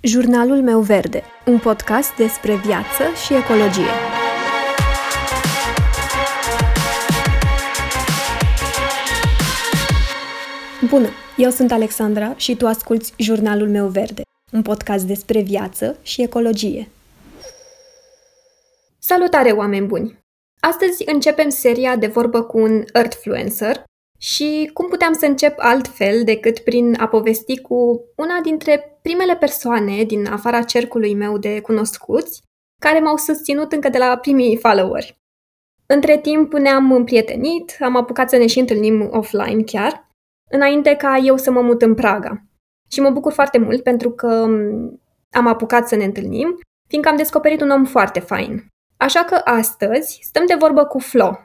Jurnalul 0.00 0.62
meu 0.62 0.80
verde, 0.80 1.22
un 1.46 1.58
podcast 1.58 2.16
despre 2.16 2.56
viață 2.56 3.02
și 3.24 3.34
ecologie. 3.34 3.90
Bună, 10.88 11.08
eu 11.36 11.50
sunt 11.50 11.72
Alexandra 11.72 12.36
și 12.36 12.56
tu 12.56 12.66
asculți 12.66 13.12
Jurnalul 13.16 13.68
meu 13.68 13.86
verde, 13.86 14.22
un 14.52 14.62
podcast 14.62 15.04
despre 15.04 15.40
viață 15.40 15.98
și 16.02 16.22
ecologie. 16.22 16.88
Salutare, 18.98 19.50
oameni 19.50 19.86
buni! 19.86 20.18
Astăzi 20.60 21.02
începem 21.06 21.48
seria 21.48 21.96
de 21.96 22.06
vorbă 22.06 22.42
cu 22.42 22.58
un 22.58 22.84
Earthfluencer, 22.92 23.86
și 24.18 24.70
cum 24.72 24.88
puteam 24.88 25.12
să 25.12 25.26
încep 25.26 25.54
altfel 25.56 26.24
decât 26.24 26.58
prin 26.58 26.96
a 27.00 27.08
povesti 27.08 27.60
cu 27.60 28.00
una 28.16 28.40
dintre 28.42 28.97
primele 29.08 29.36
persoane 29.36 30.02
din 30.02 30.26
afara 30.26 30.62
cercului 30.62 31.14
meu 31.14 31.38
de 31.38 31.60
cunoscuți, 31.60 32.42
care 32.80 32.98
m-au 32.98 33.16
susținut 33.16 33.72
încă 33.72 33.88
de 33.88 33.98
la 33.98 34.16
primii 34.16 34.56
followeri. 34.56 35.18
Între 35.86 36.18
timp 36.18 36.52
ne-am 36.52 36.92
împrietenit, 36.92 37.76
am 37.80 37.96
apucat 37.96 38.28
să 38.28 38.36
ne 38.36 38.46
și 38.46 38.58
întâlnim 38.58 39.08
offline 39.12 39.62
chiar, 39.62 40.08
înainte 40.50 40.94
ca 40.96 41.16
eu 41.16 41.36
să 41.36 41.50
mă 41.50 41.60
mut 41.60 41.82
în 41.82 41.94
Praga. 41.94 42.42
Și 42.90 43.00
mă 43.00 43.10
bucur 43.10 43.32
foarte 43.32 43.58
mult 43.58 43.82
pentru 43.82 44.10
că 44.10 44.46
am 45.30 45.46
apucat 45.46 45.88
să 45.88 45.96
ne 45.96 46.04
întâlnim, 46.04 46.58
fiindcă 46.88 47.10
am 47.10 47.16
descoperit 47.16 47.60
un 47.60 47.70
om 47.70 47.84
foarte 47.84 48.20
fain. 48.20 48.66
Așa 48.96 49.24
că 49.24 49.40
astăzi 49.44 50.18
stăm 50.22 50.46
de 50.46 50.54
vorbă 50.54 50.84
cu 50.84 50.98
Flo, 50.98 51.38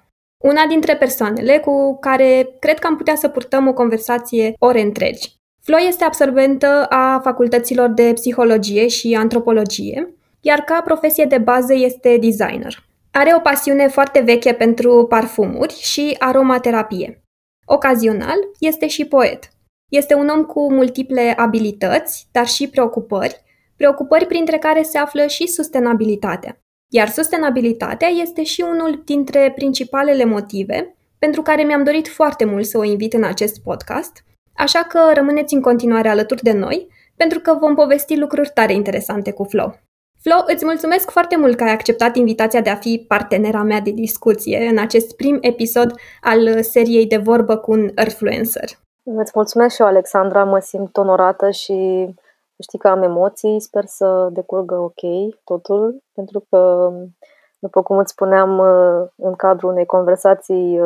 una 0.43 0.66
dintre 0.66 0.97
persoanele 0.97 1.59
cu 1.59 1.97
care 1.99 2.55
cred 2.59 2.80
că 2.80 2.88
am 2.88 2.95
putea 2.95 3.16
să 3.16 3.30
purtăm 3.30 3.67
o 3.67 3.73
conversație 3.73 4.53
ore 4.59 4.81
întregi. 4.81 5.41
Flo 5.66 5.77
este 5.88 6.03
absolventă 6.03 6.85
a 6.90 7.20
facultăților 7.20 7.90
de 7.90 8.12
psihologie 8.13 8.88
și 8.88 9.13
antropologie, 9.13 10.13
iar 10.41 10.59
ca 10.59 10.81
profesie 10.81 11.26
de 11.26 11.38
bază 11.38 11.73
este 11.73 12.17
designer. 12.17 12.86
Are 13.11 13.33
o 13.36 13.39
pasiune 13.39 13.88
foarte 13.88 14.20
veche 14.20 14.53
pentru 14.53 15.05
parfumuri 15.09 15.73
și 15.73 16.16
aromaterapie. 16.20 17.23
Ocazional 17.66 18.36
este 18.59 18.88
și 18.88 19.05
poet. 19.05 19.50
Este 19.92 20.14
un 20.14 20.28
om 20.28 20.44
cu 20.44 20.73
multiple 20.73 21.33
abilități, 21.38 22.27
dar 22.31 22.48
și 22.48 22.67
preocupări, 22.67 23.42
preocupări 23.75 24.25
printre 24.25 24.58
care 24.58 24.81
se 24.81 24.98
află 24.98 25.27
și 25.27 25.48
sustenabilitatea. 25.48 26.58
Iar 26.94 27.09
sustenabilitatea 27.09 28.08
este 28.08 28.44
și 28.44 28.61
unul 28.61 29.02
dintre 29.05 29.52
principalele 29.55 30.25
motive 30.25 30.95
pentru 31.20 31.42
care 31.42 31.64
mi-am 31.64 31.83
dorit 31.83 32.08
foarte 32.08 32.45
mult 32.45 32.66
să 32.66 32.77
o 32.77 32.83
invit 32.83 33.14
în 33.14 33.23
acest 33.23 33.61
podcast, 33.61 34.23
așa 34.57 34.79
că 34.79 34.99
rămâneți 35.13 35.53
în 35.53 35.61
continuare 35.61 36.09
alături 36.09 36.43
de 36.43 36.51
noi, 36.51 36.87
pentru 37.15 37.39
că 37.39 37.53
vom 37.59 37.75
povesti 37.75 38.17
lucruri 38.17 38.51
tare 38.53 38.73
interesante 38.73 39.31
cu 39.31 39.43
Flo. 39.43 39.73
Flo, 40.19 40.43
îți 40.45 40.65
mulțumesc 40.65 41.09
foarte 41.09 41.37
mult 41.37 41.57
că 41.57 41.63
ai 41.63 41.71
acceptat 41.71 42.15
invitația 42.15 42.61
de 42.61 42.69
a 42.69 42.75
fi 42.75 43.05
partenera 43.07 43.63
mea 43.63 43.79
de 43.79 43.91
discuție 43.91 44.67
în 44.67 44.77
acest 44.77 45.15
prim 45.15 45.37
episod 45.41 45.93
al 46.21 46.61
seriei 46.61 47.07
de 47.07 47.17
vorbă 47.17 47.57
cu 47.57 47.71
un 47.71 47.89
influencer. 48.05 48.69
Îți 49.03 49.31
mulțumesc 49.35 49.75
și 49.75 49.81
eu, 49.81 49.87
Alexandra, 49.87 50.43
mă 50.43 50.59
simt 50.59 50.97
onorată 50.97 51.49
și 51.49 52.07
știi 52.61 52.79
că 52.79 52.87
am 52.87 53.03
emoții, 53.03 53.59
sper 53.59 53.83
să 53.85 54.29
decurgă 54.31 54.75
ok 54.75 55.01
totul, 55.43 56.03
pentru 56.13 56.45
că, 56.49 56.91
după 57.59 57.81
cum 57.81 57.97
îți 57.97 58.11
spuneam 58.11 58.57
uh, 58.57 59.07
în 59.15 59.33
cadrul 59.35 59.71
unei 59.71 59.85
conversații 59.85 60.79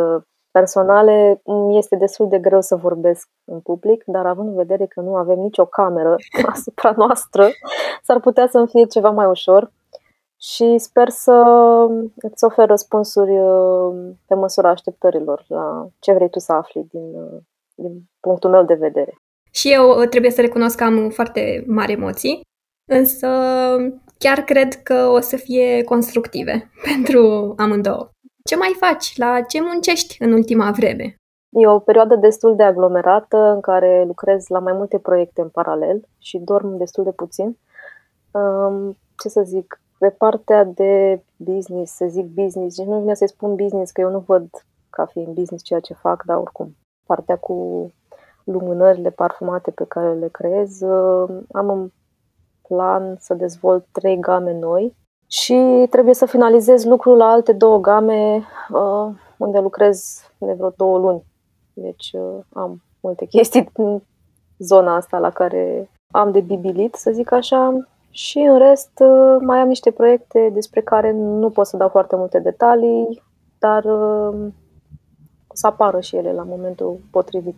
uh, 0.58 0.64
personale, 0.64 1.42
este 1.70 1.96
destul 1.96 2.28
de 2.28 2.40
greu 2.40 2.62
să 2.62 2.76
vorbesc 2.76 3.30
în 3.46 3.60
public, 3.60 4.04
dar 4.06 4.26
având 4.26 4.48
în 4.48 4.56
vedere 4.56 4.86
că 4.86 5.02
nu 5.02 5.16
avem 5.16 5.40
nicio 5.40 5.66
cameră 5.66 6.16
asupra 6.54 6.94
noastră, 6.98 7.50
s-ar 8.04 8.20
putea 8.20 8.48
să-mi 8.48 8.68
fie 8.68 8.86
ceva 8.86 9.10
mai 9.10 9.26
ușor 9.26 9.72
și 10.40 10.78
sper 10.78 11.10
să 11.10 11.44
îți 12.16 12.44
ofer 12.44 12.68
răspunsuri 12.68 13.40
uh, 13.40 14.14
pe 14.28 14.36
măsura 14.36 14.70
așteptărilor 14.70 15.46
la 15.48 15.88
ce 16.00 16.14
vrei 16.14 16.30
tu 16.30 16.40
să 16.40 16.54
afli 16.54 16.88
din, 16.92 17.12
din 17.76 18.10
punctul 18.20 18.50
meu 18.50 18.64
de 18.64 18.74
vedere. 18.74 19.14
Și 19.52 19.74
eu 19.74 19.90
uh, 19.90 20.08
trebuie 20.08 20.32
să 20.32 20.42
recunosc 20.42 20.78
că 20.78 20.84
am 20.84 21.10
foarte 21.10 21.64
mari 21.68 21.92
emoții, 21.92 22.42
însă 22.90 23.28
chiar 24.18 24.40
cred 24.40 24.74
că 24.74 24.94
o 24.94 25.20
să 25.20 25.36
fie 25.36 25.84
constructive 25.84 26.72
pentru 26.94 27.54
amândouă. 27.58 28.10
Ce 28.48 28.56
mai 28.56 28.76
faci? 28.80 29.18
La 29.18 29.42
ce 29.42 29.62
muncești 29.62 30.24
în 30.24 30.32
ultima 30.32 30.72
vreme? 30.72 31.16
E 31.50 31.68
o 31.68 31.80
perioadă 31.80 32.16
destul 32.16 32.56
de 32.56 32.64
aglomerată 32.64 33.38
în 33.38 33.62
care 33.62 34.04
lucrez 34.06 34.48
la 34.48 34.60
mai 34.60 34.74
multe 34.74 35.00
proiecte 35.00 35.42
în 35.42 35.50
paralel 35.50 36.08
și 36.18 36.38
dorm 36.38 36.78
destul 36.78 37.04
de 37.04 37.12
puțin. 37.12 37.58
Um, 38.32 38.98
ce 39.18 39.30
să 39.30 39.42
zic, 39.46 39.82
pe 40.00 40.10
partea 40.10 40.64
de 40.64 41.24
business, 41.36 41.96
să 41.96 42.06
zic 42.08 42.26
business, 42.26 42.78
nici 42.78 42.88
nu 42.88 43.00
vine 43.00 43.14
să-i 43.14 43.28
spun 43.30 43.56
business, 43.56 43.92
că 43.92 44.02
eu 44.02 44.12
nu 44.12 44.20
văd 44.20 44.50
ca 44.90 45.06
fiind 45.06 45.34
business 45.34 45.64
ceea 45.64 45.80
ce 45.80 45.94
fac, 45.94 46.24
dar 46.26 46.38
oricum, 46.38 46.76
partea 47.06 47.38
cu 47.38 47.88
lumânările 48.44 49.10
parfumate 49.10 49.72
pe 49.72 49.86
care 49.88 50.14
le 50.14 50.28
creez. 50.28 50.82
Uh, 50.82 51.30
am 51.52 51.70
în 51.70 51.92
plan 52.68 53.16
să 53.20 53.34
dezvolt 53.34 53.86
trei 53.92 54.20
game 54.20 54.54
noi 54.54 54.96
și 55.28 55.88
trebuie 55.90 56.14
să 56.14 56.26
finalizez 56.26 56.86
lucrul 56.86 57.18
la 57.18 57.26
alte 57.26 57.54
două 57.54 57.80
game 57.80 58.44
uh, 58.70 59.10
unde 59.38 59.60
lucrez 59.60 60.22
de 60.38 60.54
vreo 60.54 60.74
două 60.78 60.98
luni. 60.98 61.24
Deci 61.74 62.12
uh, 62.14 62.44
am 62.54 62.82
multe 63.02 63.26
chestii 63.36 63.70
în 63.74 64.02
zona 64.58 64.96
asta 64.96 65.18
la 65.18 65.30
care 65.30 65.90
am 66.14 66.32
de 66.32 66.40
bibilit, 66.40 66.96
să 66.96 67.12
zic 67.12 67.32
așa. 67.32 67.88
Și 68.10 68.38
în 68.38 68.58
rest 68.58 68.92
mai 69.40 69.60
am 69.60 69.68
niște 69.68 69.92
proiecte 69.92 70.50
despre 70.54 70.82
care 70.82 71.12
nu 71.12 71.50
pot 71.50 71.66
să 71.66 71.78
dau 71.78 71.90
foarte 71.90 72.16
multe 72.16 72.40
detalii, 72.40 73.24
dar 73.60 73.86
o 75.48 75.54
să 75.54 75.68
apară 75.68 76.00
și 76.00 76.16
ele 76.16 76.34
la 76.34 76.44
momentul 76.44 77.00
potrivit 77.12 77.56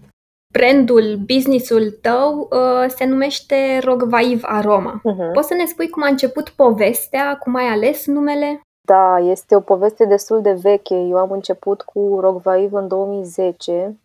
brandul, 0.52 1.18
businessul 1.26 1.98
tău 2.02 2.50
uh, 2.52 2.90
se 2.96 3.06
numește 3.06 3.80
Rogvaiv 3.84 4.42
Aroma. 4.46 5.02
Uh-huh. 5.02 5.34
Poți 5.34 5.48
să 5.48 5.54
ne 5.54 5.66
spui 5.66 5.90
cum 5.90 6.04
a 6.04 6.08
început 6.08 6.50
povestea, 6.50 7.38
cum 7.38 7.56
ai 7.56 7.66
ales 7.66 8.06
numele? 8.06 8.62
Da, 8.82 9.20
este 9.20 9.56
o 9.56 9.60
poveste 9.60 10.06
destul 10.06 10.42
de 10.42 10.52
veche. 10.52 10.96
Eu 10.96 11.18
am 11.18 11.32
început 11.32 11.82
cu 11.82 12.18
Rogvaiv 12.20 12.74
în 12.74 12.88
2010, 12.88 14.00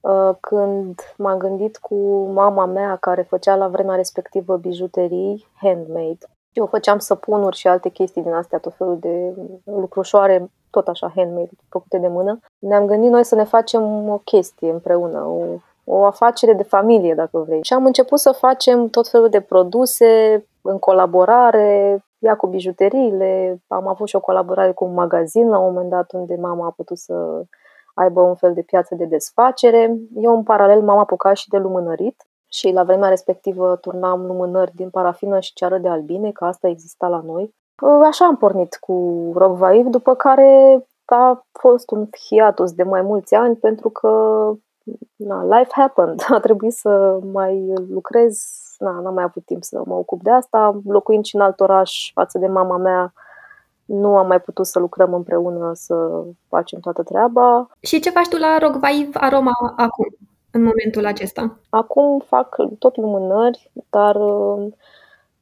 uh, 0.00 0.30
când 0.40 1.00
m-am 1.16 1.38
gândit 1.38 1.76
cu 1.76 2.26
mama 2.34 2.66
mea 2.66 2.96
care 2.96 3.22
făcea 3.22 3.54
la 3.54 3.68
vremea 3.68 3.96
respectivă 3.96 4.56
bijuterii 4.56 5.46
handmade. 5.54 6.26
Eu 6.52 6.66
făceam 6.66 6.98
săpunuri 6.98 7.56
și 7.56 7.68
alte 7.68 7.88
chestii 7.88 8.22
din 8.22 8.32
astea, 8.32 8.58
tot 8.58 8.74
felul 8.74 8.98
de 8.98 9.34
lucrușoare, 9.64 10.50
tot 10.70 10.88
așa 10.88 11.12
handmade, 11.14 11.50
făcute 11.68 11.98
de 11.98 12.08
mână. 12.08 12.38
Ne-am 12.58 12.86
gândit 12.86 13.10
noi 13.10 13.24
să 13.24 13.34
ne 13.34 13.44
facem 13.44 14.08
o 14.08 14.18
chestie 14.18 14.70
împreună, 14.70 15.20
o 15.20 15.58
o 15.92 16.04
afacere 16.04 16.52
de 16.52 16.62
familie, 16.62 17.14
dacă 17.14 17.38
vrei. 17.38 17.62
Și 17.62 17.72
am 17.72 17.86
început 17.86 18.18
să 18.18 18.32
facem 18.32 18.88
tot 18.88 19.08
felul 19.08 19.28
de 19.28 19.40
produse 19.40 20.44
în 20.62 20.78
colaborare, 20.78 22.04
ea 22.18 22.36
cu 22.36 22.46
bijuteriile, 22.46 23.62
am 23.66 23.88
avut 23.88 24.08
și 24.08 24.16
o 24.16 24.20
colaborare 24.20 24.72
cu 24.72 24.84
un 24.84 24.94
magazin 24.94 25.48
la 25.48 25.58
un 25.58 25.72
moment 25.72 25.90
dat 25.90 26.12
unde 26.12 26.36
mama 26.40 26.66
a 26.66 26.70
putut 26.76 26.98
să 26.98 27.42
aibă 27.94 28.20
un 28.20 28.34
fel 28.34 28.54
de 28.54 28.62
piață 28.62 28.94
de 28.94 29.04
desfacere. 29.04 29.96
Eu 30.14 30.36
în 30.36 30.42
paralel 30.42 30.82
m-am 30.82 30.98
apucat 30.98 31.36
și 31.36 31.48
de 31.48 31.58
lumânărit 31.58 32.24
și 32.48 32.70
la 32.72 32.84
vremea 32.84 33.08
respectivă 33.08 33.76
turnam 33.76 34.26
lumânări 34.26 34.74
din 34.74 34.90
parafină 34.90 35.40
și 35.40 35.52
ceară 35.52 35.78
de 35.78 35.88
albine, 35.88 36.32
că 36.32 36.44
asta 36.44 36.68
exista 36.68 37.08
la 37.08 37.22
noi. 37.24 37.54
Așa 38.06 38.24
am 38.24 38.36
pornit 38.36 38.74
cu 38.74 39.30
Rock 39.34 39.58
după 39.90 40.14
care 40.14 40.84
a 41.04 41.46
fost 41.52 41.90
un 41.90 42.08
hiatus 42.28 42.72
de 42.72 42.82
mai 42.82 43.02
mulți 43.02 43.34
ani 43.34 43.56
pentru 43.56 43.90
că 43.90 44.10
na, 45.16 45.58
life 45.58 45.70
happened. 45.72 46.20
A 46.34 46.40
trebuit 46.40 46.72
să 46.72 47.18
mai 47.32 47.72
lucrez, 47.88 48.42
na, 48.78 49.00
n-am 49.00 49.14
mai 49.14 49.24
avut 49.24 49.44
timp 49.44 49.64
să 49.64 49.82
mă 49.84 49.94
ocup 49.94 50.22
de 50.22 50.30
asta. 50.30 50.80
Locuind 50.84 51.24
și 51.24 51.34
în 51.34 51.40
alt 51.40 51.60
oraș 51.60 52.10
față 52.14 52.38
de 52.38 52.46
mama 52.46 52.76
mea, 52.76 53.12
nu 53.84 54.16
am 54.16 54.26
mai 54.26 54.40
putut 54.40 54.66
să 54.66 54.78
lucrăm 54.78 55.14
împreună, 55.14 55.70
să 55.74 56.24
facem 56.48 56.80
toată 56.80 57.02
treaba. 57.02 57.68
Și 57.80 58.00
ce 58.00 58.10
faci 58.10 58.28
tu 58.28 58.36
la 58.36 58.58
Rogvaiv 58.58 59.10
Aroma 59.14 59.52
acum, 59.76 60.06
în 60.50 60.62
momentul 60.62 61.06
acesta? 61.06 61.58
Acum 61.68 62.18
fac 62.26 62.56
tot 62.78 62.96
lumânări, 62.96 63.70
dar 63.90 64.16
uh, 64.16 64.72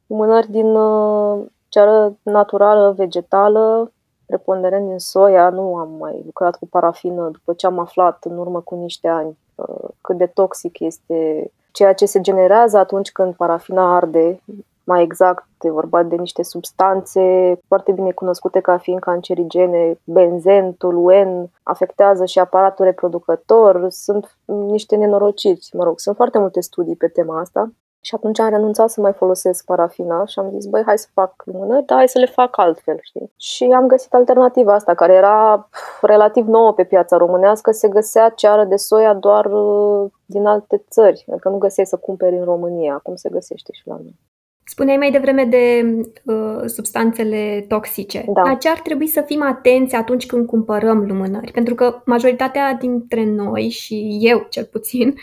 lumânări 0.07 0.51
din 0.51 0.75
uh, 0.75 1.45
ceară 1.67 2.17
naturală, 2.21 2.93
vegetală, 2.97 3.91
preponderent 4.29 4.87
din 4.87 4.99
soia, 4.99 5.49
nu 5.49 5.75
am 5.75 5.91
mai 5.99 6.21
lucrat 6.25 6.55
cu 6.55 6.67
parafină 6.67 7.29
după 7.31 7.53
ce 7.53 7.65
am 7.65 7.79
aflat 7.79 8.23
în 8.23 8.37
urmă 8.37 8.61
cu 8.61 8.75
niște 8.75 9.07
ani 9.07 9.37
uh, 9.55 9.89
cât 10.01 10.17
de 10.17 10.25
toxic 10.25 10.79
este 10.79 11.51
ceea 11.71 11.93
ce 11.93 12.05
se 12.05 12.21
generează 12.21 12.77
atunci 12.77 13.11
când 13.11 13.35
parafina 13.35 13.95
arde. 13.95 14.39
Mai 14.83 15.03
exact, 15.03 15.45
e 15.61 15.71
vorba 15.71 16.03
de 16.03 16.15
niște 16.15 16.43
substanțe 16.43 17.55
foarte 17.67 17.91
bine 17.91 18.11
cunoscute 18.11 18.59
ca 18.59 18.77
fiind 18.77 18.99
cancerigene, 18.99 19.99
benzen, 20.03 20.73
toluen, 20.73 21.49
afectează 21.63 22.25
și 22.25 22.39
aparatul 22.39 22.85
reproducător, 22.85 23.87
sunt 23.89 24.37
niște 24.45 24.95
nenorociri, 24.95 25.69
mă 25.73 25.83
rog, 25.83 25.99
sunt 25.99 26.15
foarte 26.15 26.39
multe 26.39 26.61
studii 26.61 26.95
pe 26.95 27.07
tema 27.07 27.39
asta 27.39 27.69
Și 28.01 28.15
atunci 28.15 28.39
am 28.39 28.49
renunțat 28.49 28.89
să 28.89 29.01
mai 29.01 29.13
folosesc 29.13 29.65
parafina 29.65 30.25
și 30.25 30.39
am 30.39 30.49
zis, 30.51 30.65
băi, 30.65 30.83
hai 30.85 30.97
să 30.97 31.07
fac 31.13 31.43
lumânări, 31.45 31.85
dar 31.85 31.97
hai 31.97 32.07
să 32.07 32.19
le 32.19 32.25
fac 32.25 32.57
altfel, 32.57 32.97
știi? 33.01 33.31
Și 33.37 33.63
am 33.63 33.87
găsit 33.87 34.13
alternativa 34.13 34.73
asta, 34.73 34.93
care 34.93 35.13
era 35.13 35.69
relativ 36.01 36.47
nouă 36.47 36.73
pe 36.73 36.83
piața 36.83 37.17
românească, 37.17 37.71
se 37.71 37.87
găsea 37.87 38.29
ceară 38.29 38.63
de 38.63 38.75
soia 38.75 39.13
doar 39.13 39.45
uh, 39.45 40.11
din 40.25 40.45
alte 40.45 40.83
țări, 40.89 41.25
adică 41.31 41.49
nu 41.49 41.57
găseai 41.57 41.85
să 41.85 41.97
cumperi 41.97 42.35
în 42.35 42.43
România, 42.43 42.93
acum 42.93 43.15
se 43.15 43.29
găsește 43.29 43.71
și 43.73 43.87
la 43.87 43.93
noi. 43.93 44.19
Spuneai 44.63 44.97
mai 44.97 45.11
devreme 45.11 45.43
de 45.43 45.95
uh, 46.25 46.61
substanțele 46.65 47.65
toxice. 47.67 48.25
Da. 48.33 48.41
La 48.41 48.53
ce 48.53 48.69
ar 48.69 48.79
trebui 48.79 49.07
să 49.07 49.21
fim 49.21 49.43
atenți 49.43 49.95
atunci 49.95 50.25
când 50.25 50.45
cumpărăm 50.45 51.05
lumânări? 51.07 51.51
Pentru 51.51 51.75
că 51.75 52.01
majoritatea 52.05 52.73
dintre 52.73 53.25
noi, 53.25 53.69
și 53.69 54.17
eu 54.21 54.45
cel 54.49 54.65
puțin, 54.71 55.15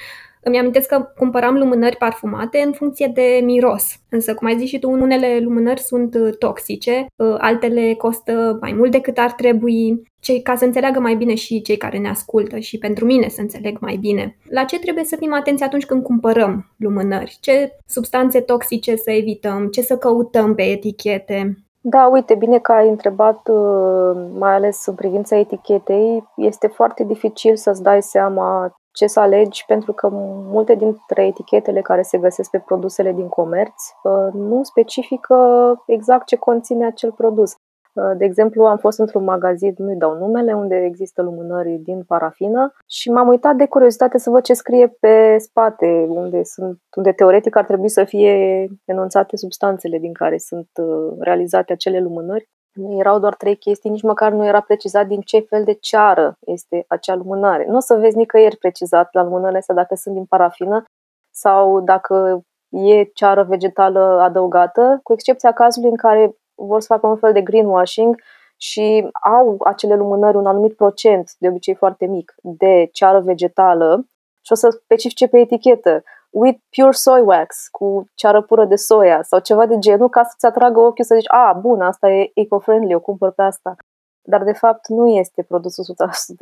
îmi 0.49 0.59
amintesc 0.59 0.89
că 0.89 1.09
cumpăram 1.17 1.55
lumânări 1.55 1.97
parfumate 1.97 2.63
în 2.67 2.73
funcție 2.73 3.11
de 3.15 3.41
miros. 3.45 3.95
Însă, 4.09 4.35
cum 4.35 4.47
ai 4.47 4.59
zis 4.59 4.69
și 4.69 4.79
tu, 4.79 4.91
unele 4.91 5.39
lumânări 5.41 5.81
sunt 5.81 6.15
uh, 6.15 6.37
toxice, 6.39 7.07
uh, 7.17 7.35
altele 7.39 7.95
costă 7.95 8.59
mai 8.61 8.73
mult 8.73 8.91
decât 8.91 9.19
ar 9.19 9.33
trebui. 9.33 10.03
Cei, 10.21 10.43
ca 10.43 10.57
să 10.57 10.65
înțeleagă 10.65 11.01
mai 11.01 11.15
bine 11.15 11.35
și 11.35 11.63
cei 11.63 11.77
care 11.77 11.99
ne 11.99 12.09
ascultă 12.09 12.59
și 12.59 12.79
pentru 12.79 13.05
mine 13.05 13.29
să 13.29 13.41
înțeleg 13.41 13.79
mai 13.81 13.97
bine. 13.97 14.37
La 14.51 14.65
ce 14.65 14.79
trebuie 14.79 15.05
să 15.05 15.17
fim 15.17 15.35
atenți 15.35 15.63
atunci 15.63 15.87
când 15.87 16.03
cumpărăm 16.03 16.75
lumânări? 16.77 17.39
Ce 17.41 17.77
substanțe 17.87 18.41
toxice 18.41 18.97
să 18.97 19.11
evităm? 19.11 19.67
Ce 19.67 19.83
să 19.83 19.97
căutăm 19.97 20.55
pe 20.55 20.63
etichete? 20.63 21.57
Da, 21.81 22.07
uite, 22.13 22.35
bine 22.35 22.59
că 22.59 22.73
ai 22.73 22.89
întrebat, 22.89 23.49
uh, 23.49 24.27
mai 24.39 24.55
ales 24.55 24.87
în 24.87 24.95
privința 24.95 25.37
etichetei. 25.39 26.25
Este 26.37 26.67
foarte 26.67 27.05
dificil 27.05 27.57
să-ți 27.57 27.83
dai 27.83 28.03
seama 28.03 28.77
ce 28.97 29.07
să 29.07 29.21
alegi, 29.21 29.65
pentru 29.67 29.93
că 29.93 30.09
multe 30.53 30.75
dintre 30.75 31.27
etichetele 31.27 31.81
care 31.81 32.03
se 32.03 32.19
găsesc 32.19 32.51
pe 32.51 32.59
produsele 32.59 33.13
din 33.13 33.29
comerț 33.29 33.75
uh, 34.03 34.33
nu 34.33 34.63
specifică 34.63 35.37
exact 35.87 36.27
ce 36.27 36.37
conține 36.37 36.87
acel 36.87 37.13
produs. 37.13 37.53
Uh, 37.53 38.17
de 38.17 38.25
exemplu, 38.25 38.65
am 38.65 38.77
fost 38.77 38.99
într-un 38.99 39.25
magazin, 39.25 39.75
nu-i 39.77 39.97
dau 39.97 40.15
numele, 40.19 40.53
unde 40.53 40.77
există 40.77 41.23
lumânări 41.23 41.81
din 41.83 42.03
parafină 42.07 42.73
și 42.87 43.11
m-am 43.11 43.29
uitat 43.29 43.57
de 43.57 43.67
curiozitate 43.67 44.19
să 44.19 44.31
văd 44.31 44.43
ce 44.43 44.55
scrie 44.55 44.97
pe 45.01 45.37
spate, 45.39 46.07
unde, 46.09 46.43
sunt, 46.43 46.81
unde 46.97 47.13
teoretic 47.13 47.57
ar 47.57 47.65
trebui 47.65 47.89
să 47.89 48.05
fie 48.05 48.67
enunțate 48.85 49.37
substanțele 49.37 49.99
din 49.99 50.13
care 50.13 50.39
sunt 50.39 50.69
uh, 50.83 51.17
realizate 51.19 51.73
acele 51.73 52.01
lumânări 52.01 52.49
nu 52.77 52.99
erau 52.99 53.19
doar 53.19 53.35
trei 53.35 53.57
chestii, 53.57 53.91
nici 53.91 54.03
măcar 54.03 54.33
nu 54.33 54.47
era 54.47 54.61
precizat 54.61 55.07
din 55.07 55.21
ce 55.21 55.41
fel 55.41 55.65
de 55.65 55.73
ceară 55.73 56.37
este 56.41 56.85
acea 56.89 57.15
lumânare. 57.15 57.67
Nu 57.69 57.77
o 57.77 57.81
să 57.81 57.95
vezi 57.95 58.17
nicăieri 58.17 58.57
precizat 58.57 59.09
la 59.13 59.23
lumânările 59.23 59.59
astea 59.59 59.75
dacă 59.75 59.95
sunt 59.95 60.15
din 60.15 60.25
parafină 60.25 60.85
sau 61.31 61.81
dacă 61.81 62.41
e 62.69 63.05
ceară 63.05 63.43
vegetală 63.43 64.21
adăugată, 64.21 65.01
cu 65.03 65.13
excepția 65.13 65.53
cazului 65.53 65.91
în 65.91 65.97
care 65.97 66.37
vor 66.55 66.81
să 66.81 66.87
facă 66.87 67.07
un 67.07 67.17
fel 67.17 67.33
de 67.33 67.43
greenwashing 67.43 68.21
și 68.57 69.09
au 69.23 69.57
acele 69.65 69.95
lumânări 69.95 70.37
un 70.37 70.47
anumit 70.47 70.77
procent, 70.77 71.31
de 71.39 71.49
obicei 71.49 71.75
foarte 71.75 72.07
mic, 72.07 72.35
de 72.43 72.89
ceară 72.93 73.21
vegetală 73.21 74.07
și 74.43 74.53
o 74.53 74.55
să 74.55 74.71
specifice 74.71 75.29
pe 75.29 75.39
etichetă 75.39 76.03
with 76.31 76.59
pure 76.77 76.93
soy 76.93 77.21
wax, 77.21 77.69
cu 77.71 78.05
ceară 78.15 78.43
pură 78.43 78.65
de 78.65 78.77
soia 78.77 79.23
sau 79.23 79.41
ceva 79.41 79.67
de 79.67 79.79
genul, 79.79 80.09
ca 80.09 80.23
să-ți 80.23 80.47
atragă 80.47 80.81
ochiul 80.81 81.05
să 81.05 81.15
zici, 81.15 81.33
a, 81.33 81.59
bun, 81.61 81.81
asta 81.81 82.11
e 82.11 82.31
eco-friendly, 82.35 82.95
o 82.95 83.01
cumpăr 83.01 83.31
pe 83.31 83.43
asta. 83.43 83.77
Dar, 84.23 84.45
de 84.45 84.53
fapt, 84.53 84.89
nu 84.89 85.07
este 85.07 85.43
produsul 85.43 85.85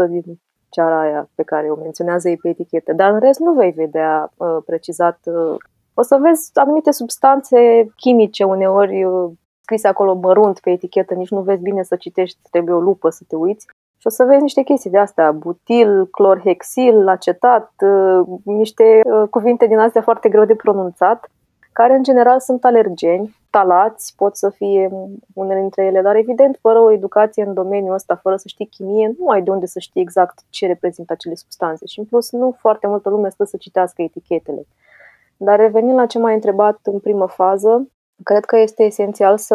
100% 0.06 0.08
din 0.08 0.40
ceara 0.68 1.00
aia 1.00 1.28
pe 1.34 1.42
care 1.42 1.70
o 1.70 1.74
menționează 1.74 2.28
ei 2.28 2.36
pe 2.36 2.48
etichetă. 2.48 2.92
Dar, 2.92 3.12
în 3.12 3.18
rest, 3.18 3.38
nu 3.40 3.52
vei 3.52 3.70
vedea 3.70 4.32
uh, 4.36 4.56
precizat. 4.66 5.18
Uh, 5.24 5.56
o 5.94 6.02
să 6.02 6.16
vezi 6.16 6.50
anumite 6.54 6.90
substanțe 6.90 7.86
chimice 7.96 8.44
uneori 8.44 9.04
uh, 9.04 9.30
scrise 9.60 9.88
acolo 9.88 10.14
mărunt 10.14 10.60
pe 10.60 10.70
etichetă, 10.70 11.14
nici 11.14 11.30
nu 11.30 11.40
vezi 11.40 11.62
bine 11.62 11.82
să 11.82 11.96
citești, 11.96 12.38
trebuie 12.50 12.74
o 12.74 12.80
lupă 12.80 13.08
să 13.10 13.24
te 13.28 13.36
uiți. 13.36 13.66
Și 14.04 14.10
o 14.10 14.14
să 14.14 14.24
vezi 14.24 14.42
niște 14.42 14.62
chestii 14.62 14.90
de 14.90 14.98
astea, 14.98 15.32
butil, 15.32 16.06
clorhexil, 16.06 17.08
acetat, 17.08 17.72
uh, 17.80 18.26
niște 18.42 19.00
uh, 19.04 19.28
cuvinte 19.30 19.66
din 19.66 19.78
astea 19.78 20.02
foarte 20.02 20.28
greu 20.28 20.44
de 20.44 20.54
pronunțat, 20.54 21.30
care 21.72 21.94
în 21.94 22.02
general 22.02 22.40
sunt 22.40 22.64
alergeni, 22.64 23.36
talați, 23.50 24.14
pot 24.16 24.36
să 24.36 24.50
fie 24.50 24.90
unele 25.34 25.60
dintre 25.60 25.84
ele, 25.84 26.02
dar 26.02 26.16
evident, 26.16 26.58
fără 26.60 26.78
o 26.78 26.92
educație 26.92 27.44
în 27.44 27.54
domeniul 27.54 27.94
ăsta, 27.94 28.14
fără 28.22 28.36
să 28.36 28.48
știi 28.48 28.66
chimie, 28.66 29.14
nu 29.18 29.28
ai 29.28 29.42
de 29.42 29.50
unde 29.50 29.66
să 29.66 29.78
știi 29.78 30.00
exact 30.00 30.38
ce 30.50 30.66
reprezintă 30.66 31.12
acele 31.12 31.34
substanțe. 31.34 31.86
Și 31.86 31.98
în 31.98 32.04
plus, 32.04 32.30
nu 32.32 32.56
foarte 32.58 32.86
multă 32.86 33.08
lume 33.08 33.28
stă 33.28 33.44
să 33.44 33.56
citească 33.56 34.02
etichetele. 34.02 34.66
Dar 35.36 35.58
revenind 35.58 35.98
la 35.98 36.06
ce 36.06 36.18
m-ai 36.18 36.34
întrebat 36.34 36.78
în 36.82 36.98
primă 36.98 37.26
fază, 37.26 37.88
Cred 38.22 38.44
că 38.44 38.58
este 38.58 38.82
esențial 38.82 39.38
să 39.38 39.54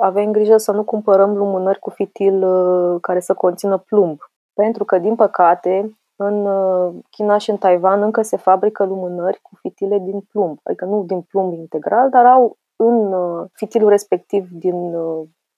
avem 0.00 0.32
grijă 0.32 0.56
să 0.56 0.72
nu 0.72 0.84
cumpărăm 0.84 1.36
lumânări 1.36 1.78
cu 1.78 1.90
fitil 1.90 2.42
uh, 2.42 2.98
care 3.00 3.20
să 3.20 3.34
conțină 3.34 3.78
plumb. 3.78 4.18
Pentru 4.54 4.84
că, 4.84 4.98
din 4.98 5.14
păcate, 5.14 5.98
în 6.16 6.46
uh, 6.46 6.94
China 7.10 7.38
și 7.38 7.50
în 7.50 7.56
Taiwan 7.56 8.02
încă 8.02 8.22
se 8.22 8.36
fabrică 8.36 8.84
lumânări 8.84 9.38
cu 9.42 9.50
fitile 9.60 9.98
din 9.98 10.20
plumb. 10.20 10.58
Adică 10.62 10.84
nu 10.84 11.02
din 11.02 11.20
plumb 11.20 11.52
integral, 11.52 12.10
dar 12.10 12.26
au 12.26 12.56
în 12.76 13.12
uh, 13.12 13.46
fitilul 13.52 13.88
respectiv 13.88 14.48
din 14.50 14.94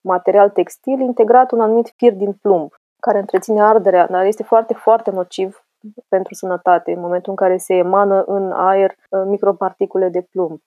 material 0.01 0.51
textil 0.51 1.01
integrat 1.01 1.51
un 1.51 1.61
anumit 1.61 1.93
fir 1.97 2.13
din 2.13 2.33
plumb 2.33 2.71
care 3.01 3.19
întreține 3.19 3.63
arderea, 3.63 4.07
dar 4.07 4.25
este 4.25 4.43
foarte, 4.43 4.75
foarte 4.75 5.11
nociv 5.11 5.65
pentru 6.09 6.35
sănătate 6.35 6.93
în 6.93 7.01
momentul 7.01 7.31
în 7.31 7.37
care 7.37 7.57
se 7.57 7.75
emană 7.75 8.23
în 8.23 8.53
aer 8.53 8.95
microparticule 9.27 10.09
de 10.09 10.23
plumb. 10.31 10.61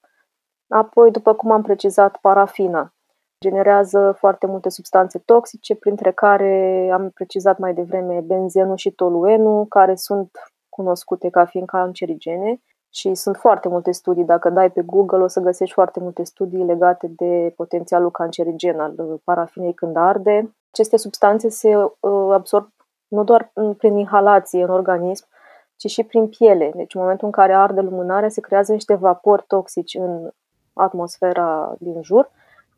Apoi, 0.72 1.12
după 1.12 1.34
cum 1.34 1.52
am 1.52 1.62
precizat, 1.62 2.18
parafina 2.18 2.94
generează 3.40 4.16
foarte 4.18 4.46
multe 4.48 4.70
substanțe 4.70 5.20
toxice, 5.26 5.76
printre 5.76 6.12
care 6.12 6.90
am 6.94 7.10
precizat 7.10 7.58
mai 7.58 7.74
devreme 7.74 8.20
benzenul 8.20 8.76
și 8.76 8.92
toluenul, 8.92 9.66
care 9.66 9.96
sunt 9.96 10.32
cunoscute 10.70 11.30
ca 11.30 11.46
fiind 11.46 11.68
cancerigene 11.68 12.62
și 12.90 13.14
sunt 13.16 13.38
foarte 13.38 13.68
multe 13.68 13.92
studii. 13.92 14.24
Dacă 14.24 14.50
dai 14.50 14.72
pe 14.72 14.82
Google 14.82 15.24
o 15.24 15.28
să 15.28 15.40
găsești 15.40 15.74
foarte 15.74 16.00
multe 16.00 16.24
studii 16.24 16.66
legate 16.66 17.08
de 17.08 17.54
potențialul 17.56 18.12
cancerigen 18.12 18.80
al 18.80 18.94
uh, 18.98 19.20
parafinei 19.24 19.74
când 19.74 19.96
arde. 19.96 20.56
Aceste 20.72 20.98
substanțe 20.98 21.50
se 21.50 21.76
uh, 21.76 22.32
absorb 22.32 22.68
nu 23.08 23.24
doar 23.24 23.52
prin 23.78 23.98
inhalație 23.98 24.64
în 24.64 24.70
organism, 24.70 25.28
ci 25.76 25.90
și 25.90 26.04
prin 26.04 26.28
piele. 26.28 26.72
Deci 26.76 26.94
în 26.96 27.02
momentul 27.02 27.26
în 27.26 27.32
care 27.32 27.54
arde 27.54 27.82
lumânarea 27.82 28.30
se 28.30 28.42
creează 28.42 28.72
niște 28.72 28.96
vapori 28.96 29.44
toxici 29.48 29.94
în 29.94 30.32
atmosfera 30.74 31.76
din 31.80 32.02
jur 32.02 32.32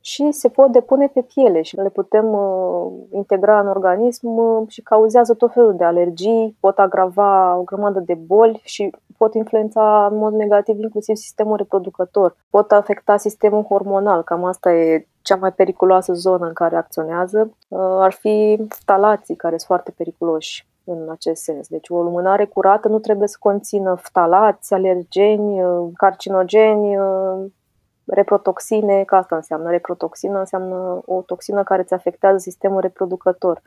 și 0.06 0.32
se 0.32 0.50
pot 0.50 0.72
depune 0.72 1.08
pe 1.08 1.22
piele 1.22 1.62
și 1.62 1.76
le 1.76 1.90
putem 1.90 2.34
uh, 2.34 2.92
integra 3.12 3.60
în 3.60 3.68
organism 3.68 4.28
uh, 4.28 4.68
și 4.68 4.82
cauzează 4.82 5.34
tot 5.34 5.54
felul 5.54 5.76
de 5.76 5.84
alergii, 5.84 6.58
pot 6.60 6.80
agrava 6.80 7.56
o 7.56 7.62
grămadă 7.62 8.00
de 8.00 8.14
boli 8.14 8.62
și 8.64 8.90
pot 9.18 9.34
influența 9.34 10.08
în 10.12 10.18
mod 10.18 10.34
negativ 10.34 10.80
inclusiv 10.80 11.16
sistemul 11.16 11.58
reproducător. 11.58 12.36
Pot 12.50 12.72
afecta 12.72 13.18
sistemul 13.18 13.64
hormonal, 13.64 14.24
cam 14.24 14.44
asta 14.44 14.74
e 14.74 15.08
cea 15.22 15.36
mai 15.36 15.52
periculoasă 15.52 16.14
zonă 16.14 16.46
în 16.46 16.54
care 16.54 16.76
acționează. 16.76 17.56
Uh, 17.68 17.80
ar 17.80 18.12
fi 18.12 18.66
ftalații, 18.70 19.36
care 19.36 19.58
sunt 19.58 19.68
foarte 19.68 19.94
periculoși 19.98 20.68
în 20.84 21.08
acest 21.10 21.44
sens. 21.44 21.68
Deci 21.68 21.90
o 21.90 22.02
lumânare 22.02 22.46
curată 22.46 22.88
nu 22.88 23.00
trebuie 23.00 23.28
să 23.28 23.38
conțină 23.40 23.96
ftalați, 23.96 24.74
alergeni, 24.74 25.62
carcinogeni, 25.94 26.98
reprotoxine, 28.06 29.04
că 29.04 29.16
asta 29.16 29.36
înseamnă. 29.36 29.70
Reprotoxină 29.70 30.40
înseamnă 30.40 31.02
o 31.06 31.22
toxină 31.22 31.64
care 31.64 31.82
îți 31.82 31.94
afectează 31.94 32.38
sistemul 32.38 32.82
reproducător. 32.82 33.62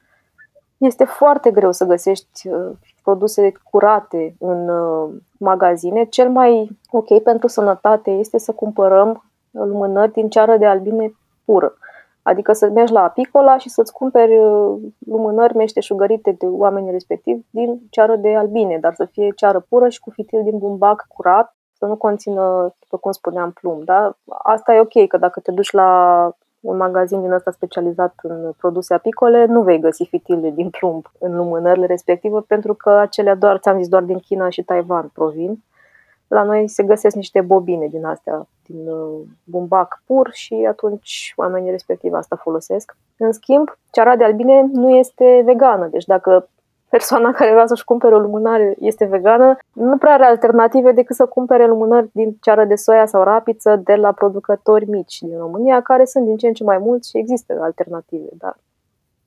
Este 0.77 1.05
foarte 1.05 1.51
greu 1.51 1.73
să 1.73 1.85
găsești 1.85 2.49
uh, 2.49 2.71
produse 3.03 3.53
curate 3.71 4.37
în 4.39 4.69
uh, 4.69 5.15
magazine. 5.39 6.05
Cel 6.05 6.29
mai 6.29 6.79
ok 6.91 7.23
pentru 7.23 7.49
sănătate 7.49 8.11
este 8.11 8.39
să 8.39 8.53
cumpărăm 8.53 9.25
lumânări 9.51 10.13
din 10.13 10.29
ceară 10.29 10.57
de 10.57 10.67
albine 10.67 11.13
pură. 11.45 11.75
Adică 12.23 12.53
să 12.53 12.71
mergi 12.71 12.93
la 12.93 13.03
apicola 13.03 13.59
și 13.59 13.69
să-ți 13.69 13.93
cumperi 13.93 14.39
uh, 14.39 14.77
lumânări 14.99 15.57
meșteșugărite 15.57 16.31
de 16.39 16.47
oamenii 16.47 16.91
respectivi 16.91 17.41
din 17.51 17.81
ceară 17.91 18.17
de 18.17 18.37
albine, 18.37 18.79
dar 18.81 18.95
să 18.95 19.05
fie 19.05 19.31
ceară 19.37 19.67
pură 19.69 19.89
și 19.89 20.01
cu 20.01 20.11
fitil 20.11 20.43
din 20.43 20.59
bumbac 20.59 21.07
curat 21.09 21.57
să 21.79 21.87
nu 21.87 21.97
conțină, 21.97 22.75
după 22.79 22.97
cum 22.97 23.13
spuneam, 23.13 23.51
plumb. 23.51 23.85
Da? 23.85 24.17
Asta 24.43 24.75
e 24.75 24.81
ok, 24.81 25.07
că 25.07 25.17
dacă 25.17 25.41
te 25.41 25.53
duci 25.53 25.71
la 25.71 26.31
un 26.61 26.77
magazin 26.77 27.21
din 27.21 27.33
ăsta 27.33 27.51
specializat 27.51 28.15
în 28.23 28.53
produse 28.57 28.95
apicole, 28.95 29.45
nu 29.45 29.63
vei 29.63 29.81
găsi 29.81 30.05
fitile 30.05 30.51
din 30.51 30.71
plumb 30.71 31.11
în 31.19 31.37
lumânările 31.37 31.87
respective, 31.87 32.41
pentru 32.47 32.75
că 32.75 32.91
acelea 32.91 33.35
doar, 33.35 33.59
ți-am 33.59 33.79
zis, 33.79 33.89
doar 33.89 34.03
din 34.03 34.19
China 34.19 34.49
și 34.49 34.63
Taiwan 34.63 35.11
provin. 35.13 35.65
La 36.29 36.43
noi 36.43 36.69
se 36.69 36.83
găsesc 36.83 37.15
niște 37.15 37.41
bobine 37.41 37.87
din 37.87 38.05
astea, 38.05 38.47
din 38.67 38.89
uh, 38.89 39.21
bumbac 39.45 40.03
pur 40.07 40.29
și 40.33 40.67
atunci 40.69 41.33
oamenii 41.37 41.71
respectivi 41.71 42.15
asta 42.15 42.37
folosesc. 42.37 42.97
În 43.19 43.33
schimb, 43.33 43.79
ceara 43.91 44.17
de 44.17 44.25
albine 44.25 44.69
nu 44.73 44.91
este 44.91 45.43
vegană, 45.45 45.87
deci 45.87 46.05
dacă 46.05 46.49
persoana 46.89 47.33
care 47.33 47.53
vrea 47.53 47.67
să-și 47.67 47.85
cumpere 47.85 48.15
o 48.15 48.19
lumânare 48.19 48.77
este 48.81 49.05
vegană, 49.05 49.57
nu 49.73 49.97
prea 49.97 50.13
are 50.13 50.25
alternative 50.25 50.93
decât 50.93 51.17
să 51.17 51.27
cumpere 51.27 51.67
lumânări 51.67 52.09
din 52.13 52.37
ceară 52.41 52.65
de 52.65 52.75
soia 52.75 53.07
sau 53.07 53.23
rapiță 53.23 53.81
de 53.85 53.95
la 53.95 54.13
producători 54.13 54.91
mici 54.91 55.19
din 55.19 55.39
România, 55.39 55.83
care 55.83 56.05
sunt 56.05 56.25
din 56.25 56.37
ce 56.37 56.47
în 56.47 56.53
ce 56.53 56.65
mai 56.65 56.79
mulți 56.79 57.09
și 57.09 57.19
există 57.19 57.59
alternative, 57.61 58.29
dar 58.39 58.57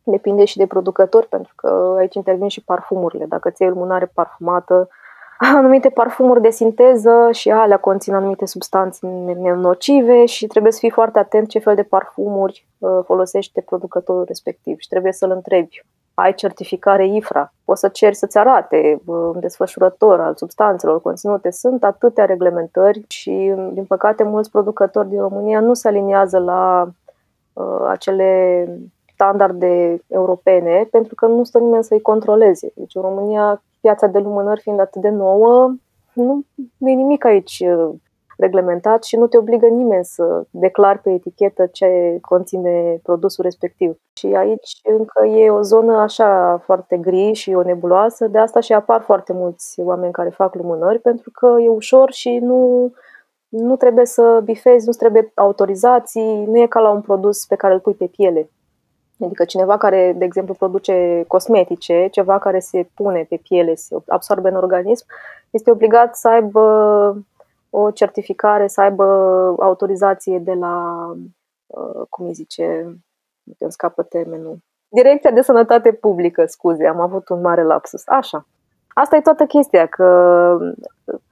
depinde 0.03 0.45
și 0.45 0.57
de 0.57 0.65
producători, 0.65 1.27
pentru 1.27 1.53
că 1.55 1.95
aici 1.97 2.15
intervin 2.15 2.47
și 2.47 2.63
parfumurile. 2.63 3.25
Dacă 3.25 3.49
ți 3.49 3.61
iei 3.61 3.71
lumânare 3.71 4.11
parfumată, 4.13 4.89
anumite 5.39 5.89
parfumuri 5.89 6.41
de 6.41 6.49
sinteză 6.49 7.29
și 7.31 7.51
alea 7.51 7.77
conțin 7.77 8.13
anumite 8.13 8.45
substanțe 8.45 9.07
nocive 9.55 10.25
și 10.25 10.47
trebuie 10.47 10.71
să 10.71 10.79
fii 10.79 10.89
foarte 10.89 11.19
atent 11.19 11.47
ce 11.49 11.59
fel 11.59 11.75
de 11.75 11.83
parfumuri 11.83 12.67
uh, 12.77 12.99
folosește 13.05 13.61
producătorul 13.61 14.23
respectiv 14.27 14.79
și 14.79 14.87
trebuie 14.87 15.11
să-l 15.11 15.31
întrebi. 15.31 15.83
Ai 16.13 16.33
certificare 16.33 17.07
IFRA, 17.07 17.53
poți 17.65 17.79
să 17.79 17.87
ceri 17.87 18.15
să-ți 18.15 18.37
arate 18.37 19.01
uh, 19.05 19.15
un 19.15 19.39
desfășurător 19.39 20.19
al 20.19 20.35
substanțelor 20.35 21.01
conținute. 21.01 21.51
Sunt 21.51 21.83
atâtea 21.83 22.25
reglementări 22.25 23.03
și, 23.07 23.53
din 23.71 23.85
păcate, 23.85 24.23
mulți 24.23 24.51
producători 24.51 25.09
din 25.09 25.19
România 25.19 25.59
nu 25.59 25.73
se 25.73 25.87
aliniază 25.87 26.37
la 26.37 26.89
uh, 27.53 27.85
acele 27.87 28.67
standarde 29.13 30.01
europene 30.07 30.87
pentru 30.91 31.15
că 31.15 31.25
nu 31.25 31.43
stă 31.43 31.59
nimeni 31.59 31.83
să-i 31.83 32.01
controleze. 32.01 32.71
Deci 32.75 32.95
în 32.95 33.01
România 33.01 33.61
piața 33.81 34.07
de 34.07 34.19
lumânări 34.19 34.61
fiind 34.61 34.79
atât 34.79 35.01
de 35.01 35.09
nouă, 35.09 35.75
nu, 36.13 36.41
nu 36.77 36.89
e 36.89 36.93
nimic 36.93 37.25
aici 37.25 37.63
uh, 37.65 37.89
reglementat 38.39 39.03
și 39.03 39.15
nu 39.15 39.27
te 39.27 39.37
obligă 39.37 39.67
nimeni 39.67 40.05
să 40.05 40.43
declari 40.49 40.99
pe 40.99 41.11
etichetă 41.11 41.65
ce 41.65 42.17
conține 42.21 42.99
produsul 43.03 43.43
respectiv. 43.43 43.97
Și 44.13 44.27
aici 44.27 44.79
încă 44.83 45.25
e 45.25 45.49
o 45.49 45.61
zonă 45.61 45.97
așa 45.97 46.61
foarte 46.63 46.97
gri 46.97 47.33
și 47.33 47.53
o 47.53 47.61
nebuloasă, 47.61 48.27
de 48.27 48.37
asta 48.37 48.59
și 48.59 48.73
apar 48.73 49.01
foarte 49.01 49.33
mulți 49.33 49.81
oameni 49.81 50.11
care 50.11 50.29
fac 50.29 50.55
lumânări, 50.55 50.99
pentru 50.99 51.31
că 51.31 51.55
e 51.59 51.69
ușor 51.69 52.11
și 52.11 52.37
nu, 52.37 52.91
nu 53.47 53.75
trebuie 53.75 54.05
să 54.05 54.41
bifezi, 54.43 54.85
nu 54.85 54.93
trebuie 54.93 55.31
autorizații, 55.35 56.45
nu 56.45 56.57
e 56.57 56.67
ca 56.67 56.79
la 56.79 56.89
un 56.89 57.01
produs 57.01 57.45
pe 57.45 57.55
care 57.55 57.73
îl 57.73 57.79
pui 57.79 57.93
pe 57.93 58.05
piele. 58.05 58.49
Adică 59.23 59.45
cineva 59.45 59.77
care, 59.77 60.13
de 60.17 60.25
exemplu, 60.25 60.53
produce 60.53 61.23
cosmetice, 61.27 62.07
ceva 62.11 62.39
care 62.39 62.59
se 62.59 62.89
pune 62.93 63.25
pe 63.29 63.37
piele, 63.37 63.75
se 63.75 63.95
absorbe 64.07 64.49
în 64.49 64.55
organism, 64.55 65.05
este 65.49 65.71
obligat 65.71 66.15
să 66.15 66.27
aibă 66.27 66.61
o 67.69 67.91
certificare, 67.91 68.67
să 68.67 68.81
aibă 68.81 69.03
autorizație 69.59 70.39
de 70.39 70.53
la, 70.53 71.05
uh, 71.67 72.01
cum 72.09 72.25
îi 72.25 72.33
zice, 72.33 72.63
îmi 73.57 73.71
scapă 73.71 74.03
termenul, 74.03 74.57
Direcția 74.91 75.31
de 75.31 75.41
Sănătate 75.41 75.91
Publică, 75.91 76.45
scuze, 76.45 76.87
am 76.87 76.99
avut 76.99 77.29
un 77.29 77.41
mare 77.41 77.63
lapsus. 77.63 78.07
Așa. 78.07 78.45
Asta 79.01 79.15
e 79.15 79.21
toată 79.21 79.45
chestia, 79.45 79.85
că 79.85 80.05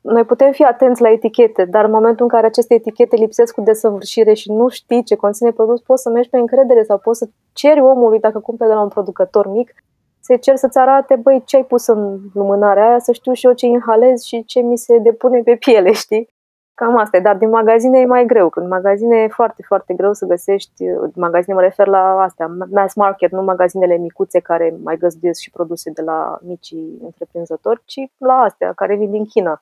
noi 0.02 0.24
putem 0.24 0.52
fi 0.52 0.64
atenți 0.64 1.02
la 1.02 1.10
etichete, 1.10 1.66
dar 1.66 1.86
în 1.86 1.92
momentul 1.92 2.24
în 2.24 2.30
care 2.30 2.46
aceste 2.46 2.74
etichete 2.74 3.16
lipsesc 3.16 3.54
cu 3.54 3.62
desăvârșire 3.62 4.34
și 4.34 4.52
nu 4.52 4.68
știi 4.70 5.04
ce 5.04 5.16
conține 5.16 5.52
produs, 5.52 5.82
poți 5.82 6.02
să 6.02 6.10
mergi 6.10 6.30
pe 6.30 6.38
încredere 6.38 6.84
sau 6.84 6.98
poți 6.98 7.20
să 7.20 7.30
ceri 7.54 7.82
omului, 7.82 8.20
dacă 8.20 8.40
cumperi 8.40 8.70
de 8.70 8.76
la 8.76 8.82
un 8.82 8.88
producător 8.88 9.48
mic, 9.48 9.74
să 10.20 10.36
cer 10.36 10.56
să-ți 10.56 10.78
arate, 10.78 11.16
băi, 11.16 11.44
ce 11.46 11.56
ai 11.56 11.64
pus 11.64 11.88
în 11.88 12.20
lumânarea 12.34 12.88
aia, 12.88 13.00
să 13.00 13.12
știu 13.12 13.34
și 13.34 13.46
eu 13.46 13.54
ce 13.54 13.66
inhalez 13.66 14.22
și 14.22 14.46
ce 14.46 14.60
mi 14.60 14.78
se 14.78 14.98
depune 14.98 15.42
pe 15.42 15.56
piele, 15.56 15.92
știi? 15.92 16.36
Cam 16.80 16.98
asta 16.98 17.18
e, 17.18 17.20
dar 17.20 17.38
din 17.38 17.50
magazine 17.50 18.00
e 18.00 18.06
mai 18.06 18.26
greu. 18.26 18.50
Când 18.50 18.68
magazine 18.68 19.18
e 19.18 19.28
foarte, 19.28 19.64
foarte 19.68 19.94
greu 19.94 20.14
să 20.14 20.26
găsești, 20.26 20.84
magazine 21.16 21.54
mă 21.54 21.62
refer 21.62 21.88
la 21.88 22.22
astea, 22.22 22.48
mass 22.72 22.96
market, 22.96 23.32
nu 23.32 23.42
magazinele 23.42 23.98
micuțe 23.98 24.40
care 24.40 24.76
mai 24.84 24.98
găzduiesc 24.98 25.40
și 25.42 25.52
produse 25.52 25.92
de 25.92 26.02
la 26.02 26.38
micii 26.42 26.98
întreprinzători, 27.04 27.82
ci 27.86 28.00
la 28.18 28.34
astea 28.34 28.74
care 28.74 28.96
vin 28.96 29.12
din 29.12 29.26
China. 29.26 29.62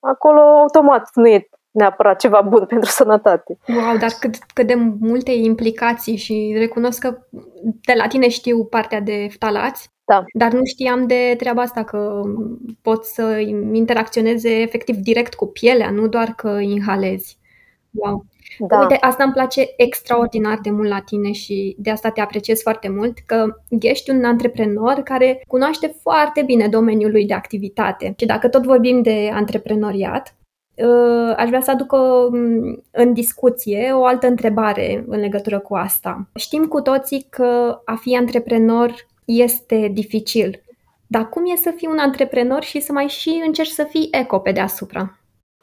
Acolo 0.00 0.40
automat 0.40 1.10
nu 1.14 1.28
e 1.28 1.48
neapărat 1.70 2.18
ceva 2.18 2.40
bun 2.40 2.64
pentru 2.72 2.90
sănătate. 2.90 3.58
Wow, 3.68 3.96
dar 3.96 4.10
cât, 4.20 4.34
cât 4.54 4.66
de 4.66 4.74
multe 5.00 5.30
implicații 5.30 6.16
și 6.16 6.54
recunosc 6.58 7.00
că 7.00 7.18
de 7.62 7.92
la 7.96 8.06
tine 8.06 8.28
știu 8.28 8.64
partea 8.64 9.00
de 9.00 9.26
ftalați, 9.30 9.90
da. 10.08 10.24
Dar 10.32 10.52
nu 10.52 10.64
știam 10.64 11.06
de 11.06 11.34
treaba 11.38 11.62
asta, 11.62 11.84
că 11.84 12.22
pot 12.82 13.04
să 13.04 13.38
interacționeze 13.72 14.60
efectiv 14.60 14.96
direct 14.96 15.34
cu 15.34 15.46
pielea, 15.46 15.90
nu 15.90 16.08
doar 16.08 16.34
că 16.36 16.48
inhalezi. 16.48 17.38
Wow. 17.90 18.24
Da. 18.58 18.78
Uite, 18.80 18.96
asta 19.00 19.24
îmi 19.24 19.32
place 19.32 19.66
extraordinar 19.76 20.58
de 20.62 20.70
mult 20.70 20.88
la 20.88 21.00
tine 21.00 21.32
și 21.32 21.76
de 21.78 21.90
asta 21.90 22.10
te 22.10 22.20
apreciez 22.20 22.60
foarte 22.62 22.88
mult, 22.88 23.18
că 23.26 23.46
ești 23.80 24.10
un 24.10 24.24
antreprenor 24.24 24.94
care 24.94 25.42
cunoaște 25.46 25.94
foarte 26.00 26.42
bine 26.42 26.68
domeniul 26.68 27.10
lui 27.10 27.26
de 27.26 27.34
activitate. 27.34 28.14
Și 28.18 28.26
dacă 28.26 28.48
tot 28.48 28.64
vorbim 28.64 29.02
de 29.02 29.30
antreprenoriat, 29.32 30.36
ă, 30.82 31.34
aș 31.36 31.48
vrea 31.48 31.60
să 31.60 31.70
aduc 31.70 31.92
o, 31.92 32.26
în 32.90 33.12
discuție 33.12 33.90
o 33.92 34.04
altă 34.04 34.26
întrebare 34.26 35.04
în 35.08 35.20
legătură 35.20 35.58
cu 35.58 35.74
asta. 35.74 36.28
Știm 36.34 36.64
cu 36.64 36.80
toții 36.80 37.26
că 37.30 37.80
a 37.84 37.94
fi 37.94 38.16
antreprenor 38.16 38.94
este 39.28 39.88
dificil. 39.92 40.62
Dar 41.06 41.28
cum 41.28 41.42
e 41.46 41.56
să 41.56 41.72
fii 41.76 41.88
un 41.88 41.98
antreprenor 41.98 42.62
și 42.62 42.80
să 42.80 42.92
mai 42.92 43.06
și 43.06 43.42
încerci 43.46 43.68
să 43.68 43.84
fii 43.84 44.08
eco 44.10 44.38
pe 44.38 44.52
deasupra? 44.52 45.18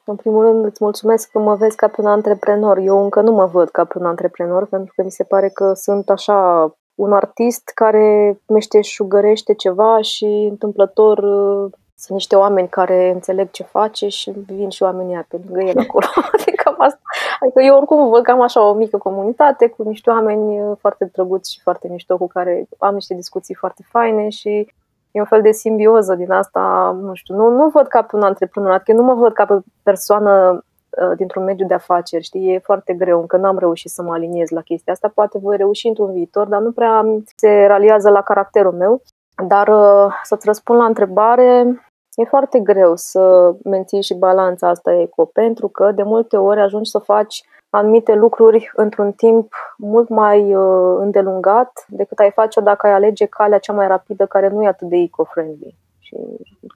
În 0.05 0.15
primul 0.15 0.43
rând 0.45 0.65
îți 0.65 0.83
mulțumesc 0.83 1.31
că 1.31 1.39
mă 1.39 1.55
vezi 1.55 1.75
ca 1.75 1.87
pe 1.87 2.01
un 2.01 2.07
antreprenor. 2.07 2.77
Eu 2.77 3.03
încă 3.03 3.21
nu 3.21 3.31
mă 3.31 3.45
văd 3.45 3.69
ca 3.69 3.85
pe 3.85 3.97
un 3.97 4.05
antreprenor 4.05 4.65
pentru 4.65 4.93
că 4.95 5.03
mi 5.03 5.11
se 5.11 5.23
pare 5.23 5.49
că 5.49 5.73
sunt 5.73 6.09
așa 6.09 6.69
un 6.95 7.13
artist 7.13 7.71
care 7.73 8.39
meșteșugărește 8.47 9.53
ceva 9.53 10.01
și 10.01 10.47
întâmplător 10.49 11.17
uh, 11.17 11.71
sunt 11.95 12.17
niște 12.17 12.35
oameni 12.35 12.69
care 12.69 13.11
înțeleg 13.13 13.51
ce 13.51 13.63
face 13.63 14.07
și 14.07 14.33
vin 14.45 14.69
și 14.69 14.83
oamenii 14.83 15.25
pe 15.27 15.39
lângă 15.45 15.69
el 15.69 15.79
acolo. 15.79 16.05
adică, 16.37 16.64
asta. 16.79 16.99
adică 17.39 17.61
eu 17.61 17.75
oricum 17.75 18.09
văd 18.09 18.23
cam 18.23 18.41
așa 18.41 18.69
o 18.69 18.73
mică 18.73 18.97
comunitate 18.97 19.67
cu 19.67 19.83
niște 19.83 20.09
oameni 20.09 20.61
uh, 20.61 20.77
foarte 20.79 21.09
drăguți 21.13 21.53
și 21.53 21.61
foarte 21.61 21.87
mișto 21.87 22.17
cu 22.17 22.27
care 22.27 22.67
am 22.77 22.93
niște 22.93 23.13
discuții 23.13 23.55
foarte 23.55 23.83
faine 23.87 24.29
și 24.29 24.67
e 25.11 25.19
un 25.19 25.25
fel 25.25 25.41
de 25.41 25.51
simbioză 25.51 26.15
din 26.15 26.31
asta, 26.31 26.95
nu 27.01 27.13
știu, 27.13 27.35
nu, 27.35 27.49
nu 27.49 27.67
văd 27.67 27.87
ca 27.87 28.01
pe 28.01 28.15
un 28.15 28.21
antreprenor, 28.21 28.71
adică 28.71 28.93
nu 28.93 29.03
mă 29.03 29.13
văd 29.13 29.33
ca 29.33 29.45
pe 29.45 29.59
persoană 29.83 30.63
uh, 30.89 31.17
dintr-un 31.17 31.43
mediu 31.43 31.67
de 31.67 31.73
afaceri, 31.73 32.23
știi, 32.23 32.53
e 32.53 32.59
foarte 32.59 32.93
greu, 32.93 33.19
încă 33.19 33.37
n-am 33.37 33.57
reușit 33.57 33.91
să 33.91 34.01
mă 34.01 34.13
aliniez 34.13 34.49
la 34.49 34.61
chestia 34.61 34.93
asta, 34.93 35.11
poate 35.13 35.37
voi 35.37 35.57
reuși 35.57 35.87
într-un 35.87 36.13
viitor, 36.13 36.47
dar 36.47 36.61
nu 36.61 36.71
prea 36.71 37.05
se 37.35 37.65
raliază 37.65 38.09
la 38.09 38.21
caracterul 38.21 38.73
meu. 38.73 39.01
Dar 39.47 39.67
uh, 39.67 40.13
să-ți 40.23 40.45
răspund 40.45 40.79
la 40.79 40.85
întrebare, 40.85 41.79
e 42.15 42.23
foarte 42.23 42.59
greu 42.59 42.95
să 42.95 43.53
menții 43.63 44.01
și 44.01 44.13
balanța 44.13 44.69
asta 44.69 44.93
eco, 44.93 45.25
pentru 45.25 45.67
că 45.67 45.91
de 45.91 46.03
multe 46.03 46.37
ori 46.37 46.59
ajungi 46.59 46.89
să 46.89 46.99
faci 46.99 47.43
anumite 47.69 48.13
lucruri 48.13 48.71
într-un 48.75 49.11
timp 49.11 49.53
mult 49.77 50.09
mai 50.09 50.55
uh, 50.55 50.95
îndelungat 50.99 51.85
decât 51.87 52.19
ai 52.19 52.31
face-o 52.31 52.61
dacă 52.61 52.87
ai 52.87 52.93
alege 52.93 53.25
calea 53.25 53.59
cea 53.59 53.73
mai 53.73 53.87
rapidă 53.87 54.25
care 54.25 54.47
nu 54.47 54.63
e 54.63 54.67
atât 54.67 54.87
de 54.87 54.95
eco-friendly. 54.95 55.75
Și 55.99 56.17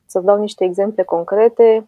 să 0.06 0.20
dau 0.20 0.38
niște 0.40 0.64
exemple 0.64 1.04
concrete, 1.04 1.88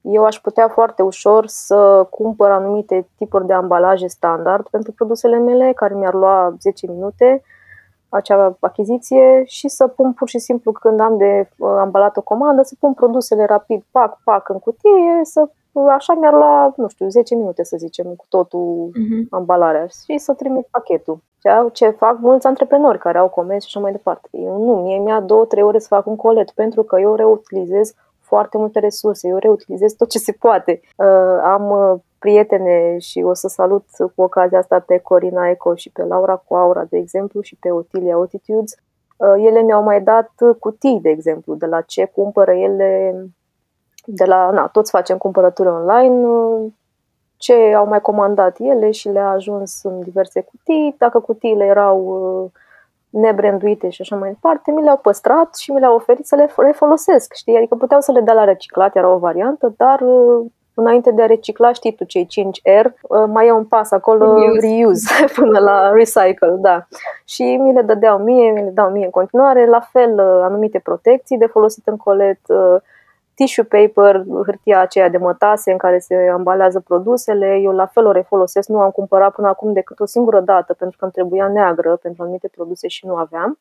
eu 0.00 0.24
aș 0.24 0.40
putea 0.40 0.68
foarte 0.68 1.02
ușor 1.02 1.46
să 1.46 2.06
cumpăr 2.10 2.50
anumite 2.50 3.08
tipuri 3.16 3.46
de 3.46 3.52
ambalaje 3.52 4.06
standard 4.06 4.68
pentru 4.68 4.92
produsele 4.92 5.38
mele, 5.38 5.72
care 5.72 5.94
mi-ar 5.94 6.14
lua 6.14 6.54
10 6.60 6.86
minute, 6.86 7.42
acea 8.08 8.56
achiziție 8.60 9.42
și 9.44 9.68
să 9.68 9.86
pun 9.86 10.12
pur 10.12 10.28
și 10.28 10.38
simplu 10.38 10.72
când 10.72 11.00
am 11.00 11.16
de 11.16 11.48
uh, 11.58 11.76
ambalat 11.78 12.16
o 12.16 12.22
comandă, 12.22 12.62
să 12.62 12.74
pun 12.80 12.94
produsele 12.94 13.44
rapid, 13.44 13.82
pac, 13.90 14.20
pac 14.24 14.48
în 14.48 14.58
cutie, 14.58 15.20
să 15.22 15.48
așa 15.86 16.14
mi-ar 16.14 16.32
lua, 16.32 16.72
nu 16.76 16.88
știu, 16.88 17.08
10 17.08 17.34
minute 17.34 17.64
să 17.64 17.76
zicem, 17.76 18.06
cu 18.06 18.24
totul 18.28 18.90
uh-huh. 18.90 19.28
ambalarea 19.30 19.86
și 19.86 20.18
să 20.18 20.32
trimit 20.32 20.66
pachetul. 20.70 21.18
Ce 21.72 21.88
fac 21.88 22.18
mulți 22.18 22.46
antreprenori 22.46 22.98
care 22.98 23.18
au 23.18 23.28
comenzi 23.28 23.68
și 23.68 23.72
așa 23.76 23.84
mai 23.84 23.92
departe. 23.92 24.28
Eu 24.32 24.64
nu, 24.64 24.72
mie 24.72 24.98
mi-a 24.98 25.24
2-3 25.24 25.26
ore 25.62 25.78
să 25.78 25.86
fac 25.90 26.06
un 26.06 26.16
colet 26.16 26.50
pentru 26.50 26.82
că 26.82 27.00
eu 27.00 27.14
reutilizez 27.14 27.94
foarte 28.20 28.58
multe 28.58 28.78
resurse, 28.78 29.28
eu 29.28 29.36
reutilizez 29.36 29.92
tot 29.92 30.08
ce 30.08 30.18
se 30.18 30.32
poate. 30.32 30.80
Uh, 30.96 31.40
am 31.42 31.70
uh, 31.70 32.00
prietene 32.18 32.98
și 32.98 33.22
o 33.22 33.34
să 33.34 33.48
salut 33.48 33.84
cu 34.14 34.22
ocazia 34.22 34.58
asta 34.58 34.80
pe 34.86 34.98
Corina 34.98 35.48
Eco 35.48 35.74
și 35.74 35.90
pe 35.90 36.02
Laura 36.02 36.36
cu 36.36 36.54
Aura, 36.54 36.84
de 36.84 36.96
exemplu, 36.96 37.40
și 37.40 37.56
pe 37.56 37.70
Otilia 37.70 38.16
Attitudes. 38.16 38.74
Uh, 39.16 39.44
ele 39.46 39.60
mi-au 39.60 39.82
mai 39.82 40.00
dat 40.00 40.30
cutii, 40.58 41.00
de 41.02 41.08
exemplu, 41.08 41.54
de 41.54 41.66
la 41.66 41.80
ce 41.80 42.04
cumpără 42.04 42.52
ele, 42.52 43.14
de 44.04 44.24
la, 44.24 44.50
na, 44.50 44.66
toți 44.66 44.90
facem 44.90 45.18
cumpărături 45.18 45.68
online, 45.68 46.26
ce 47.36 47.74
au 47.76 47.86
mai 47.86 48.00
comandat 48.00 48.56
ele 48.58 48.90
și 48.90 49.08
le-a 49.08 49.28
ajuns 49.28 49.82
în 49.82 50.00
diverse 50.00 50.40
cutii. 50.40 50.94
Dacă 50.98 51.20
cutiile 51.20 51.64
erau 51.64 52.52
nebranduite 53.10 53.88
și 53.88 54.00
așa 54.00 54.16
mai 54.16 54.28
departe, 54.28 54.70
mi 54.70 54.82
le-au 54.82 54.96
păstrat 54.96 55.56
și 55.56 55.72
mi 55.72 55.80
le-au 55.80 55.94
oferit 55.94 56.26
să 56.26 56.34
le 56.34 56.50
refolosesc, 56.56 57.32
știi? 57.32 57.56
Adică 57.56 57.74
puteau 57.74 58.00
să 58.00 58.12
le 58.12 58.20
dea 58.20 58.34
la 58.34 58.44
reciclat, 58.44 58.96
era 58.96 59.08
o 59.08 59.18
variantă, 59.18 59.74
dar 59.76 60.00
înainte 60.78 61.10
de 61.10 61.22
a 61.22 61.26
recicla, 61.26 61.72
știi 61.72 61.94
tu 61.94 62.04
cei 62.04 62.26
5 62.26 62.60
R, 62.62 62.86
uh, 62.86 63.24
mai 63.26 63.46
e 63.46 63.52
un 63.52 63.64
pas 63.64 63.90
acolo, 63.90 64.34
reuse, 64.34 64.66
reuse 64.66 65.24
până 65.36 65.58
la 65.58 65.90
recycle, 65.90 66.56
da. 66.58 66.86
Și 67.24 67.42
mi 67.42 67.72
le 67.72 67.82
dădeau 67.82 68.18
mie, 68.18 68.50
mi 68.50 68.62
le 68.62 68.70
dau 68.70 68.90
mie 68.90 69.04
în 69.04 69.10
continuare, 69.10 69.66
la 69.66 69.80
fel 69.80 70.12
uh, 70.12 70.40
anumite 70.42 70.78
protecții 70.78 71.38
de 71.38 71.46
folosit 71.46 71.86
în 71.86 71.96
colet, 71.96 72.40
uh, 72.46 72.80
tissue 73.34 73.64
paper, 73.64 74.24
hârtia 74.44 74.80
aceea 74.80 75.08
de 75.08 75.16
mătase 75.16 75.70
în 75.70 75.78
care 75.78 75.98
se 75.98 76.28
ambalează 76.32 76.80
produsele, 76.80 77.58
eu 77.62 77.72
la 77.72 77.86
fel 77.86 78.06
o 78.06 78.12
refolosesc, 78.12 78.68
nu 78.68 78.80
am 78.80 78.90
cumpărat 78.90 79.34
până 79.34 79.48
acum 79.48 79.72
decât 79.72 80.00
o 80.00 80.06
singură 80.06 80.40
dată 80.40 80.74
pentru 80.74 80.96
că 80.98 81.04
îmi 81.04 81.12
trebuia 81.12 81.48
neagră 81.48 81.96
pentru 81.96 82.22
anumite 82.22 82.48
produse 82.54 82.88
și 82.88 83.06
nu 83.06 83.14
aveam. 83.14 83.58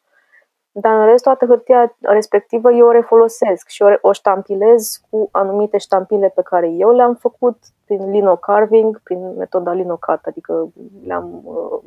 Dar 0.80 1.00
în 1.00 1.06
rest, 1.06 1.24
toată 1.24 1.46
hârtia 1.46 1.96
respectivă 2.00 2.72
eu 2.72 2.88
o 2.88 2.92
refolosesc 2.92 3.68
și 3.68 3.82
o, 3.82 3.88
o 4.02 4.12
ștampilez 4.12 5.02
cu 5.10 5.30
anumite 5.32 5.78
ștampile 5.78 6.32
pe 6.36 6.42
care 6.42 6.70
eu 6.70 6.92
le-am 6.92 7.16
făcut 7.16 7.58
prin 7.86 8.12
lino 8.12 8.36
carving, 8.36 9.02
prin 9.04 9.36
metoda 9.38 9.72
linocut, 9.74 10.20
adică 10.24 10.70
le-am 11.06 11.42
uh, 11.44 11.80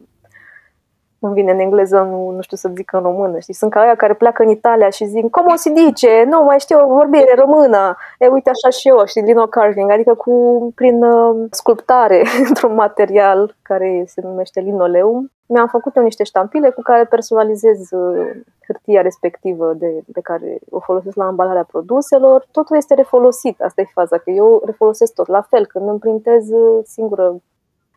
nu 1.21 1.33
vine 1.33 1.53
în 1.53 1.59
engleză, 1.59 1.99
nu, 2.11 2.31
nu 2.31 2.41
știu 2.41 2.57
să 2.57 2.71
zic 2.75 2.93
în 2.93 3.01
română, 3.01 3.39
știi? 3.39 3.55
Sunt 3.55 3.71
ca 3.71 3.81
aia 3.81 3.95
care 3.95 4.15
pleacă 4.15 4.43
în 4.43 4.49
Italia 4.49 4.91
și 4.91 5.05
zic, 5.05 5.31
cum 5.31 5.47
o 5.53 5.57
si 5.57 5.71
dice? 5.71 6.25
Nu, 6.29 6.43
mai 6.43 6.59
știu 6.59 6.79
o 6.83 6.95
vorbire 6.95 7.35
română. 7.39 7.97
E, 8.19 8.27
uite 8.27 8.51
așa 8.51 8.71
și 8.79 8.89
eu, 8.89 9.07
știi, 9.07 9.23
lino 9.23 9.47
carving, 9.47 9.91
adică 9.91 10.15
cu, 10.15 10.33
prin 10.75 11.03
uh, 11.03 11.47
sculptare 11.51 12.23
într-un 12.49 12.75
material 12.75 13.57
care 13.63 14.05
se 14.07 14.21
numește 14.25 14.61
linoleum. 14.61 15.31
Mi-am 15.47 15.67
făcut 15.67 15.97
eu 15.97 16.03
niște 16.03 16.25
ștampile 16.25 16.71
cu 16.71 16.83
care 16.83 17.05
personalizez 17.05 17.91
uh, 17.91 18.31
hârtia 18.67 19.03
respectivă 19.03 19.73
de, 19.73 20.03
de 20.07 20.21
care 20.21 20.59
o 20.71 20.81
folosesc 20.81 21.17
la 21.17 21.25
ambalarea 21.25 21.65
produselor. 21.65 22.47
Totul 22.51 22.77
este 22.77 22.95
refolosit, 22.95 23.61
asta 23.61 23.81
e 23.81 23.85
faza, 23.93 24.19
că 24.19 24.31
eu 24.31 24.63
refolosesc 24.65 25.15
tot. 25.15 25.27
La 25.27 25.41
fel, 25.41 25.67
când 25.67 25.89
îmi 25.89 25.99
printez 25.99 26.51
uh, 26.51 26.81
singură 26.85 27.41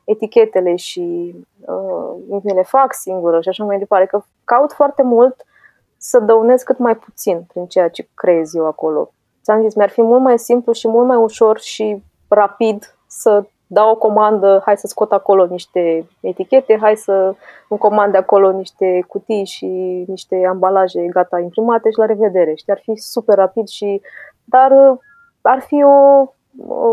etichetele 0.03 0.75
și 0.75 1.35
uh, 1.65 2.39
mi 2.43 2.53
le 2.53 2.63
fac 2.63 2.93
singură 2.93 3.41
și 3.41 3.49
așa 3.49 3.63
mai 3.63 3.77
departe, 3.77 4.05
că 4.05 4.23
caut 4.43 4.71
foarte 4.71 5.03
mult 5.03 5.45
să 5.97 6.19
dăunez 6.19 6.61
cât 6.61 6.77
mai 6.77 6.95
puțin 6.95 7.43
prin 7.47 7.65
ceea 7.65 7.89
ce 7.89 8.07
creez 8.13 8.53
eu 8.53 8.65
acolo. 8.65 9.11
Ți-am 9.43 9.61
zis, 9.61 9.75
mi-ar 9.75 9.89
fi 9.89 10.01
mult 10.01 10.21
mai 10.21 10.39
simplu 10.39 10.71
și 10.71 10.87
mult 10.87 11.07
mai 11.07 11.17
ușor 11.17 11.59
și 11.59 12.03
rapid 12.27 12.95
să 13.07 13.43
dau 13.67 13.89
o 13.89 13.95
comandă, 13.95 14.61
hai 14.65 14.77
să 14.77 14.87
scot 14.87 15.11
acolo 15.11 15.45
niște 15.45 16.07
etichete, 16.19 16.77
hai 16.81 16.95
să 16.95 17.35
îmi 17.69 17.79
comande 17.79 18.17
acolo 18.17 18.51
niște 18.51 19.05
cutii 19.07 19.45
și 19.45 19.65
niște 20.07 20.45
ambalaje 20.49 21.01
gata 21.01 21.39
imprimate 21.39 21.89
și 21.89 21.97
la 21.97 22.05
revedere. 22.05 22.55
Și 22.55 22.63
ar 22.67 22.79
fi 22.83 22.95
super 22.95 23.35
rapid 23.35 23.67
și 23.67 24.01
dar 24.43 24.71
uh, 24.71 24.97
ar 25.41 25.59
fi 25.59 25.83
o 25.83 26.27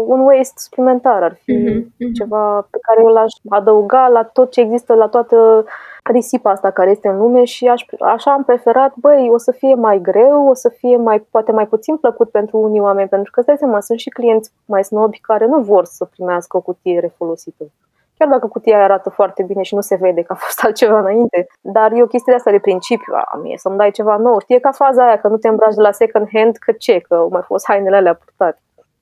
un 0.06 0.20
waste 0.20 0.54
suplimentar, 0.56 1.22
ar 1.22 1.34
fi 1.42 1.52
mm-hmm. 1.52 2.12
ceva 2.12 2.66
pe 2.70 2.78
care 2.80 3.00
eu 3.00 3.12
l-aș 3.12 3.32
adăuga 3.48 4.08
la 4.08 4.22
tot 4.22 4.50
ce 4.50 4.60
există, 4.60 4.94
la 4.94 5.08
toată 5.08 5.64
risipa 6.02 6.50
asta 6.50 6.70
care 6.70 6.90
este 6.90 7.08
în 7.08 7.18
lume 7.18 7.44
și 7.44 7.66
aș, 7.66 7.84
așa 8.00 8.32
am 8.32 8.44
preferat, 8.44 8.92
băi, 8.96 9.30
o 9.32 9.38
să 9.38 9.52
fie 9.52 9.74
mai 9.74 10.00
greu, 10.00 10.48
o 10.48 10.54
să 10.54 10.68
fie 10.68 10.96
mai, 10.96 11.26
poate 11.30 11.52
mai 11.52 11.66
puțin 11.66 11.96
plăcut 11.96 12.30
pentru 12.30 12.58
unii 12.58 12.80
oameni, 12.80 13.08
pentru 13.08 13.30
că, 13.30 13.40
stai 13.40 13.56
seama, 13.56 13.80
sunt 13.80 13.98
și 13.98 14.08
clienți 14.08 14.52
mai 14.64 14.84
snobi 14.84 15.18
care 15.20 15.46
nu 15.46 15.60
vor 15.60 15.84
să 15.84 16.04
primească 16.04 16.56
o 16.56 16.60
cutie 16.60 17.00
refolosită. 17.00 17.64
Chiar 18.18 18.28
dacă 18.28 18.46
cutia 18.46 18.82
arată 18.82 19.10
foarte 19.10 19.42
bine 19.42 19.62
și 19.62 19.74
nu 19.74 19.80
se 19.80 19.94
vede 19.94 20.22
că 20.22 20.32
a 20.32 20.36
fost 20.36 20.62
altceva 20.64 20.98
înainte, 20.98 21.46
dar 21.60 21.92
e 21.92 22.02
o 22.02 22.06
chestie 22.06 22.32
de 22.32 22.38
asta 22.38 22.50
de 22.50 22.58
principiu, 22.58 23.14
a 23.14 23.38
mie 23.42 23.56
să-mi 23.58 23.76
dai 23.76 23.90
ceva 23.90 24.16
nou. 24.16 24.40
Știi, 24.40 24.54
e 24.56 24.58
ca 24.58 24.70
faza 24.72 25.06
aia, 25.06 25.18
că 25.18 25.28
nu 25.28 25.36
te 25.36 25.48
îmbraci 25.48 25.74
de 25.74 25.80
la 25.80 25.92
second 25.92 26.28
hand, 26.32 26.56
că 26.56 26.72
ce, 26.72 26.98
că 26.98 27.14
au 27.14 27.28
mai 27.28 27.42
fost 27.44 27.66
hainele 27.66 27.96
alea 27.96 28.14
purtate. 28.14 28.60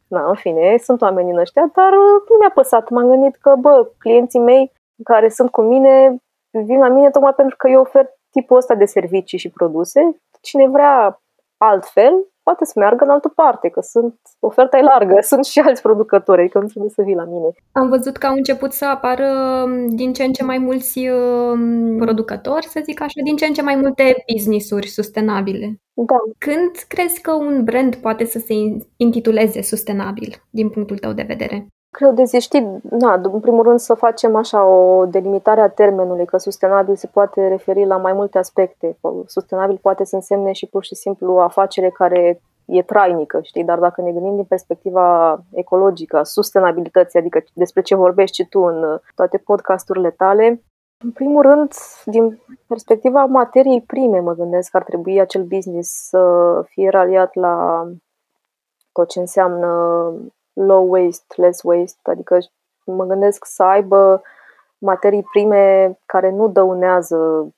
Na, 0.09 0.29
în 0.29 0.35
fine, 0.35 0.77
sunt 0.77 1.01
oameni 1.01 1.31
în 1.31 1.39
ăștia, 1.39 1.71
dar 1.75 1.93
nu 2.29 2.37
mi-a 2.39 2.51
păsat. 2.55 2.89
M-am 2.89 3.09
gândit 3.09 3.37
că, 3.37 3.55
bă, 3.59 3.91
clienții 3.99 4.41
mei 4.41 4.73
care 5.05 5.29
sunt 5.29 5.51
cu 5.51 5.63
mine 5.63 6.17
vin 6.51 6.79
la 6.79 6.89
mine 6.89 7.11
tocmai 7.11 7.33
pentru 7.33 7.57
că 7.57 7.69
eu 7.69 7.81
ofer 7.81 8.07
tipul 8.31 8.57
ăsta 8.57 8.75
de 8.75 8.85
servicii 8.85 9.39
și 9.39 9.51
produse. 9.51 10.21
Cine 10.41 10.69
vrea 10.69 11.21
altfel, 11.57 12.15
poate 12.49 12.65
să 12.65 12.73
meargă 12.77 13.05
în 13.05 13.11
altă 13.11 13.29
parte, 13.29 13.69
că 13.69 13.81
sunt 13.81 14.15
oferta 14.39 14.79
e 14.79 14.83
largă, 14.83 15.17
sunt 15.33 15.45
și 15.45 15.59
alți 15.59 15.83
producători, 15.83 16.41
adică 16.41 16.59
nu 16.59 16.67
trebuie 16.67 16.91
să 16.91 17.03
vii 17.03 17.15
la 17.23 17.25
mine. 17.25 17.49
Am 17.73 17.89
văzut 17.89 18.17
că 18.17 18.27
au 18.27 18.35
început 18.35 18.73
să 18.73 18.85
apară 18.85 19.29
um, 19.65 19.89
din 20.01 20.13
ce 20.13 20.25
în 20.25 20.33
ce 20.33 20.45
mai 20.45 20.59
mulți 20.59 20.99
um, 21.09 21.97
producători, 21.99 22.67
să 22.67 22.81
zic 22.85 23.01
așa, 23.01 23.21
din 23.25 23.37
ce 23.37 23.47
în 23.47 23.53
ce 23.53 23.63
mai 23.63 23.77
multe 23.77 24.25
business-uri 24.33 24.87
sustenabile. 24.87 25.81
Da. 25.93 26.17
Când 26.39 26.71
crezi 26.89 27.21
că 27.21 27.33
un 27.33 27.65
brand 27.65 27.95
poate 27.97 28.25
să 28.25 28.39
se 28.39 28.55
intituleze 28.97 29.63
sustenabil, 29.63 30.43
din 30.51 30.69
punctul 30.71 30.99
tău 30.99 31.13
de 31.13 31.25
vedere? 31.33 31.67
Cred 31.91 32.15
de 32.15 32.25
zi, 32.25 32.39
știi, 32.39 32.81
na, 32.91 33.21
în 33.23 33.41
primul 33.41 33.63
rând 33.63 33.79
să 33.79 33.95
facem 33.95 34.37
așa 34.37 34.65
o 34.65 35.07
delimitare 35.07 35.61
a 35.61 35.69
termenului, 35.69 36.25
că 36.25 36.37
sustenabil 36.37 36.97
se 36.97 37.07
poate 37.07 37.49
referi 37.49 37.87
la 37.87 37.97
mai 37.97 38.13
multe 38.13 38.39
aspecte. 38.39 38.99
Sustenabil 39.27 39.79
poate 39.83 40.05
să 40.05 40.15
însemne 40.15 40.53
și 40.53 40.67
pur 40.67 40.85
și 40.85 40.95
simplu 40.95 41.33
o 41.33 41.41
afacere 41.41 41.91
care 41.91 42.41
e 42.65 42.83
trainică, 42.83 43.41
știi, 43.43 43.65
dar 43.65 43.79
dacă 43.79 44.01
ne 44.01 44.13
gândim 44.13 44.35
din 44.35 44.45
perspectiva 44.45 45.39
ecologică, 45.51 46.17
a 46.17 46.23
sustenabilității, 46.23 47.19
adică 47.19 47.45
despre 47.53 47.83
ce 47.83 47.95
vorbești 47.95 48.43
și 48.43 48.49
tu 48.49 48.61
în 48.61 49.01
toate 49.15 49.39
podcasturile 49.39 50.11
tale, 50.11 50.63
în 51.05 51.11
primul 51.11 51.43
rând, 51.43 51.73
din 52.05 52.41
perspectiva 52.67 53.25
materiei 53.25 53.83
prime, 53.83 54.21
mă 54.21 54.33
gândesc 54.35 54.71
că 54.71 54.77
ar 54.77 54.83
trebui 54.83 55.21
acel 55.21 55.43
business 55.43 56.09
să 56.09 56.63
fie 56.69 56.89
raliat 56.89 57.35
la 57.35 57.85
tot 58.93 59.09
ce 59.09 59.19
înseamnă 59.19 59.69
low 60.67 60.91
waste, 60.91 61.35
less 61.37 61.63
waste, 61.63 61.99
adică 62.03 62.39
mă 62.85 63.05
gândesc 63.05 63.45
să 63.45 63.63
aibă 63.63 64.23
materii 64.79 65.23
prime 65.23 65.99
care 66.07 66.31
nu 66.31 66.49
dăunează, 66.49 67.49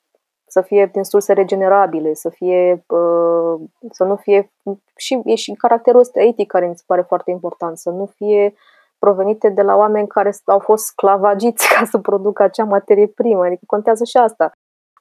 să 0.47 0.61
fie 0.61 0.91
din 0.93 1.05
surse 1.05 1.33
regenerabile, 1.33 2.15
să 2.15 2.29
fie 2.29 2.85
uh, 2.87 3.61
să 3.91 4.05
nu 4.05 4.17
fie 4.17 4.53
și 4.97 5.21
e 5.25 5.35
și 5.35 5.53
caracterul 5.53 6.01
ăsta 6.01 6.21
etic 6.21 6.47
care 6.47 6.67
mi 6.67 6.77
se 6.77 6.83
pare 6.87 7.03
foarte 7.03 7.31
important, 7.31 7.79
să 7.79 7.91
nu 7.91 8.07
fie 8.07 8.55
provenite 8.99 9.49
de 9.49 9.63
la 9.63 9.77
oameni 9.77 10.07
care 10.07 10.35
au 10.45 10.59
fost 10.59 10.85
sclavagiți 10.85 11.69
ca 11.75 11.85
să 11.85 11.99
producă 11.99 12.43
acea 12.43 12.65
materie 12.65 13.07
primă, 13.07 13.45
adică 13.45 13.63
contează 13.67 14.05
și 14.05 14.17
asta 14.17 14.53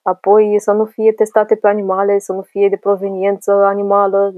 apoi 0.02 0.60
să 0.60 0.72
nu 0.72 0.86
fie 0.86 1.12
testate 1.14 1.56
pe 1.56 1.68
animale, 1.68 2.20
să 2.20 2.34
nu 2.34 2.42
fie 2.42 2.70
de 2.70 2.78
proveniență 2.78 3.52
animală, 3.52 4.34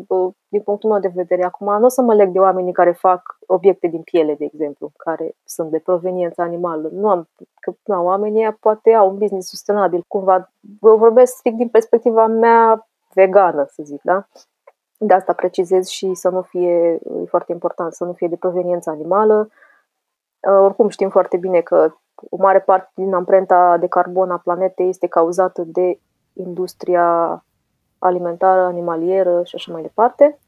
din 0.47 0.61
punctul 0.61 0.89
meu 0.89 0.99
de 0.99 1.11
vedere. 1.15 1.43
Acum 1.43 1.79
nu 1.79 1.85
o 1.85 1.87
să 1.87 2.01
mă 2.01 2.13
leg 2.13 2.29
de 2.29 2.39
oamenii 2.39 2.73
care 2.73 2.91
fac 2.91 3.37
obiecte 3.47 3.87
din 3.87 4.01
piele, 4.01 4.35
de 4.35 4.45
exemplu, 4.45 4.91
care 4.97 5.35
sunt 5.43 5.71
de 5.71 5.79
proveniență 5.79 6.41
animală. 6.41 6.89
Nu 6.91 7.09
am, 7.09 7.29
că 7.59 7.73
na, 7.83 8.01
oamenii 8.01 8.57
poate 8.59 8.93
au 8.93 9.09
un 9.09 9.17
business 9.17 9.49
sustenabil, 9.49 10.03
cumva. 10.07 10.51
Eu 10.81 10.97
vorbesc 10.97 11.35
strict 11.35 11.57
din 11.57 11.69
perspectiva 11.69 12.27
mea 12.27 12.87
vegană, 13.13 13.65
să 13.67 13.83
zic, 13.83 14.01
da? 14.03 14.27
De 14.97 15.13
asta 15.13 15.33
precizez 15.33 15.87
și 15.87 16.13
să 16.13 16.29
nu 16.29 16.41
fie, 16.41 16.93
e 16.93 16.99
foarte 17.27 17.51
important, 17.51 17.93
să 17.93 18.03
nu 18.03 18.13
fie 18.13 18.27
de 18.27 18.35
proveniență 18.35 18.89
animală. 18.89 19.49
Oricum 20.63 20.87
știm 20.87 21.09
foarte 21.09 21.37
bine 21.37 21.61
că 21.61 21.93
o 22.29 22.37
mare 22.37 22.59
parte 22.59 22.91
din 22.93 23.13
amprenta 23.13 23.77
de 23.77 23.87
carbon 23.87 24.31
a 24.31 24.37
planetei 24.37 24.89
este 24.89 25.07
cauzată 25.07 25.63
de 25.65 25.99
industria 26.33 27.43
alimentară, 27.99 28.61
animalieră 28.61 29.41
și 29.43 29.55
așa 29.55 29.71
mai 29.71 29.81
departe. 29.81 30.39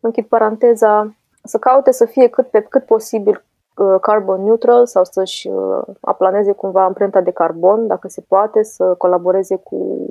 Închid 0.00 0.26
paranteza, 0.26 1.14
să 1.44 1.58
caute 1.58 1.90
să 1.90 2.04
fie 2.04 2.28
cât 2.28 2.46
pe 2.46 2.60
cât 2.60 2.84
posibil 2.84 3.44
uh, 3.76 4.00
carbon 4.00 4.42
neutral 4.42 4.86
sau 4.86 5.04
să-și 5.04 5.48
uh, 5.48 5.82
aplaneze 6.00 6.52
cumva 6.52 6.84
amprenta 6.84 7.20
de 7.20 7.30
carbon, 7.30 7.86
dacă 7.86 8.08
se 8.08 8.24
poate, 8.28 8.62
să 8.62 8.94
colaboreze 8.94 9.56
cu, 9.56 10.06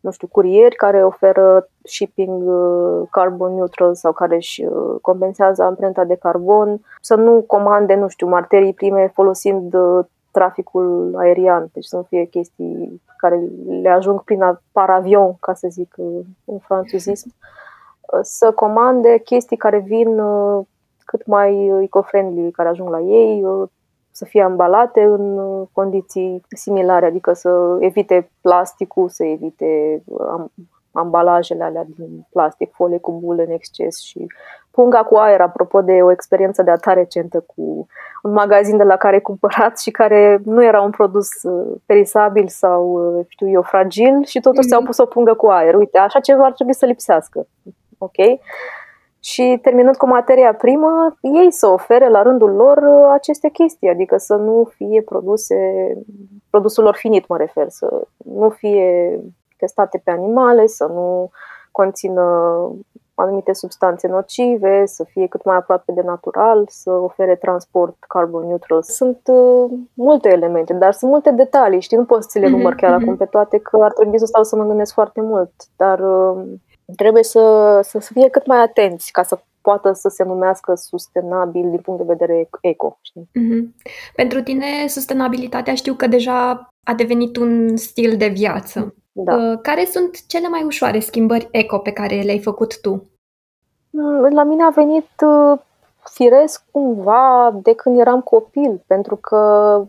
nu 0.00 0.10
știu, 0.10 0.26
curieri 0.26 0.74
care 0.74 1.04
oferă 1.04 1.68
shipping 1.82 2.42
uh, 2.46 3.08
carbon 3.10 3.54
neutral 3.54 3.94
sau 3.94 4.12
care 4.12 4.34
își 4.34 4.64
compensează 5.00 5.62
amprenta 5.62 6.04
de 6.04 6.14
carbon, 6.14 6.80
să 7.00 7.14
nu 7.14 7.44
comande, 7.46 7.94
nu 7.94 8.08
știu, 8.08 8.26
materii 8.26 8.72
prime 8.72 9.10
folosind 9.14 9.74
traficul 10.30 11.14
aerian, 11.16 11.68
deci 11.72 11.84
să 11.84 11.96
nu 11.96 12.02
fie 12.02 12.24
chestii 12.24 13.02
care 13.16 13.42
le 13.82 13.88
ajung 13.88 14.22
prin 14.22 14.60
paravion, 14.72 15.36
ca 15.40 15.54
să 15.54 15.68
zic 15.70 15.94
în 16.44 16.58
franțuzism, 16.58 17.34
să 18.22 18.52
comande 18.52 19.18
chestii 19.24 19.56
care 19.56 19.78
vin 19.78 20.18
uh, 20.18 20.66
cât 21.04 21.26
mai 21.26 21.72
eco-friendly, 21.82 22.50
care 22.50 22.68
ajung 22.68 22.88
la 22.88 23.00
ei, 23.00 23.44
uh, 23.44 23.68
să 24.16 24.24
fie 24.24 24.42
ambalate 24.42 25.02
în 25.02 25.38
condiții 25.72 26.42
similare, 26.48 27.06
adică 27.06 27.32
să 27.32 27.76
evite 27.80 28.30
plasticul, 28.40 29.08
să 29.08 29.24
evite 29.24 30.02
uh, 30.04 30.44
ambalajele 30.92 31.64
alea 31.64 31.84
din 31.96 32.26
plastic, 32.30 32.72
folie 32.72 32.98
cu 32.98 33.12
bule 33.12 33.42
în 33.42 33.50
exces 33.50 34.00
și 34.00 34.26
punga 34.70 35.02
cu 35.02 35.16
aer, 35.16 35.40
apropo 35.40 35.82
de 35.82 35.92
o 36.02 36.10
experiență 36.10 36.62
de 36.62 36.70
atare 36.70 37.00
recentă 37.00 37.44
cu 37.46 37.86
un 38.22 38.32
magazin 38.32 38.76
de 38.76 38.82
la 38.82 38.96
care 38.96 39.20
cumpărat 39.20 39.78
și 39.78 39.90
care 39.90 40.40
nu 40.44 40.64
era 40.64 40.80
un 40.80 40.90
produs 40.90 41.42
uh, 41.42 41.76
perisabil 41.86 42.48
sau, 42.48 42.82
uh, 43.18 43.24
știu 43.28 43.48
eu, 43.48 43.62
fragil 43.62 44.24
și 44.24 44.40
totuși 44.40 44.66
mm-hmm. 44.66 44.68
ți-au 44.68 44.82
pus 44.82 44.98
o 44.98 45.06
pungă 45.06 45.34
cu 45.34 45.46
aer. 45.46 45.74
Uite, 45.74 45.98
așa 45.98 46.20
ceva 46.20 46.44
ar 46.44 46.52
trebui 46.52 46.74
să 46.74 46.86
lipsească. 46.86 47.46
Ok? 47.98 48.16
Și 49.26 49.58
terminând 49.62 49.96
cu 49.96 50.06
materia 50.06 50.54
primă, 50.54 51.16
ei 51.20 51.52
să 51.52 51.66
ofere 51.66 52.08
la 52.08 52.22
rândul 52.22 52.50
lor 52.50 52.76
uh, 52.76 53.10
aceste 53.12 53.48
chestii, 53.48 53.88
adică 53.88 54.16
să 54.16 54.34
nu 54.34 54.68
fie 54.74 55.02
produse, 55.02 55.56
produsul 56.50 56.84
lor 56.84 56.94
finit 56.94 57.28
mă 57.28 57.36
refer, 57.36 57.68
să 57.68 58.06
nu 58.16 58.48
fie 58.48 59.20
testate 59.56 60.00
pe 60.04 60.10
animale, 60.10 60.66
să 60.66 60.86
nu 60.86 61.30
conțină 61.70 62.22
anumite 63.14 63.52
substanțe 63.52 64.08
nocive, 64.08 64.86
să 64.86 65.04
fie 65.04 65.26
cât 65.26 65.44
mai 65.44 65.56
aproape 65.56 65.92
de 65.92 66.02
natural, 66.02 66.64
să 66.68 66.90
ofere 66.90 67.36
transport 67.36 67.96
carbon 68.08 68.46
neutral. 68.46 68.82
Sunt 68.82 69.20
uh, 69.24 69.70
multe 69.94 70.28
elemente, 70.28 70.72
dar 70.72 70.92
sunt 70.92 71.10
multe 71.10 71.30
detalii, 71.30 71.80
știi, 71.80 71.96
nu 71.96 72.04
pot 72.04 72.30
să 72.30 72.38
le 72.38 72.48
număr 72.48 72.74
chiar 72.74 72.90
mm-hmm. 72.90 73.02
acum 73.02 73.16
pe 73.16 73.24
toate, 73.24 73.58
că 73.58 73.78
ar 73.82 73.92
trebui 73.92 74.18
să 74.18 74.26
stau 74.26 74.42
să 74.42 74.56
mă 74.56 74.64
gândesc 74.64 74.92
foarte 74.92 75.20
mult, 75.20 75.52
dar 75.76 76.00
uh, 76.00 76.42
trebuie 76.96 77.22
să, 77.22 77.80
să 77.82 77.98
fie 77.98 78.28
cât 78.28 78.46
mai 78.46 78.58
atenți 78.58 79.12
ca 79.12 79.22
să 79.22 79.38
poată 79.60 79.92
să 79.92 80.08
se 80.08 80.24
numească 80.24 80.74
sustenabil 80.74 81.70
din 81.70 81.80
punct 81.80 82.00
de 82.00 82.12
vedere 82.12 82.48
eco. 82.60 82.98
Știi? 83.00 83.28
Mm-hmm. 83.28 83.82
Pentru 84.14 84.42
tine, 84.42 84.86
sustenabilitatea 84.86 85.74
știu 85.74 85.94
că 85.94 86.06
deja 86.06 86.68
a 86.84 86.94
devenit 86.94 87.36
un 87.36 87.76
stil 87.76 88.16
de 88.16 88.26
viață. 88.26 88.94
Da. 89.12 89.34
Uh, 89.34 89.58
care 89.62 89.84
sunt 89.84 90.26
cele 90.26 90.48
mai 90.48 90.62
ușoare 90.62 90.98
schimbări 90.98 91.48
eco 91.50 91.78
pe 91.78 91.92
care 91.92 92.20
le-ai 92.20 92.40
făcut 92.40 92.80
tu? 92.80 93.10
Mm, 93.90 94.34
la 94.34 94.42
mine 94.42 94.62
a 94.62 94.70
venit 94.70 95.10
uh, 95.26 95.58
firesc 96.10 96.64
cumva 96.70 97.54
de 97.62 97.72
când 97.72 97.98
eram 97.98 98.20
copil, 98.20 98.82
pentru 98.86 99.16
că 99.16 99.82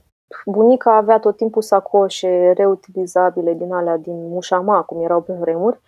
bunica 0.45 0.95
avea 0.95 1.19
tot 1.19 1.38
timpul 1.38 1.62
sacoșe 1.62 2.53
reutilizabile 2.55 3.53
din 3.53 3.71
alea 3.71 3.97
din 3.97 4.27
mușama, 4.29 4.81
cum 4.81 5.03
erau 5.03 5.21
pe 5.21 5.33
vremuri, 5.33 5.79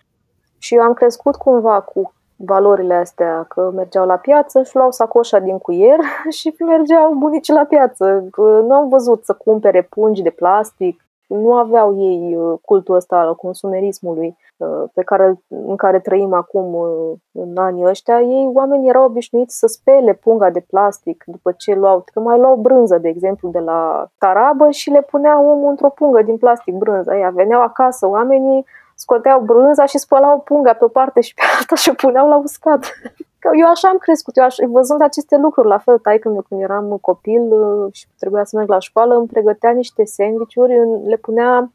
și 0.60 0.74
eu 0.74 0.82
am 0.82 0.92
crescut 0.92 1.36
cumva 1.36 1.80
cu 1.80 2.12
valorile 2.36 2.94
astea, 2.94 3.44
că 3.48 3.70
mergeau 3.74 4.06
la 4.06 4.16
piață 4.16 4.62
și 4.62 4.76
luau 4.76 4.90
sacoșa 4.90 5.38
din 5.38 5.58
cuier 5.58 5.98
și 6.38 6.54
mergeau 6.58 7.14
bunici 7.14 7.48
la 7.48 7.64
piață. 7.64 8.28
Nu 8.36 8.74
am 8.74 8.88
văzut 8.88 9.24
să 9.24 9.32
cumpere 9.32 9.82
pungi 9.82 10.22
de 10.22 10.30
plastic, 10.30 11.04
nu 11.26 11.54
aveau 11.54 11.98
ei 11.98 12.36
uh, 12.36 12.58
cultul 12.64 12.94
ăsta 12.94 13.16
al 13.16 13.34
consumerismului 13.34 14.36
uh, 14.56 14.82
pe 14.94 15.02
care, 15.02 15.42
în 15.48 15.76
care 15.76 16.00
trăim 16.00 16.32
acum 16.32 16.74
uh, 16.74 17.12
în 17.32 17.56
anii 17.56 17.84
ăștia, 17.84 18.20
ei, 18.20 18.50
oamenii 18.54 18.88
erau 18.88 19.04
obișnuiți 19.04 19.58
să 19.58 19.66
spele 19.66 20.12
punga 20.12 20.50
de 20.50 20.64
plastic 20.70 21.24
după 21.26 21.54
ce 21.56 21.74
luau, 21.74 22.04
că 22.12 22.20
mai 22.20 22.38
luau 22.38 22.56
brânză, 22.56 22.98
de 22.98 23.08
exemplu, 23.08 23.50
de 23.50 23.58
la 23.58 24.06
tarabă 24.18 24.70
și 24.70 24.90
le 24.90 25.02
puneau 25.02 25.46
omul 25.46 25.68
într-o 25.68 25.88
pungă 25.88 26.22
din 26.22 26.36
plastic 26.36 26.74
brânză. 26.74 27.10
Aia 27.10 27.30
veneau 27.30 27.62
acasă 27.62 28.08
oamenii, 28.08 28.66
scoteau 29.04 29.40
brânza 29.40 29.84
și 29.86 29.98
spălau 29.98 30.40
punga 30.40 30.72
pe 30.72 30.84
o 30.84 30.88
parte 30.88 31.20
și 31.20 31.34
pe 31.34 31.42
alta 31.58 31.74
și 31.74 31.90
o 31.90 31.94
puneau 31.94 32.28
la 32.28 32.36
uscat. 32.36 32.82
Eu 33.60 33.66
așa 33.66 33.88
am 33.88 33.98
crescut, 33.98 34.36
eu 34.36 34.44
aș, 34.44 34.56
văzând 34.68 35.02
aceste 35.02 35.36
lucruri, 35.36 35.68
la 35.68 35.78
fel, 35.78 35.98
tai 35.98 36.18
când, 36.18 36.42
când 36.48 36.60
eram 36.60 36.98
copil 37.00 37.42
uh, 37.52 37.92
și 37.92 38.06
trebuia 38.18 38.44
să 38.44 38.56
merg 38.56 38.68
la 38.68 38.78
școală, 38.78 39.14
îmi 39.14 39.26
pregătea 39.26 39.70
niște 39.70 40.04
sandvișuri, 40.04 40.74
le 41.04 41.16
punea 41.16 41.70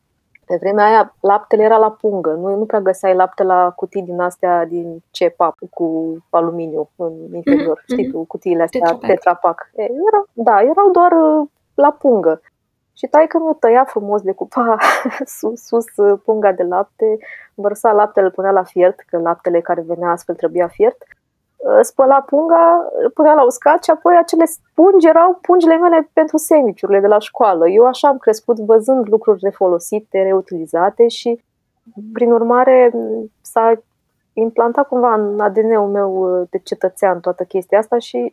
pe 0.45 0.57
vremea 0.59 0.85
aia, 0.85 1.15
laptele 1.19 1.63
era 1.63 1.77
la 1.77 1.91
pungă. 1.91 2.29
Nu, 2.29 2.57
nu 2.57 2.65
prea 2.65 2.79
găseai 2.79 3.15
lapte 3.15 3.43
la 3.43 3.73
cutii 3.75 4.01
din 4.01 4.19
astea 4.19 4.65
din 4.65 5.03
cepap 5.11 5.55
cu 5.69 6.17
aluminiu 6.29 6.89
în 6.95 7.13
interior. 7.33 7.79
Mm-hmm. 7.79 7.91
Știi 7.91 8.11
tu, 8.11 8.23
cutiile 8.27 8.63
astea, 8.63 8.79
tetrapac. 8.79 9.09
tetrapac. 9.09 9.69
E, 9.75 9.83
era, 9.83 10.23
da, 10.33 10.61
erau 10.61 10.91
doar 10.91 11.11
uh, 11.11 11.47
la 11.73 11.91
pungă. 11.91 12.41
Și 12.97 13.07
taică 13.07 13.37
mi 13.37 13.55
tăia 13.59 13.83
frumos, 13.83 14.21
decupa 14.21 14.77
sus, 15.37 15.61
sus 15.61 15.85
uh, 15.95 16.19
punga 16.25 16.51
de 16.51 16.63
lapte, 16.63 17.17
vărsa 17.53 17.91
laptele, 17.91 18.25
îl 18.25 18.31
punea 18.31 18.51
la 18.51 18.63
fiert, 18.63 18.99
că 18.99 19.17
laptele 19.17 19.61
care 19.61 19.81
venea 19.81 20.09
astfel 20.09 20.35
trebuia 20.35 20.67
fiert, 20.67 20.97
uh, 21.57 21.79
spăla 21.81 22.21
punga, 22.21 22.87
îl 23.03 23.09
punea 23.09 23.33
la 23.33 23.45
uscat 23.45 23.83
și 23.83 23.89
apoi 23.89 24.15
acele 24.17 24.43
pungi 24.73 25.07
erau 25.07 25.39
pungile 25.41 25.77
mele 25.77 26.09
pentru 26.13 26.37
sandvișurile 26.37 26.99
de 26.99 27.07
la 27.07 27.19
școală. 27.19 27.69
Eu 27.69 27.85
așa 27.85 28.07
am 28.07 28.17
crescut 28.17 28.59
văzând 28.59 29.07
lucruri 29.07 29.39
refolosite, 29.41 30.21
reutilizate 30.21 31.07
și 31.07 31.43
prin 32.13 32.31
urmare 32.31 32.91
s-a 33.41 33.73
implantat 34.33 34.87
cumva 34.87 35.13
în 35.13 35.39
ADN-ul 35.39 35.87
meu 35.87 36.39
uh, 36.39 36.47
de 36.49 36.57
cetățean 36.57 37.19
toată 37.19 37.43
chestia 37.43 37.79
asta 37.79 37.97
și 37.97 38.31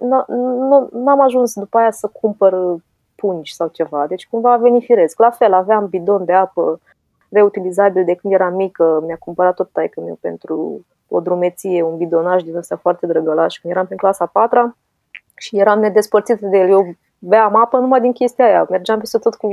n-am 0.93 1.21
ajuns 1.21 1.55
după 1.55 1.79
aia 1.79 1.91
să 1.91 2.11
cumpăr 2.13 2.77
pungi 3.23 3.55
sau 3.55 3.69
ceva. 3.69 4.07
Deci 4.07 4.29
cumva 4.31 4.53
a 4.53 4.57
venit 4.57 4.85
firesc. 4.85 5.19
La 5.19 5.31
fel, 5.31 5.53
aveam 5.53 5.87
bidon 5.87 6.25
de 6.25 6.33
apă 6.33 6.81
reutilizabil 7.29 8.05
de 8.05 8.15
când 8.15 8.33
eram 8.33 8.55
mică. 8.55 9.03
Mi-a 9.07 9.17
cumpărat 9.19 9.55
tot 9.55 9.69
taică 9.73 10.01
meu 10.01 10.19
pentru 10.21 10.85
o 11.09 11.21
drumeție, 11.21 11.83
un 11.83 11.97
bidonaj 11.97 12.43
din 12.43 12.57
ăsta 12.57 12.77
foarte 12.77 13.07
drăgălaș 13.07 13.59
când 13.59 13.73
eram 13.73 13.87
în 13.91 13.97
clasa 13.97 14.27
4 14.27 14.77
și 15.37 15.59
eram 15.59 15.81
nedespărțită 15.81 16.47
de 16.47 16.59
el. 16.59 16.69
Eu 16.69 16.95
beam 17.19 17.57
apă 17.57 17.79
numai 17.79 18.01
din 18.01 18.13
chestia 18.13 18.45
aia. 18.45 18.67
Mergeam 18.71 18.99
peste 18.99 19.19
tot 19.19 19.35
cu 19.35 19.49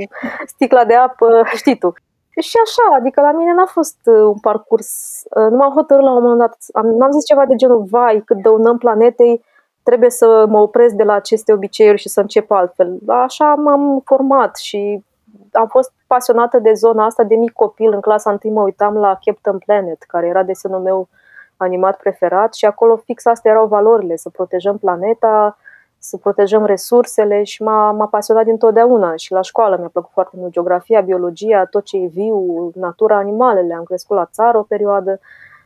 sticla 0.46 0.84
de 0.84 0.94
apă, 0.94 1.42
știi 1.60 1.78
tu. 1.78 1.92
Și 2.40 2.56
așa, 2.64 2.96
adică 2.98 3.20
la 3.20 3.32
mine 3.32 3.52
n-a 3.52 3.66
fost 3.66 3.98
uh, 4.04 4.14
un 4.14 4.38
parcurs, 4.38 4.90
uh, 5.36 5.50
nu 5.50 5.56
m-am 5.56 5.72
hotărât 5.72 6.04
la 6.04 6.12
un 6.12 6.22
moment 6.22 6.38
dat, 6.38 6.56
am, 6.72 6.86
n-am 6.86 7.10
zis 7.10 7.24
ceva 7.24 7.46
de 7.46 7.54
genul, 7.54 7.82
vai, 7.90 8.22
cât 8.24 8.42
dăunăm 8.42 8.78
planetei, 8.78 9.44
trebuie 9.90 10.10
să 10.10 10.44
mă 10.48 10.58
opresc 10.58 10.94
de 10.94 11.02
la 11.02 11.12
aceste 11.12 11.52
obiceiuri 11.52 12.00
și 12.00 12.08
să 12.08 12.20
încep 12.20 12.50
altfel. 12.50 12.98
Așa 13.06 13.54
m-am 13.54 14.00
format 14.04 14.56
și 14.56 15.04
am 15.52 15.66
fost 15.66 15.92
pasionată 16.06 16.58
de 16.58 16.72
zona 16.72 17.04
asta 17.04 17.22
de 17.22 17.34
mic 17.34 17.52
copil. 17.52 17.92
În 17.92 18.00
clasa 18.00 18.30
întâi 18.30 18.50
mă 18.50 18.62
uitam 18.62 18.94
la 18.94 19.18
Captain 19.24 19.58
Planet, 19.58 20.02
care 20.02 20.26
era 20.26 20.42
desenul 20.42 20.80
meu 20.80 21.08
animat 21.56 21.96
preferat 21.96 22.54
și 22.54 22.64
acolo 22.64 22.96
fix 22.96 23.26
astea 23.26 23.50
erau 23.50 23.66
valorile, 23.66 24.16
să 24.16 24.28
protejăm 24.28 24.78
planeta, 24.78 25.56
să 25.98 26.16
protejăm 26.16 26.64
resursele 26.64 27.42
și 27.42 27.62
m-a, 27.62 27.90
m-a 27.90 28.06
pasionat 28.06 28.44
dintotdeauna 28.44 29.16
și 29.16 29.32
la 29.32 29.40
școală 29.40 29.76
mi-a 29.78 29.88
plăcut 29.92 30.10
foarte 30.12 30.36
mult 30.38 30.52
geografia, 30.52 31.00
biologia, 31.00 31.64
tot 31.64 31.84
ce 31.84 31.96
e 31.96 32.06
viu, 32.06 32.70
natura, 32.74 33.16
animalele. 33.16 33.74
Am 33.74 33.84
crescut 33.84 34.16
la 34.16 34.24
țară 34.24 34.58
o 34.58 34.62
perioadă 34.62 35.20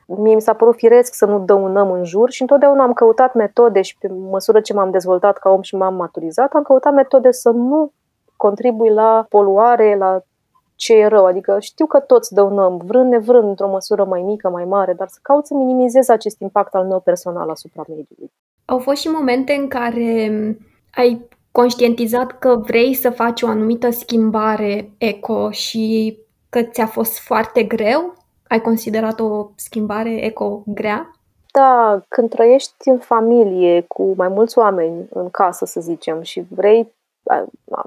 Mie 0.06 0.34
mi 0.34 0.40
s-a 0.40 0.52
părut 0.52 0.74
firesc 0.74 1.14
să 1.14 1.26
nu 1.26 1.38
dăunăm 1.38 1.90
în 1.90 2.04
jur 2.04 2.30
și 2.30 2.40
întotdeauna 2.40 2.82
am 2.82 2.92
căutat 2.92 3.34
metode 3.34 3.82
și 3.82 3.96
pe 3.98 4.08
măsură 4.08 4.60
ce 4.60 4.72
m-am 4.72 4.90
dezvoltat 4.90 5.38
ca 5.38 5.50
om 5.50 5.62
și 5.62 5.76
m-am 5.76 5.94
maturizat, 5.94 6.52
am 6.52 6.62
căutat 6.62 6.92
metode 6.92 7.30
să 7.30 7.50
nu 7.50 7.92
contribui 8.36 8.90
la 8.90 9.26
poluare, 9.28 9.96
la 9.96 10.20
ce 10.76 10.94
e 10.94 11.06
rău. 11.06 11.24
Adică 11.24 11.56
știu 11.60 11.86
că 11.86 12.00
toți 12.00 12.34
dăunăm, 12.34 12.76
vrând 12.84 13.10
nevrând, 13.10 13.48
într-o 13.48 13.68
măsură 13.68 14.04
mai 14.04 14.22
mică, 14.22 14.48
mai 14.48 14.64
mare, 14.64 14.92
dar 14.92 15.08
să 15.08 15.18
caut 15.22 15.46
să 15.46 15.54
minimizez 15.54 16.08
acest 16.08 16.40
impact 16.40 16.74
al 16.74 16.86
meu 16.86 17.00
personal 17.00 17.50
asupra 17.50 17.84
mediului. 17.88 18.32
Au 18.64 18.78
fost 18.78 19.00
și 19.00 19.08
momente 19.08 19.52
în 19.52 19.68
care 19.68 20.30
ai 20.94 21.28
conștientizat 21.50 22.38
că 22.38 22.56
vrei 22.56 22.94
să 22.94 23.10
faci 23.10 23.42
o 23.42 23.48
anumită 23.48 23.90
schimbare 23.90 24.90
eco 24.98 25.50
și 25.50 26.18
că 26.48 26.62
ți-a 26.62 26.86
fost 26.86 27.18
foarte 27.18 27.62
greu? 27.62 28.14
Ai 28.54 28.60
considerat 28.60 29.20
o 29.20 29.50
schimbare 29.54 30.24
eco 30.24 30.62
grea? 30.66 31.10
Da, 31.52 32.00
când 32.08 32.28
trăiești 32.30 32.88
în 32.88 32.98
familie 32.98 33.80
cu 33.80 34.12
mai 34.16 34.28
mulți 34.28 34.58
oameni 34.58 35.06
în 35.12 35.30
casă, 35.30 35.64
să 35.64 35.80
zicem, 35.80 36.22
și 36.22 36.44
vrei, 36.48 36.92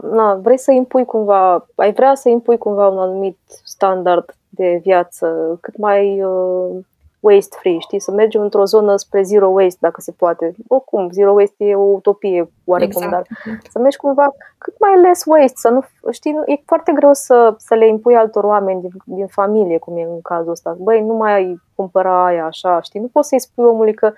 na, 0.01 0.35
vrei 0.35 0.57
să 0.57 0.71
impui 0.71 1.05
cumva, 1.05 1.67
ai 1.75 1.93
vrea 1.93 2.15
să 2.15 2.29
impui 2.29 2.57
cumva 2.57 2.87
un 2.87 2.97
anumit 2.97 3.37
standard 3.63 4.35
de 4.49 4.79
viață 4.83 5.57
cât 5.61 5.77
mai 5.77 6.23
uh, 6.23 6.77
waste 7.19 7.55
free, 7.59 7.77
știi, 7.79 7.99
să 7.99 8.11
mergem 8.11 8.41
într-o 8.41 8.65
zonă 8.65 8.95
spre 8.95 9.21
zero 9.21 9.47
waste, 9.47 9.77
dacă 9.81 10.01
se 10.01 10.11
poate. 10.11 10.53
Oricum, 10.67 11.09
zero 11.11 11.31
waste 11.31 11.65
e 11.65 11.75
o 11.75 11.81
utopie 11.81 12.51
oarecum, 12.65 13.03
exact. 13.03 13.11
dar 13.11 13.37
să 13.69 13.79
mergi 13.79 13.97
cumva 13.97 14.35
cât 14.57 14.75
mai 14.79 15.01
less 15.01 15.23
waste, 15.25 15.53
să 15.55 15.69
nu, 15.69 15.83
știi, 16.11 16.35
e 16.45 16.61
foarte 16.65 16.91
greu 16.91 17.13
să, 17.13 17.55
să 17.57 17.75
le 17.75 17.87
impui 17.87 18.15
altor 18.15 18.43
oameni 18.43 18.81
din, 18.81 18.91
din 19.05 19.27
familie, 19.27 19.77
cum 19.77 19.97
e 19.97 20.03
în 20.03 20.21
cazul 20.21 20.51
ăsta. 20.51 20.75
Băi, 20.79 21.01
nu 21.01 21.13
mai 21.13 21.33
ai 21.33 21.61
cumpăra 21.75 22.25
aia 22.25 22.45
așa, 22.45 22.81
știi, 22.81 22.99
nu 22.99 23.07
poți 23.07 23.27
să-i 23.27 23.39
spui 23.39 23.65
omului 23.65 23.93
că 23.93 24.13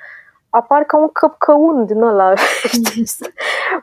apar 0.49 0.83
ca 0.83 0.97
un 0.97 1.09
căpcăun 1.12 1.85
din 1.85 2.01
ăla, 2.01 2.35
știi? 2.73 3.03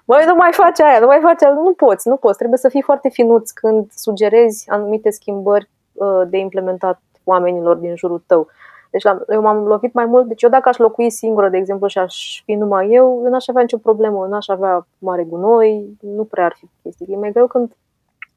Băi, 0.04 0.24
nu 0.26 0.34
mai 0.34 0.50
faci 0.52 0.80
aia, 0.80 0.98
nu 0.98 1.06
mai 1.06 1.20
faci 1.22 1.42
aia, 1.42 1.52
nu 1.52 1.72
poți, 1.72 2.08
nu 2.08 2.16
poți, 2.16 2.38
trebuie 2.38 2.58
să 2.58 2.68
fii 2.68 2.82
foarte 2.82 3.08
finuț 3.08 3.50
când 3.50 3.90
sugerezi 3.94 4.70
anumite 4.70 5.10
schimbări 5.10 5.70
uh, 5.92 6.22
de 6.26 6.38
implementat 6.38 7.00
oamenilor 7.24 7.76
din 7.76 7.96
jurul 7.96 8.22
tău. 8.26 8.48
Deci 8.96 9.14
eu 9.28 9.40
m-am 9.40 9.66
lovit 9.66 9.92
mai 9.92 10.04
mult. 10.04 10.26
Deci 10.26 10.42
eu 10.42 10.50
dacă 10.50 10.68
aș 10.68 10.76
locui 10.76 11.10
singură, 11.10 11.48
de 11.48 11.56
exemplu, 11.56 11.86
și 11.86 11.98
aș 11.98 12.42
fi 12.44 12.54
numai 12.54 12.90
eu, 12.90 13.20
eu 13.24 13.30
n-aș 13.30 13.48
avea 13.48 13.62
nicio 13.62 13.78
problemă, 13.78 14.26
n-aș 14.26 14.48
avea 14.48 14.86
mare 14.98 15.24
gunoi, 15.24 15.96
nu 16.00 16.24
prea 16.24 16.44
ar 16.44 16.54
fi 16.58 16.68
chestii. 16.82 17.06
E 17.10 17.16
mai 17.16 17.32
greu 17.32 17.46
când 17.46 17.76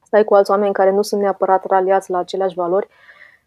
stai 0.02 0.24
cu 0.24 0.34
alți 0.34 0.50
oameni 0.50 0.72
care 0.72 0.90
nu 0.90 1.02
sunt 1.02 1.20
neapărat 1.20 1.64
raliați 1.64 2.10
la 2.10 2.18
aceleași 2.18 2.54
valori 2.54 2.88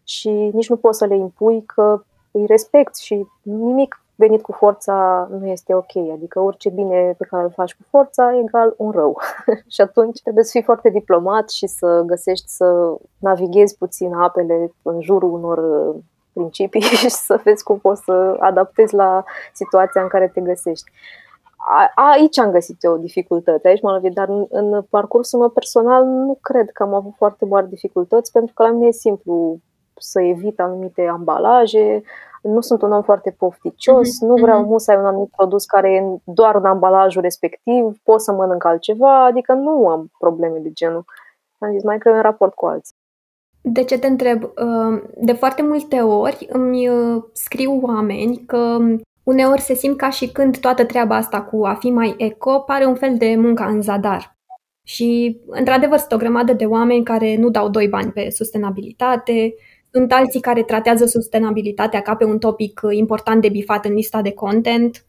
și 0.04 0.30
nici 0.30 0.68
nu 0.68 0.76
poți 0.76 0.98
să 0.98 1.06
le 1.06 1.16
impui 1.16 1.62
că 1.62 2.02
îi 2.30 2.46
respecti 2.46 3.04
și 3.04 3.26
nimic 3.42 4.04
venit 4.14 4.42
cu 4.42 4.52
forța 4.52 5.28
nu 5.30 5.46
este 5.46 5.74
ok. 5.74 5.96
Adică 6.12 6.40
orice 6.40 6.70
bine 6.70 7.14
pe 7.18 7.24
care 7.24 7.42
îl 7.42 7.50
faci 7.50 7.74
cu 7.74 7.82
forța 7.88 8.34
e 8.34 8.40
egal 8.40 8.74
un 8.76 8.90
rău. 8.90 9.20
și 9.74 9.80
atunci 9.80 10.22
trebuie 10.22 10.44
să 10.44 10.50
fii 10.50 10.62
foarte 10.62 10.88
diplomat 10.88 11.50
și 11.50 11.66
să 11.66 12.02
găsești 12.06 12.48
să 12.48 12.96
navighezi 13.18 13.76
puțin 13.76 14.14
apele 14.14 14.72
în 14.82 15.00
jurul 15.00 15.32
unor 15.32 15.58
principii 16.34 16.80
și 17.02 17.08
să 17.08 17.40
vezi 17.44 17.62
cum 17.62 17.78
poți 17.78 18.02
să 18.04 18.36
adaptezi 18.38 18.94
la 18.94 19.24
situația 19.52 20.02
în 20.02 20.08
care 20.08 20.28
te 20.28 20.40
găsești. 20.40 20.90
A, 21.56 21.92
aici 22.12 22.38
am 22.38 22.50
găsit 22.50 22.76
eu 22.84 22.96
dificultăți, 22.96 23.66
aici 23.66 23.82
m-am 23.82 23.94
lovit, 23.94 24.12
dar 24.12 24.28
în, 24.28 24.46
în 24.50 24.82
parcursul 24.90 25.38
meu 25.38 25.48
personal 25.48 26.04
nu 26.04 26.38
cred 26.40 26.70
că 26.70 26.82
am 26.82 26.94
avut 26.94 27.12
foarte 27.16 27.44
mari 27.44 27.68
dificultăți, 27.68 28.32
pentru 28.32 28.54
că 28.54 28.62
la 28.62 28.70
mine 28.70 28.86
e 28.86 28.92
simplu 28.92 29.58
să 29.98 30.20
evit 30.20 30.60
anumite 30.60 31.06
ambalaje, 31.06 32.02
nu 32.42 32.60
sunt 32.60 32.82
un 32.82 32.92
om 32.92 33.02
foarte 33.02 33.30
pofticios, 33.30 34.08
mm-hmm. 34.08 34.28
nu 34.28 34.34
vreau 34.34 34.64
mm-hmm. 34.64 34.76
să 34.76 34.90
ai 34.90 34.96
un 34.96 35.04
anumit 35.04 35.30
produs 35.36 35.64
care 35.64 35.92
e 35.92 36.18
doar 36.24 36.54
în 36.54 36.64
ambalajul 36.64 37.22
respectiv, 37.22 37.98
pot 38.02 38.20
să 38.20 38.32
mănânc 38.32 38.64
altceva, 38.64 39.24
adică 39.24 39.52
nu 39.52 39.88
am 39.88 40.10
probleme 40.18 40.58
de 40.58 40.70
genul. 40.72 41.04
Am 41.58 41.72
zis, 41.72 41.82
mai 41.82 41.98
cred 41.98 42.14
în 42.14 42.20
raport 42.20 42.54
cu 42.54 42.66
alții. 42.66 42.96
De 43.66 43.84
ce 43.84 43.98
te 43.98 44.06
întreb? 44.06 44.42
Uh, 44.42 45.02
de 45.16 45.32
foarte 45.32 45.62
multe 45.62 46.00
ori 46.00 46.46
îmi 46.48 46.88
uh, 46.88 47.22
scriu 47.32 47.80
oameni 47.82 48.42
că 48.46 48.78
uneori 49.22 49.60
se 49.60 49.74
simt 49.74 49.96
ca 49.96 50.10
și 50.10 50.28
când 50.28 50.58
toată 50.58 50.84
treaba 50.84 51.16
asta 51.16 51.42
cu 51.42 51.64
a 51.64 51.74
fi 51.74 51.90
mai 51.90 52.14
eco 52.16 52.58
pare 52.58 52.84
un 52.84 52.94
fel 52.94 53.16
de 53.16 53.34
muncă 53.36 53.64
în 53.64 53.82
zadar. 53.82 54.36
Și, 54.86 55.40
într-adevăr, 55.46 55.98
sunt 55.98 56.12
o 56.12 56.16
grămadă 56.16 56.52
de 56.52 56.64
oameni 56.64 57.04
care 57.04 57.36
nu 57.36 57.48
dau 57.50 57.68
doi 57.68 57.88
bani 57.88 58.12
pe 58.12 58.30
sustenabilitate, 58.30 59.54
sunt 59.90 60.12
alții 60.12 60.40
care 60.40 60.62
tratează 60.62 61.06
sustenabilitatea 61.06 62.00
ca 62.00 62.16
pe 62.16 62.24
un 62.24 62.38
topic 62.38 62.80
important 62.90 63.42
de 63.42 63.48
bifat 63.48 63.84
în 63.84 63.94
lista 63.94 64.22
de 64.22 64.32
content, 64.32 65.04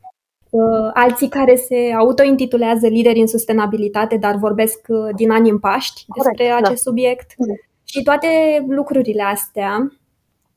uh, 0.49 0.89
alții 0.93 1.29
care 1.29 1.55
se 1.55 1.93
autointitulează 1.97 2.87
lideri 2.87 3.19
în 3.19 3.27
sustenabilitate, 3.27 4.17
dar 4.17 4.35
vorbesc 4.35 4.87
din 5.15 5.31
ani 5.31 5.49
în 5.49 5.59
Paști 5.59 6.05
despre 6.15 6.45
Corect, 6.47 6.65
acest 6.65 6.83
da. 6.83 6.89
subiect. 6.89 7.35
Mm. 7.85 7.99
Și 7.99 8.03
toate 8.03 8.65
lucrurile 8.67 9.23
astea, 9.23 9.91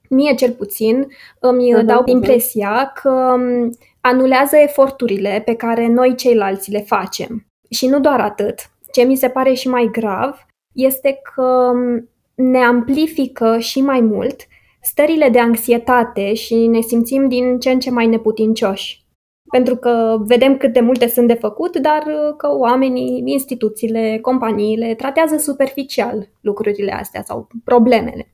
mie 0.08 0.34
cel 0.34 0.52
puțin, 0.52 1.06
îmi 1.40 1.74
uh-huh, 1.78 1.84
dau 1.84 2.02
impresia 2.04 2.92
că 3.02 3.10
um, 3.10 3.76
anulează 4.00 4.56
eforturile 4.56 5.42
pe 5.44 5.54
care 5.54 5.86
noi 5.86 6.14
ceilalți 6.14 6.70
le 6.70 6.80
facem. 6.80 7.46
Și 7.70 7.86
nu 7.86 8.00
doar 8.00 8.20
atât. 8.20 8.70
Ce 8.92 9.02
mi 9.02 9.16
se 9.16 9.28
pare 9.28 9.52
și 9.52 9.68
mai 9.68 9.88
grav 9.92 10.46
este 10.72 11.20
că 11.34 11.70
um, 11.72 12.08
ne 12.34 12.58
amplifică 12.58 13.58
și 13.58 13.80
mai 13.80 14.00
mult 14.00 14.46
stările 14.80 15.28
de 15.28 15.40
anxietate 15.40 16.34
și 16.34 16.54
ne 16.54 16.80
simțim 16.80 17.28
din 17.28 17.58
ce 17.58 17.70
în 17.70 17.80
ce 17.80 17.90
mai 17.90 18.06
neputincioși. 18.06 19.06
Pentru 19.50 19.76
că 19.76 20.16
vedem 20.20 20.56
cât 20.56 20.72
de 20.72 20.80
multe 20.80 21.08
sunt 21.08 21.26
de 21.26 21.34
făcut, 21.34 21.76
dar 21.76 22.04
uh, 22.06 22.34
că 22.36 22.56
oamenii, 22.56 23.22
instituțiile, 23.24 24.18
companiile 24.22 24.94
tratează 24.94 25.36
superficial 25.36 26.28
lucrurile 26.40 26.92
astea 26.92 27.22
sau 27.22 27.48
problemele. 27.64 28.32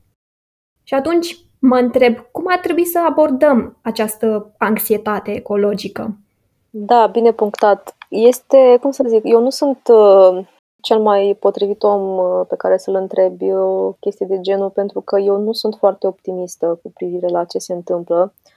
Și 0.83 0.93
atunci 0.93 1.37
mă 1.59 1.77
întreb 1.77 2.17
cum 2.31 2.43
ar 2.47 2.59
trebui 2.59 2.85
să 2.85 2.99
abordăm 3.09 3.77
această 3.81 4.53
anxietate 4.57 5.31
ecologică. 5.31 6.17
Da, 6.69 7.07
bine 7.11 7.31
punctat. 7.31 7.95
Este, 8.09 8.77
cum 8.81 8.91
să 8.91 9.03
zic, 9.07 9.21
eu 9.23 9.41
nu 9.41 9.49
sunt 9.49 9.79
uh, 9.87 10.47
cel 10.81 10.99
mai 10.99 11.37
potrivit 11.39 11.83
om 11.83 12.17
uh, 12.17 12.45
pe 12.47 12.55
care 12.55 12.77
să-l 12.77 12.95
întrebi 12.95 13.51
o 13.51 13.91
chestie 13.91 14.25
de 14.29 14.39
genul, 14.41 14.69
pentru 14.69 15.01
că 15.01 15.19
eu 15.19 15.37
nu 15.37 15.51
sunt 15.51 15.75
foarte 15.75 16.07
optimistă 16.07 16.79
cu 16.83 16.91
privire 16.93 17.27
la 17.27 17.43
ce 17.43 17.57
se 17.57 17.73
întâmplă. 17.73 18.33
Uh, 18.35 18.53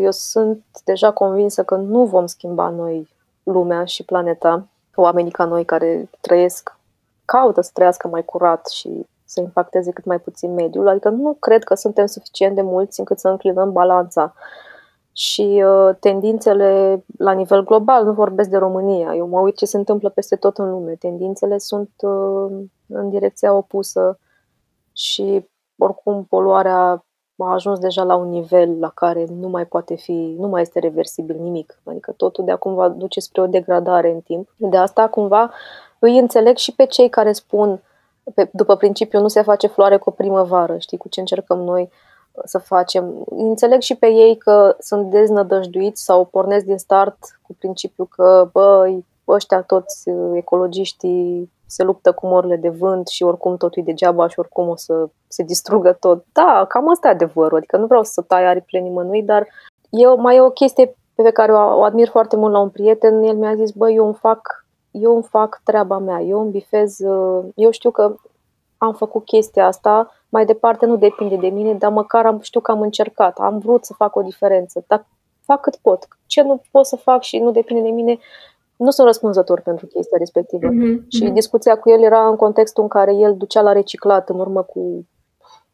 eu 0.00 0.10
sunt 0.10 0.64
deja 0.84 1.12
convinsă 1.12 1.64
că 1.64 1.74
nu 1.74 2.04
vom 2.04 2.26
schimba 2.26 2.68
noi 2.68 3.08
lumea 3.42 3.84
și 3.84 4.04
planeta, 4.04 4.66
oamenii 4.94 5.30
ca 5.30 5.44
noi 5.44 5.64
care 5.64 6.10
trăiesc, 6.20 6.76
caută 7.24 7.60
să 7.60 7.70
trăiască 7.72 8.08
mai 8.08 8.24
curat 8.24 8.68
și 8.68 9.06
să 9.24 9.40
impacteze 9.40 9.90
cât 9.90 10.04
mai 10.04 10.20
puțin 10.20 10.54
mediul. 10.54 10.88
Adică 10.88 11.08
nu 11.08 11.36
cred 11.40 11.64
că 11.64 11.74
suntem 11.74 12.06
suficient 12.06 12.54
de 12.54 12.62
mulți 12.62 12.98
încât 12.98 13.18
să 13.18 13.28
înclinăm 13.28 13.72
balanța. 13.72 14.34
Și 15.12 15.64
uh, 15.66 15.96
tendințele 16.00 17.02
la 17.18 17.32
nivel 17.32 17.64
global, 17.64 18.04
nu 18.04 18.12
vorbesc 18.12 18.48
de 18.48 18.56
România, 18.56 19.14
eu 19.14 19.26
mă 19.26 19.40
uit 19.40 19.56
ce 19.56 19.64
se 19.64 19.76
întâmplă 19.76 20.08
peste 20.08 20.36
tot 20.36 20.58
în 20.58 20.70
lume. 20.70 20.94
Tendințele 20.94 21.58
sunt 21.58 21.90
uh, 22.00 22.50
în 22.86 23.10
direcția 23.10 23.52
opusă 23.52 24.18
și 24.92 25.48
oricum 25.76 26.24
poluarea 26.24 27.04
a 27.44 27.52
ajuns 27.52 27.78
deja 27.78 28.02
la 28.02 28.14
un 28.14 28.28
nivel 28.28 28.78
la 28.78 28.88
care 28.94 29.26
nu 29.40 29.48
mai 29.48 29.66
poate 29.66 29.94
fi, 29.94 30.34
nu 30.38 30.48
mai 30.48 30.62
este 30.62 30.78
reversibil 30.78 31.36
nimic. 31.40 31.78
Adică 31.84 32.12
totul 32.16 32.44
de 32.44 32.50
acum 32.50 32.74
va 32.74 32.88
duce 32.88 33.20
spre 33.20 33.40
o 33.40 33.46
degradare 33.46 34.10
în 34.10 34.20
timp. 34.20 34.48
De 34.56 34.76
asta 34.76 35.08
cumva 35.08 35.50
îi 35.98 36.18
înțeleg 36.18 36.56
și 36.56 36.74
pe 36.74 36.86
cei 36.86 37.08
care 37.08 37.32
spun 37.32 37.82
pe, 38.34 38.48
după 38.52 38.76
principiu 38.76 39.20
nu 39.20 39.28
se 39.28 39.42
face 39.42 39.66
floare 39.66 39.96
cu 39.96 40.08
o 40.08 40.12
primăvară, 40.12 40.78
știi, 40.78 40.98
cu 40.98 41.08
ce 41.08 41.20
încercăm 41.20 41.58
noi 41.58 41.90
să 42.44 42.58
facem. 42.58 43.24
Înțeleg 43.30 43.80
și 43.80 43.94
pe 43.94 44.06
ei 44.06 44.36
că 44.36 44.76
sunt 44.78 45.10
deznădăjduiți 45.10 46.04
sau 46.04 46.24
pornesc 46.24 46.64
din 46.64 46.78
start 46.78 47.18
cu 47.42 47.54
principiu 47.58 48.04
că, 48.04 48.48
băi, 48.52 49.04
ăștia 49.28 49.62
toți 49.62 50.10
ecologiștii 50.34 51.52
se 51.66 51.82
luptă 51.82 52.12
cu 52.12 52.26
morile 52.26 52.56
de 52.56 52.68
vânt 52.68 53.08
și 53.08 53.22
oricum 53.22 53.56
totul 53.56 53.82
e 53.82 53.84
degeaba 53.84 54.28
și 54.28 54.38
oricum 54.38 54.68
o 54.68 54.76
să 54.76 55.08
se 55.28 55.42
distrugă 55.42 55.92
tot. 55.92 56.24
Da, 56.32 56.64
cam 56.68 56.90
asta 56.90 57.08
e 57.08 57.10
adevărul, 57.10 57.56
adică 57.56 57.76
nu 57.76 57.86
vreau 57.86 58.02
să 58.02 58.22
tai 58.22 58.46
aripile 58.46 58.80
nimănui, 58.80 59.22
dar 59.22 59.46
eu, 59.90 60.16
mai 60.16 60.36
e 60.36 60.40
o 60.40 60.50
chestie 60.50 60.96
pe 61.14 61.30
care 61.30 61.52
o, 61.52 61.78
o 61.78 61.82
admir 61.82 62.08
foarte 62.08 62.36
mult 62.36 62.52
la 62.52 62.58
un 62.58 62.68
prieten, 62.68 63.22
el 63.22 63.36
mi-a 63.36 63.54
zis, 63.54 63.70
băi, 63.70 63.94
eu 63.94 64.04
îmi 64.04 64.14
fac, 64.14 64.66
eu 64.90 65.14
îmi 65.14 65.22
fac 65.22 65.60
treaba 65.64 65.98
mea, 65.98 66.20
eu 66.20 66.40
îmi 66.40 66.50
bifez, 66.50 66.98
uh, 66.98 67.44
eu 67.54 67.70
știu 67.70 67.90
că 67.90 68.14
am 68.78 68.92
făcut 68.92 69.24
chestia 69.24 69.66
asta, 69.66 70.12
mai 70.28 70.44
departe 70.44 70.86
nu 70.86 70.96
depinde 70.96 71.36
de 71.36 71.48
mine, 71.48 71.74
dar 71.74 71.90
măcar 71.90 72.26
am, 72.26 72.40
știu 72.40 72.60
că 72.60 72.70
am 72.70 72.80
încercat, 72.80 73.38
am 73.38 73.58
vrut 73.58 73.84
să 73.84 73.92
fac 73.92 74.16
o 74.16 74.22
diferență, 74.22 74.84
dar 74.86 75.06
fac 75.44 75.60
cât 75.60 75.76
pot. 75.76 76.08
Ce 76.26 76.42
nu 76.42 76.62
pot 76.70 76.86
să 76.86 76.96
fac 76.96 77.22
și 77.22 77.38
nu 77.38 77.50
depinde 77.50 77.82
de 77.82 77.90
mine, 77.90 78.18
nu 78.78 78.90
sunt 78.90 79.06
răspunzător 79.06 79.60
pentru 79.60 79.86
chestia 79.86 80.18
respectivă. 80.18 80.68
Mm-hmm. 80.68 81.06
Și 81.08 81.24
mm-hmm. 81.24 81.32
discuția 81.32 81.78
cu 81.78 81.90
el 81.90 82.02
era 82.02 82.28
în 82.28 82.36
contextul 82.36 82.82
în 82.82 82.88
care 82.88 83.14
el 83.14 83.36
ducea 83.36 83.60
la 83.60 83.72
reciclat 83.72 84.28
în 84.28 84.38
urmă 84.38 84.62
cu 84.62 85.06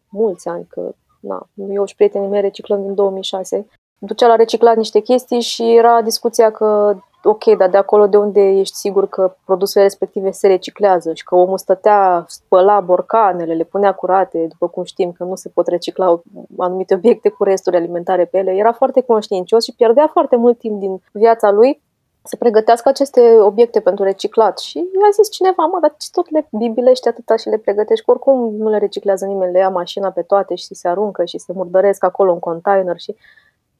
mulți 0.08 0.48
ani, 0.48 0.66
că 0.68 0.94
na, 1.20 1.48
eu 1.68 1.84
și 1.84 1.94
prietenii 1.94 2.28
mei 2.28 2.40
reciclăm 2.40 2.82
din 2.82 2.94
2006. 2.94 3.66
Ducea 3.98 4.26
la 4.26 4.36
reciclat 4.36 4.76
niște 4.76 5.00
chestii 5.00 5.40
și 5.40 5.76
era 5.76 6.02
discuția 6.02 6.50
că 6.50 6.96
ok, 7.22 7.56
dar 7.56 7.70
de 7.70 7.76
acolo 7.76 8.06
de 8.06 8.16
unde 8.16 8.40
ești 8.40 8.76
sigur 8.76 9.08
că 9.08 9.34
produsele 9.44 9.84
respective 9.84 10.30
se 10.30 10.46
reciclează 10.46 11.14
și 11.14 11.24
că 11.24 11.34
omul 11.34 11.58
stătea, 11.58 12.24
spăla 12.28 12.80
borcanele, 12.80 13.54
le 13.54 13.64
punea 13.64 13.92
curate, 13.92 14.46
după 14.48 14.68
cum 14.68 14.84
știm 14.84 15.12
că 15.12 15.24
nu 15.24 15.34
se 15.34 15.48
pot 15.48 15.66
recicla 15.66 16.20
anumite 16.58 16.94
obiecte 16.94 17.28
cu 17.28 17.44
resturi 17.44 17.76
alimentare 17.76 18.24
pe 18.24 18.38
ele, 18.38 18.50
era 18.50 18.72
foarte 18.72 19.00
conștiincios 19.00 19.64
și 19.64 19.74
pierdea 19.76 20.08
foarte 20.12 20.36
mult 20.36 20.58
timp 20.58 20.80
din 20.80 21.02
viața 21.12 21.50
lui 21.50 21.82
să 22.26 22.36
pregătească 22.36 22.88
aceste 22.88 23.40
obiecte 23.40 23.80
pentru 23.80 24.04
reciclat. 24.04 24.58
Și 24.58 24.78
i-a 24.78 25.10
zis 25.12 25.30
cineva, 25.30 25.64
mă, 25.64 25.78
dar 25.80 25.94
ce 25.98 26.08
tot 26.12 26.30
le 26.30 26.48
bibilești 26.50 27.08
atâta 27.08 27.36
și 27.36 27.48
le 27.48 27.58
pregătești, 27.58 28.04
că 28.04 28.10
oricum 28.10 28.54
nu 28.56 28.68
le 28.68 28.78
reciclează 28.78 29.26
nimeni, 29.26 29.52
le 29.52 29.58
ia 29.58 29.68
mașina 29.68 30.10
pe 30.10 30.22
toate 30.22 30.54
și 30.54 30.74
se 30.74 30.88
aruncă 30.88 31.24
și 31.24 31.38
se 31.38 31.52
murdăresc 31.52 32.04
acolo 32.04 32.32
în 32.32 32.38
container 32.38 32.98
și... 32.98 33.16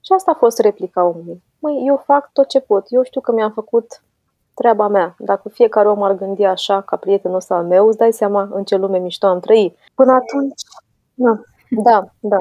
Și 0.06 0.12
asta 0.12 0.30
a 0.30 0.38
fost 0.38 0.58
replica 0.58 1.04
omului. 1.04 1.42
Măi, 1.58 1.82
eu 1.86 2.02
fac 2.04 2.32
tot 2.32 2.48
ce 2.48 2.60
pot. 2.60 2.86
Eu 2.88 3.02
știu 3.02 3.20
că 3.20 3.32
mi-am 3.32 3.50
făcut 3.50 4.02
treaba 4.54 4.88
mea. 4.88 5.14
Dacă 5.18 5.48
fiecare 5.48 5.88
om 5.88 6.02
ar 6.02 6.12
gândi 6.12 6.44
așa, 6.44 6.80
ca 6.80 6.96
prietenul 6.96 7.36
ăsta 7.36 7.54
al 7.54 7.64
meu, 7.64 7.86
îți 7.86 7.96
dai 7.96 8.12
seama 8.12 8.48
în 8.52 8.64
ce 8.64 8.76
lume 8.76 8.98
mișto 8.98 9.26
am 9.26 9.40
trăit. 9.40 9.78
Până 9.94 10.12
atunci, 10.12 10.62
da, 11.14 11.40
da, 11.70 12.04
da. 12.20 12.36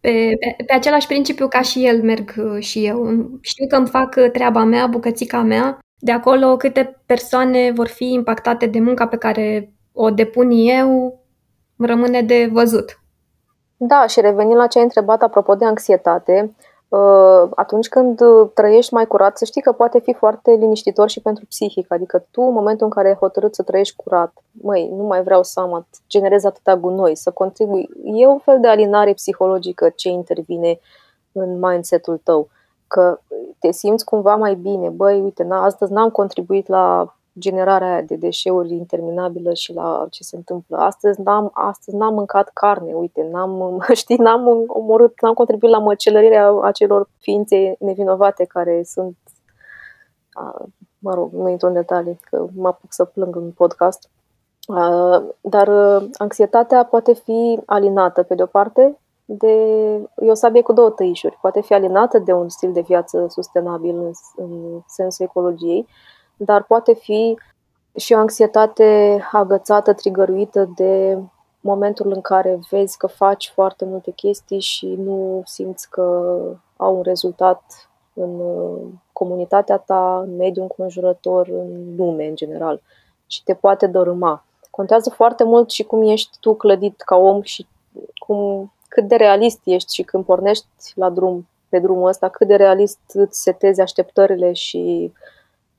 Pe, 0.00 0.36
pe, 0.40 0.64
pe 0.66 0.72
același 0.72 1.06
principiu 1.06 1.48
ca 1.48 1.60
și 1.60 1.86
el 1.86 2.02
merg 2.02 2.34
uh, 2.36 2.62
și 2.62 2.86
eu. 2.86 3.28
Știu 3.40 3.66
că 3.66 3.76
îmi 3.76 3.86
fac 3.86 4.14
uh, 4.16 4.30
treaba 4.30 4.64
mea, 4.64 4.86
bucățica 4.86 5.42
mea. 5.42 5.78
De 5.98 6.12
acolo 6.12 6.56
câte 6.56 7.00
persoane 7.06 7.72
vor 7.74 7.86
fi 7.86 8.12
impactate 8.12 8.66
de 8.66 8.80
munca 8.80 9.06
pe 9.06 9.16
care 9.16 9.72
o 9.92 10.10
depun 10.10 10.50
eu, 10.50 11.20
rămâne 11.76 12.22
de 12.22 12.48
văzut. 12.52 13.00
Da, 13.76 14.06
și 14.06 14.20
revenind 14.20 14.56
la 14.56 14.66
ce 14.66 14.78
ai 14.78 14.84
întrebat 14.84 15.22
apropo 15.22 15.54
de 15.54 15.64
anxietate, 15.64 16.42
uh, 16.42 16.69
atunci 17.54 17.88
când 17.88 18.20
trăiești 18.54 18.94
mai 18.94 19.06
curat, 19.06 19.38
să 19.38 19.44
știi 19.44 19.60
că 19.60 19.72
poate 19.72 19.98
fi 19.98 20.12
foarte 20.12 20.50
liniștitor 20.50 21.08
și 21.08 21.20
pentru 21.20 21.46
psihic. 21.46 21.92
Adică 21.92 22.26
tu, 22.30 22.40
în 22.40 22.52
momentul 22.52 22.86
în 22.86 22.92
care 22.92 23.08
ai 23.08 23.14
hotărât 23.14 23.54
să 23.54 23.62
trăiești 23.62 23.96
curat, 23.96 24.32
măi, 24.62 24.92
nu 24.96 25.02
mai 25.02 25.22
vreau 25.22 25.42
să 25.42 25.60
am 25.60 25.86
generez 26.08 26.44
atâta 26.44 26.76
gunoi, 26.76 27.16
să 27.16 27.30
contribui. 27.30 27.88
E 28.04 28.26
un 28.26 28.38
fel 28.38 28.60
de 28.60 28.68
alinare 28.68 29.12
psihologică 29.12 29.88
ce 29.88 30.08
intervine 30.08 30.78
în 31.32 31.58
mindset-ul 31.58 32.20
tău. 32.24 32.48
Că 32.86 33.20
te 33.58 33.70
simți 33.70 34.04
cumva 34.04 34.36
mai 34.36 34.54
bine. 34.54 34.88
Băi, 34.88 35.20
uite, 35.20 35.42
na, 35.42 35.64
astăzi 35.64 35.92
n-am 35.92 36.10
contribuit 36.10 36.68
la 36.68 37.14
generarea 37.40 37.92
aia 37.92 38.02
de 38.02 38.16
deșeuri 38.16 38.72
interminabilă 38.72 39.54
și 39.54 39.72
la 39.72 40.06
ce 40.10 40.22
se 40.22 40.36
întâmplă. 40.36 40.76
Astăzi 40.76 41.20
n-am, 41.20 41.50
astăzi 41.54 41.96
n-am 41.96 42.14
mâncat 42.14 42.50
carne, 42.54 42.92
uite, 42.92 43.28
n-am, 43.32 43.80
știi, 43.92 44.16
n-am 44.16 44.64
omorât, 44.66 45.20
n-am 45.20 45.34
contribuit 45.34 45.72
la 45.72 45.78
măcelărirea 45.78 46.60
acelor 46.62 47.08
ființe 47.18 47.76
nevinovate 47.78 48.44
care 48.44 48.82
sunt, 48.84 49.16
mă 50.98 51.14
rog, 51.14 51.32
nu 51.32 51.48
intru 51.48 51.66
în 51.66 51.72
detalii, 51.72 52.20
că 52.30 52.46
mă 52.54 52.68
apuc 52.68 52.92
să 52.92 53.04
plâng 53.04 53.36
în 53.36 53.50
podcast. 53.50 54.10
Dar 55.40 55.68
anxietatea 56.12 56.84
poate 56.84 57.12
fi 57.14 57.60
alinată, 57.66 58.22
pe 58.22 58.34
de 58.34 58.42
o 58.42 58.46
parte, 58.46 58.98
de... 59.32 59.52
E 60.16 60.30
o 60.30 60.34
sabie 60.34 60.62
cu 60.62 60.72
două 60.72 60.90
tăișuri. 60.90 61.38
Poate 61.40 61.60
fi 61.60 61.74
alinată 61.74 62.18
de 62.18 62.32
un 62.32 62.48
stil 62.48 62.72
de 62.72 62.80
viață 62.80 63.26
sustenabil 63.28 63.96
în, 63.96 64.10
în 64.36 64.80
sensul 64.86 65.24
ecologiei, 65.24 65.86
dar 66.42 66.62
poate 66.62 66.94
fi 66.94 67.38
și 67.96 68.12
o 68.12 68.18
anxietate 68.18 69.20
agățată, 69.32 69.92
trigăruită 69.92 70.70
de 70.76 71.18
momentul 71.60 72.12
în 72.12 72.20
care 72.20 72.58
vezi 72.70 72.96
că 72.96 73.06
faci 73.06 73.50
foarte 73.54 73.84
multe 73.84 74.10
chestii 74.10 74.60
și 74.60 74.86
nu 74.86 75.42
simți 75.44 75.90
că 75.90 76.36
au 76.76 76.96
un 76.96 77.02
rezultat 77.02 77.62
în 78.14 78.40
uh, 78.40 78.78
comunitatea 79.12 79.76
ta, 79.76 80.20
în 80.24 80.36
mediul 80.36 80.62
înconjurător, 80.62 81.48
în 81.48 81.96
lume 81.96 82.26
în 82.26 82.34
general 82.34 82.82
și 83.26 83.42
te 83.42 83.54
poate 83.54 83.86
dărâma. 83.86 84.44
Contează 84.70 85.10
foarte 85.10 85.44
mult 85.44 85.70
și 85.70 85.82
cum 85.82 86.02
ești 86.02 86.36
tu 86.40 86.54
clădit 86.54 87.00
ca 87.00 87.16
om 87.16 87.42
și 87.42 87.66
cum, 88.18 88.72
cât 88.88 89.08
de 89.08 89.16
realist 89.16 89.60
ești 89.64 89.94
și 89.94 90.02
când 90.02 90.24
pornești 90.24 90.66
la 90.94 91.10
drum, 91.10 91.48
pe 91.68 91.78
drumul 91.78 92.08
ăsta, 92.08 92.28
cât 92.28 92.46
de 92.46 92.54
realist 92.54 92.98
îți 93.12 93.42
setezi 93.42 93.80
așteptările 93.80 94.52
și 94.52 95.12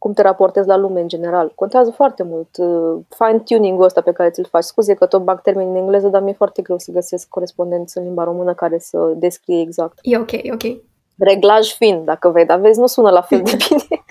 cum 0.02 0.14
te 0.14 0.22
raportezi 0.22 0.68
la 0.68 0.78
lume 0.78 1.02
în 1.02 1.08
general. 1.08 1.52
Contează 1.56 1.92
foarte 1.92 2.24
mult. 2.24 2.58
Uh, 2.58 3.00
fine-tuning-ul 3.10 3.84
ăsta 3.84 4.02
pe 4.02 4.12
care 4.12 4.30
ți-l 4.30 4.48
faci. 4.50 4.64
Scuze 4.64 4.94
că 4.94 5.06
tot 5.06 5.24
bag 5.24 5.42
termeni 5.42 5.70
în 5.70 5.76
engleză, 5.76 6.08
dar 6.08 6.22
mi-e 6.22 6.34
foarte 6.34 6.62
greu 6.62 6.78
să 6.78 6.92
găsesc 6.92 7.28
corespondență 7.28 8.00
în 8.00 8.06
limba 8.06 8.24
română 8.24 8.54
care 8.54 8.78
să 8.80 9.14
descrie 9.16 9.62
exact. 9.62 10.00
E 10.02 10.18
ok, 10.18 10.32
e 10.32 10.54
ok. 10.54 10.78
Reglaj 11.18 11.74
fin, 11.74 12.06
dacă 12.06 12.30
vei, 12.30 12.46
dar 12.46 12.60
vezi, 12.60 12.80
nu 12.80 12.88
sună 12.88 13.10
la 13.10 13.22
fel 13.22 13.42
de 13.42 13.58
bine. 13.68 14.04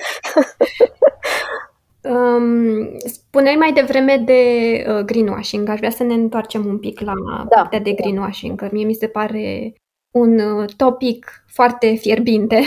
Um, 2.03 2.98
spuneai 3.05 3.55
mai 3.55 3.72
devreme 3.72 4.16
de 4.16 4.42
uh, 4.88 5.05
greenwashing. 5.05 5.68
Aș 5.68 5.79
vrea 5.79 5.90
să 5.90 6.03
ne 6.03 6.14
întoarcem 6.14 6.66
un 6.66 6.79
pic 6.79 7.00
la 7.00 7.12
da, 7.48 7.55
partea 7.55 7.81
de 7.81 7.90
da. 7.90 8.03
greenwashing, 8.03 8.59
că 8.59 8.68
mie 8.72 8.85
mi 8.85 8.94
se 8.94 9.07
pare 9.07 9.74
un 10.11 10.38
uh, 10.38 10.68
topic 10.76 11.44
foarte 11.46 11.94
fierbinte. 11.94 12.61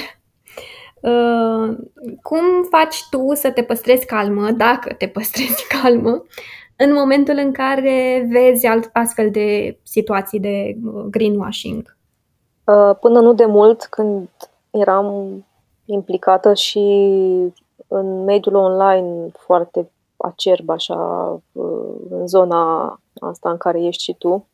Uh, 1.04 1.78
cum 2.22 2.44
faci 2.70 3.08
tu 3.10 3.34
să 3.34 3.52
te 3.52 3.64
păstrezi 3.64 4.06
calmă, 4.06 4.52
dacă 4.52 4.94
te 4.94 5.08
păstrezi 5.08 5.68
calmă, 5.82 6.24
în 6.78 6.94
momentul 6.94 7.36
în 7.38 7.52
care 7.52 8.28
vezi 8.32 8.68
astfel 8.94 9.32
de 9.32 9.78
situații 9.84 10.40
de 10.40 10.78
uh, 10.86 11.04
greenwashing? 11.10 11.98
Uh, 12.66 12.96
până 13.00 13.20
nu 13.20 13.34
de 13.34 13.46
mult, 13.46 13.84
când 13.84 14.30
eram 14.72 15.46
implicată 15.86 16.54
și 16.54 16.80
în 17.88 18.24
mediul 18.24 18.56
online 18.56 19.30
foarte 19.38 19.92
acerb, 20.18 20.70
așa, 20.70 20.96
uh, 21.52 21.96
în 22.10 22.28
zona 22.28 22.84
asta 23.22 23.50
în 23.50 23.58
care 23.58 23.84
ești 23.84 24.04
și 24.04 24.16
tu, 24.18 24.48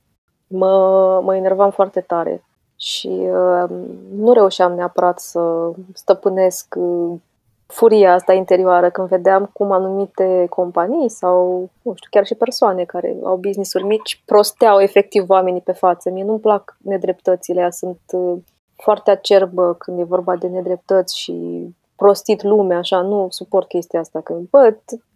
mă, 0.48 1.20
mă 1.24 1.36
enervam 1.36 1.72
foarte 1.72 2.00
tare 2.00 2.44
și 2.82 3.08
uh, 3.08 3.70
nu 4.15 4.34
reușeam 4.34 4.74
neapărat 4.74 5.20
să 5.20 5.72
stăpânesc 5.94 6.76
uh, 6.78 7.20
furia 7.65 8.13
asta 8.13 8.34
interioară 8.34 8.89
când 8.89 9.08
vedeam 9.08 9.50
cum 9.54 9.72
anumite 9.72 10.46
companii 10.50 11.10
sau, 11.10 11.70
nu 11.82 11.94
știu, 11.96 12.10
chiar 12.10 12.26
și 12.26 12.36
persoane 12.36 12.84
care 12.84 13.15
au 13.24 13.36
business-uri 13.36 13.84
mici 13.84 14.22
prosteau 14.26 14.80
efectiv 14.80 15.30
oamenii 15.30 15.62
pe 15.62 15.72
față. 15.72 16.10
Mie 16.10 16.24
nu-mi 16.24 16.39
plac 16.39 16.78
nedreptățile, 16.82 17.70
sunt 17.72 18.00
uh, 18.12 18.38
foarte 18.76 19.12
acerbă 19.12 19.76
când 19.80 20.00
e 20.00 20.04
vorba 20.04 20.36
de 20.36 20.48
nedreptăți 20.48 21.20
și 21.20 21.65
prostit 21.96 22.44
lumea, 22.44 22.78
așa, 22.78 23.02
nu 23.02 23.28
suport 23.30 23.68
chestia 23.68 24.00
asta. 24.00 24.22
Că, 24.22 24.36
bă, 24.50 24.76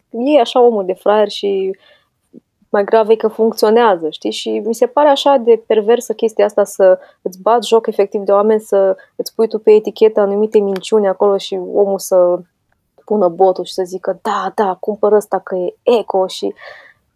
e 0.10 0.40
așa 0.40 0.62
omul 0.62 0.86
de 0.86 0.94
fraier 0.94 1.30
și 1.30 1.78
mai 2.74 2.84
grav 2.84 3.10
e 3.10 3.16
că 3.16 3.28
funcționează, 3.28 4.10
știi? 4.10 4.32
Și 4.32 4.62
mi 4.66 4.76
se 4.76 4.86
pare 4.86 5.10
așa 5.10 5.38
de 5.38 5.64
perversă 5.68 6.14
chestia 6.14 6.46
asta 6.46 6.64
să 6.64 7.00
îți 7.22 7.42
bați 7.42 7.68
joc 7.68 7.88
efectiv 7.88 8.22
de 8.22 8.32
oameni, 8.32 8.62
să 8.62 8.96
îți 9.16 9.36
pui 9.36 9.48
tu 9.48 9.60
pe 9.60 9.72
etichetă 9.72 10.20
anumite 10.20 10.60
minciuni 10.60 11.08
acolo 11.08 11.38
și 11.38 11.60
omul 11.74 12.00
să 12.00 12.40
pună 13.06 13.28
botul 13.28 13.64
și 13.64 13.74
să 13.74 13.84
zică 13.86 14.20
da, 14.22 14.52
da, 14.56 14.78
cumpăr 14.80 15.12
ăsta 15.12 15.40
că 15.40 15.56
e 15.56 15.76
eco 16.00 16.28
și 16.28 16.54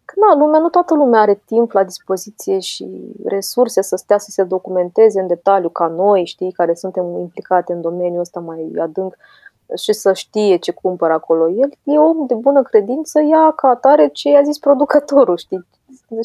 că 0.04 0.14
na, 0.16 0.38
lumea, 0.38 0.60
nu 0.60 0.68
toată 0.68 0.94
lumea 0.94 1.20
are 1.20 1.42
timp 1.44 1.72
la 1.72 1.84
dispoziție 1.84 2.58
și 2.58 3.12
resurse 3.24 3.82
să 3.82 3.96
stea 3.96 4.18
să 4.18 4.30
se 4.30 4.42
documenteze 4.42 5.20
în 5.20 5.26
detaliu 5.26 5.68
ca 5.68 5.86
noi, 5.86 6.24
știi, 6.24 6.52
care 6.52 6.74
suntem 6.74 7.18
implicate 7.18 7.72
în 7.72 7.80
domeniul 7.80 8.20
ăsta 8.20 8.40
mai 8.40 8.70
adânc 8.80 9.16
și 9.76 9.92
să 9.92 10.12
știe 10.12 10.56
ce 10.56 10.72
cumpără 10.72 11.12
acolo. 11.12 11.50
El 11.50 11.70
e 11.82 11.98
om 11.98 12.26
de 12.26 12.34
bună 12.34 12.62
credință, 12.62 13.20
ia 13.20 13.52
ca 13.56 13.68
atare 13.68 14.08
ce 14.08 14.28
i-a 14.28 14.42
zis 14.42 14.58
producătorul, 14.58 15.36
știi? 15.36 15.66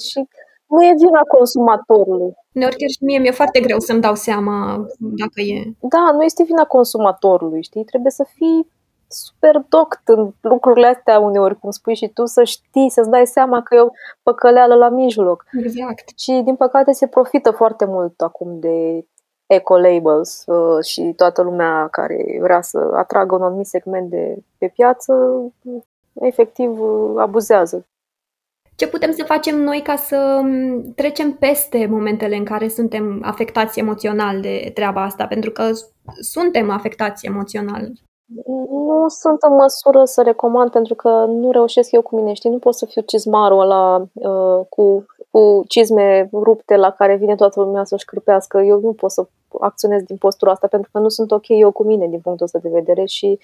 Și 0.10 0.27
nu 0.67 0.86
e 0.86 0.93
vina 0.97 1.21
consumatorului. 1.38 2.34
Uneori 2.53 2.75
chiar 2.75 2.89
și 2.89 3.03
mie 3.03 3.19
mi-e 3.19 3.32
foarte 3.32 3.60
greu 3.60 3.79
să-mi 3.79 4.01
dau 4.01 4.15
seama 4.15 4.86
dacă 4.97 5.41
e. 5.41 5.63
Da, 5.79 6.12
nu 6.13 6.23
este 6.23 6.43
vina 6.43 6.63
consumatorului, 6.63 7.63
știi? 7.63 7.84
Trebuie 7.84 8.12
să 8.12 8.25
fii 8.36 8.71
super 9.08 9.65
doct 9.69 10.08
în 10.08 10.32
lucrurile 10.41 10.88
astea 10.88 11.19
uneori, 11.19 11.60
cum 11.60 11.71
spui 11.71 11.95
și 11.95 12.08
tu, 12.08 12.25
să 12.25 12.43
știi, 12.43 12.89
să-ți 12.89 13.10
dai 13.10 13.27
seama 13.27 13.62
că 13.62 13.75
e 13.75 13.79
o 13.79 13.89
păcăleală 14.23 14.75
la 14.75 14.89
mijloc. 14.89 15.45
Exact. 15.63 16.19
Și 16.19 16.41
din 16.45 16.56
păcate 16.56 16.91
se 16.91 17.08
profită 17.08 17.51
foarte 17.51 17.86
mult 17.86 18.21
acum 18.21 18.60
de 18.60 19.06
eco-labels 19.53 20.43
uh, 20.45 20.83
și 20.83 21.13
toată 21.15 21.41
lumea 21.41 21.87
care 21.91 22.37
vrea 22.41 22.61
să 22.61 22.91
atragă 22.93 23.35
un 23.35 23.41
anumit 23.41 23.65
segment 23.65 24.09
de 24.09 24.37
pe 24.57 24.67
piață, 24.67 25.13
efectiv 26.13 26.79
uh, 26.79 27.13
abuzează. 27.17 27.85
Ce 28.75 28.87
putem 28.87 29.11
să 29.11 29.23
facem 29.23 29.59
noi 29.59 29.81
ca 29.81 29.95
să 29.95 30.39
um, 30.41 30.93
trecem 30.95 31.31
peste 31.31 31.87
momentele 31.89 32.35
în 32.35 32.45
care 32.45 32.67
suntem 32.67 33.19
afectați 33.23 33.79
emoțional 33.79 34.41
de 34.41 34.71
treaba 34.73 35.03
asta? 35.03 35.25
Pentru 35.27 35.51
că 35.51 35.69
suntem 36.21 36.69
afectați 36.69 37.25
emoțional. 37.25 37.91
Nu 38.69 39.05
sunt 39.07 39.41
în 39.41 39.55
măsură 39.55 40.05
să 40.05 40.21
recomand 40.21 40.71
pentru 40.71 40.95
că 40.95 41.25
nu 41.27 41.51
reușesc 41.51 41.91
eu 41.91 42.01
cu 42.01 42.15
mine, 42.15 42.33
știi? 42.33 42.49
Nu 42.49 42.57
pot 42.57 42.75
să 42.75 42.85
fiu 42.85 43.01
cizmarul 43.01 43.59
ăla 43.59 44.05
uh, 44.13 44.65
cu 44.69 45.05
cu 45.33 45.63
cizme 45.67 46.29
rupte 46.31 46.75
la 46.75 46.91
care 46.91 47.15
vine 47.15 47.35
toată 47.35 47.61
lumea 47.61 47.83
să-și 47.83 48.05
cârpească. 48.05 48.61
Eu 48.61 48.79
nu 48.79 48.93
pot 48.93 49.11
să 49.11 49.27
acționez 49.59 50.01
din 50.01 50.17
postura 50.17 50.51
asta 50.51 50.67
pentru 50.67 50.89
că 50.93 50.99
nu 50.99 51.09
sunt 51.09 51.31
ok 51.31 51.47
eu 51.47 51.71
cu 51.71 51.83
mine 51.83 52.07
din 52.07 52.19
punctul 52.19 52.45
ăsta 52.45 52.59
de 52.59 52.69
vedere 52.69 53.05
și 53.05 53.39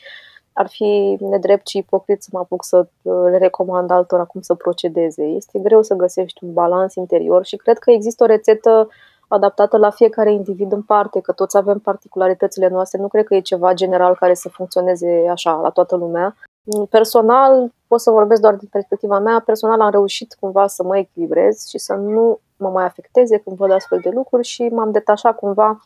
ar 0.53 0.67
fi 0.67 1.17
nedrept 1.19 1.67
și 1.67 1.77
ipocrit 1.77 2.23
să 2.23 2.29
mă 2.31 2.39
apuc 2.39 2.63
să 2.63 2.87
le 3.01 3.37
recomand 3.37 3.91
altora 3.91 4.23
cum 4.23 4.41
să 4.41 4.53
procedeze. 4.53 5.23
Este 5.23 5.59
greu 5.59 5.81
să 5.81 5.95
găsești 5.95 6.43
un 6.43 6.53
balans 6.53 6.95
interior 6.95 7.45
și 7.45 7.55
cred 7.55 7.77
că 7.77 7.91
există 7.91 8.23
o 8.23 8.27
rețetă 8.27 8.89
adaptată 9.27 9.77
la 9.77 9.89
fiecare 9.89 10.31
individ 10.31 10.71
în 10.71 10.81
parte, 10.81 11.19
că 11.19 11.31
toți 11.31 11.57
avem 11.57 11.79
particularitățile 11.79 12.67
noastre. 12.67 13.01
Nu 13.01 13.07
cred 13.07 13.25
că 13.25 13.35
e 13.35 13.41
ceva 13.41 13.73
general 13.73 14.15
care 14.15 14.33
să 14.33 14.49
funcționeze 14.49 15.27
așa 15.29 15.59
la 15.61 15.69
toată 15.69 15.95
lumea. 15.95 16.35
Personal, 16.89 17.71
pot 17.87 17.99
să 17.99 18.11
vorbesc 18.11 18.41
doar 18.41 18.55
din 18.55 18.67
perspectiva 18.71 19.19
mea, 19.19 19.41
personal 19.45 19.81
am 19.81 19.91
reușit 19.91 20.37
cumva 20.39 20.67
să 20.67 20.83
mă 20.83 20.97
echilibrez 20.97 21.67
și 21.67 21.77
să 21.77 21.93
nu 21.93 22.39
mă 22.57 22.69
mai 22.69 22.85
afecteze 22.85 23.37
când 23.37 23.55
văd 23.55 23.71
astfel 23.71 23.99
de 24.03 24.09
lucruri 24.09 24.47
și 24.47 24.63
m-am 24.63 24.91
detașat 24.91 25.35
cumva 25.35 25.79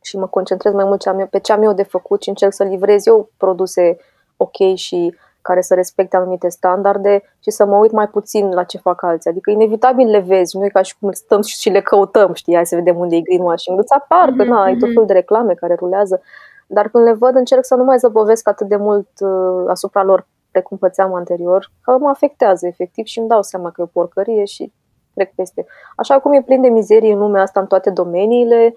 și 0.00 0.16
mă 0.16 0.26
concentrez 0.26 0.72
mai 0.72 0.84
mult 0.84 1.30
pe 1.30 1.38
ce 1.38 1.52
am 1.52 1.62
eu 1.62 1.72
de 1.72 1.82
făcut 1.82 2.22
și 2.22 2.28
încerc 2.28 2.52
să 2.52 2.64
livrez 2.64 3.06
eu 3.06 3.30
produse 3.36 3.96
ok 4.36 4.74
și 4.74 5.14
care 5.42 5.60
să 5.60 5.74
respecte 5.74 6.16
anumite 6.16 6.48
standarde 6.48 7.22
și 7.38 7.50
să 7.50 7.64
mă 7.64 7.76
uit 7.76 7.92
mai 7.92 8.08
puțin 8.08 8.50
la 8.50 8.64
ce 8.64 8.78
fac 8.78 9.02
alții. 9.02 9.30
Adică 9.30 9.50
inevitabil 9.50 10.08
le 10.10 10.18
vezi, 10.18 10.56
nu 10.56 10.64
e 10.64 10.68
ca 10.68 10.82
și 10.82 10.98
cum 11.00 11.12
stăm 11.12 11.42
și 11.60 11.68
le 11.68 11.80
căutăm, 11.80 12.32
știi, 12.32 12.54
hai 12.54 12.66
să 12.66 12.74
vedem 12.74 12.96
unde 12.96 13.16
e 13.16 13.20
greenwashing. 13.20 13.78
Îți 13.78 13.92
apar, 13.92 14.32
că 14.36 14.44
na, 14.44 14.62
ai 14.62 14.72
tot 14.72 14.82
mhm. 14.82 14.92
felul 14.92 15.06
de 15.06 15.12
reclame 15.12 15.54
care 15.54 15.74
rulează, 15.74 16.22
dar 16.66 16.88
când 16.88 17.04
le 17.04 17.12
văd 17.12 17.34
încerc 17.34 17.64
să 17.64 17.74
nu 17.74 17.84
mai 17.84 17.98
zăbovesc 17.98 18.48
atât 18.48 18.68
de 18.68 18.76
mult 18.76 19.08
uh, 19.20 19.64
asupra 19.68 20.02
lor 20.02 20.26
precum 20.50 20.76
pățeam 20.76 21.14
anterior, 21.14 21.70
că 21.82 21.98
mă 21.98 22.08
afectează 22.08 22.66
efectiv 22.66 23.04
și 23.04 23.18
îmi 23.18 23.28
dau 23.28 23.42
seama 23.42 23.70
că 23.70 23.80
e 23.80 23.84
o 23.84 23.86
porcărie 23.86 24.44
și 24.44 24.72
trec 25.14 25.34
peste. 25.34 25.66
Așa 25.96 26.18
cum 26.18 26.32
e 26.32 26.42
plin 26.42 26.60
de 26.60 26.68
mizerie 26.68 27.12
în 27.12 27.18
lumea 27.18 27.42
asta 27.42 27.60
în 27.60 27.66
toate 27.66 27.90
domeniile, 27.90 28.74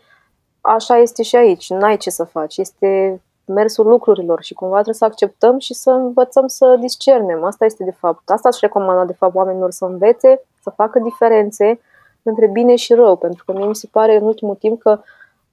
așa 0.62 0.98
este 0.98 1.24
și 1.24 1.36
aici. 1.36 1.70
N-ai 1.70 1.98
ce 1.98 2.10
să 2.10 2.24
faci. 2.24 2.58
Este 2.58 3.22
mersul 3.46 3.88
lucrurilor 3.88 4.44
și 4.44 4.54
cumva 4.54 4.74
trebuie 4.74 4.96
să 4.96 5.06
acceptăm 5.06 5.60
și 5.60 5.74
să 5.74 5.90
învățăm 5.90 6.48
să 6.48 6.78
discernem. 6.80 7.44
Asta 7.44 7.66
este 7.66 7.84
de 7.84 7.92
fapt. 7.92 8.30
Asta 8.30 8.48
aș 8.48 8.60
recomanda 8.60 9.06
de 9.06 9.14
fapt 9.14 9.36
oamenilor 9.36 9.72
să 9.72 9.86
învețe, 9.86 10.42
să 10.62 10.70
facă 10.70 11.00
diferențe 11.00 11.80
între 12.24 12.48
bine 12.48 12.76
și 12.76 12.94
rău, 12.94 13.16
pentru 13.16 13.44
că 13.46 13.54
mie 13.54 13.66
mi 13.66 13.76
se 13.76 13.88
pare 13.92 14.16
în 14.16 14.24
ultimul 14.24 14.56
timp 14.56 14.82
că 14.82 15.00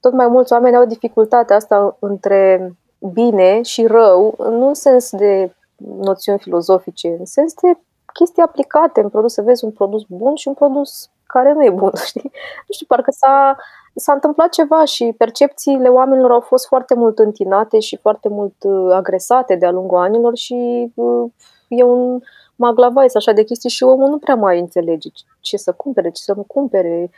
tot 0.01 0.13
mai 0.13 0.27
mulți 0.27 0.53
oameni 0.53 0.77
au 0.77 0.85
dificultatea 0.85 1.57
asta 1.57 1.97
între 1.99 2.73
bine 3.13 3.63
și 3.63 3.87
rău, 3.87 4.35
nu 4.39 4.67
în 4.67 4.75
sens 4.75 5.11
de 5.11 5.55
noțiuni 5.77 6.39
filozofice, 6.39 7.17
în 7.19 7.27
sens 7.27 7.55
de 7.55 7.79
chestii 8.13 8.43
aplicate 8.43 9.01
în 9.01 9.09
produs, 9.09 9.33
să 9.33 9.43
vezi 9.43 9.65
un 9.65 9.71
produs 9.71 10.03
bun 10.09 10.35
și 10.35 10.49
un 10.49 10.55
produs 10.55 11.11
care 11.27 11.53
nu 11.53 11.65
e 11.65 11.71
bun, 11.71 11.93
știi? 12.07 12.31
Nu 12.67 12.73
știu, 12.73 12.87
parcă 12.89 13.11
s-a, 13.11 13.57
s-a 13.99 14.13
întâmplat 14.13 14.49
ceva 14.49 14.85
și 14.85 15.15
percepțiile 15.19 15.89
oamenilor 15.89 16.31
au 16.31 16.41
fost 16.41 16.67
foarte 16.67 16.95
mult 16.95 17.19
întinate 17.19 17.79
și 17.81 17.97
foarte 17.97 18.29
mult 18.29 18.55
uh, 18.63 18.93
agresate 18.93 19.57
de-a 19.57 19.71
lungul 19.71 19.99
anilor 19.99 20.37
și 20.37 20.93
uh, 20.95 21.31
e 21.69 21.83
un 21.83 22.21
maglavais 22.57 23.15
așa 23.15 23.33
de 23.33 23.43
chestii 23.43 23.71
și 23.71 23.83
omul 23.83 24.09
nu 24.09 24.19
prea 24.19 24.35
mai 24.35 24.61
înțelege 24.61 25.09
ce 25.41 25.57
să 25.57 25.73
cumpere, 25.73 26.11
ce 26.11 26.23
să 26.23 26.33
nu 26.37 26.43
cumpere. 26.43 27.11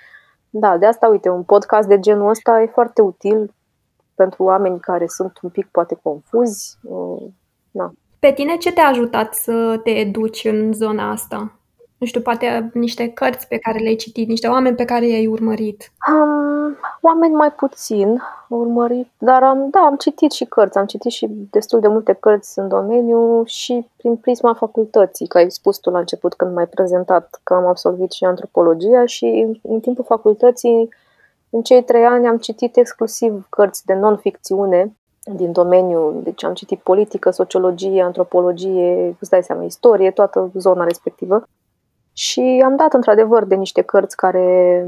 da, 0.51 0.79
de 0.79 0.87
asta, 0.87 1.09
uite, 1.09 1.29
un 1.29 1.43
podcast 1.43 1.89
de 1.89 2.01
genul 2.01 2.29
ăsta 2.29 2.63
e 2.63 2.67
foarte 2.67 3.03
util 3.03 3.55
pentru 4.15 4.43
oameni 4.43 4.81
care 4.81 5.07
sunt 5.07 5.39
un 5.43 5.51
pic 5.51 5.69
poate 5.71 5.99
confuzi. 6.03 6.79
Uh, 6.83 7.23
na. 7.71 7.93
Pe 8.19 8.33
tine 8.33 8.57
ce 8.57 8.73
te-a 8.73 8.89
ajutat 8.89 9.35
să 9.35 9.81
te 9.83 9.91
educi 9.91 10.45
în 10.45 10.73
zona 10.73 11.11
asta? 11.11 11.60
Nu 12.01 12.07
știu, 12.07 12.21
poate 12.21 12.71
niște 12.75 13.09
cărți 13.09 13.49
pe 13.49 13.59
care 13.59 13.79
le-ai 13.79 13.95
citit, 13.95 14.29
niște 14.29 14.47
oameni 14.47 14.77
pe 14.77 14.85
care 14.85 15.07
i-ai 15.09 15.27
urmărit. 15.27 15.93
Um, 16.13 16.77
oameni 17.01 17.35
mai 17.35 17.53
puțin 17.53 18.23
urmărit, 18.49 19.09
dar 19.19 19.43
am, 19.43 19.69
da, 19.71 19.81
am 19.81 19.97
citit 19.97 20.31
și 20.33 20.45
cărți, 20.45 20.79
am 20.79 20.87
citit 20.87 21.11
și 21.11 21.29
destul 21.51 21.81
de 21.81 21.89
multe 21.89 22.13
cărți 22.13 22.59
în 22.59 22.69
domeniu 22.69 23.43
și 23.45 23.87
prin 23.97 24.17
prisma 24.17 24.55
facultății, 24.55 25.27
că 25.27 25.39
ai 25.39 25.51
spus 25.51 25.79
tu 25.79 25.91
la 25.91 25.99
început 25.99 26.35
când 26.35 26.55
m-ai 26.55 26.67
prezentat 26.67 27.41
că 27.43 27.55
am 27.55 27.67
absolvit 27.67 28.13
și 28.13 28.25
antropologia 28.25 29.05
și 29.05 29.25
în, 29.25 29.73
în 29.73 29.81
timpul 29.81 30.05
facultății, 30.05 30.89
în 31.51 31.63
cei 31.63 31.83
trei 31.83 32.05
ani, 32.05 32.27
am 32.27 32.37
citit 32.37 32.77
exclusiv 32.77 33.47
cărți 33.49 33.87
de 33.87 33.95
non-ficțiune 33.95 34.97
din 35.35 35.53
domeniu, 35.53 36.21
deci 36.23 36.45
am 36.45 36.55
citit 36.55 36.79
politică, 36.79 37.31
sociologie, 37.31 38.03
antropologie, 38.03 39.17
îți 39.21 39.31
dai 39.31 39.43
seama, 39.43 39.65
istorie, 39.65 40.11
toată 40.11 40.51
zona 40.55 40.85
respectivă. 40.85 41.45
Și 42.13 42.63
am 42.65 42.77
dat 42.77 42.93
într-adevăr 42.93 43.45
de 43.45 43.55
niște 43.55 43.83
cărți 43.83 44.17
care 44.17 44.87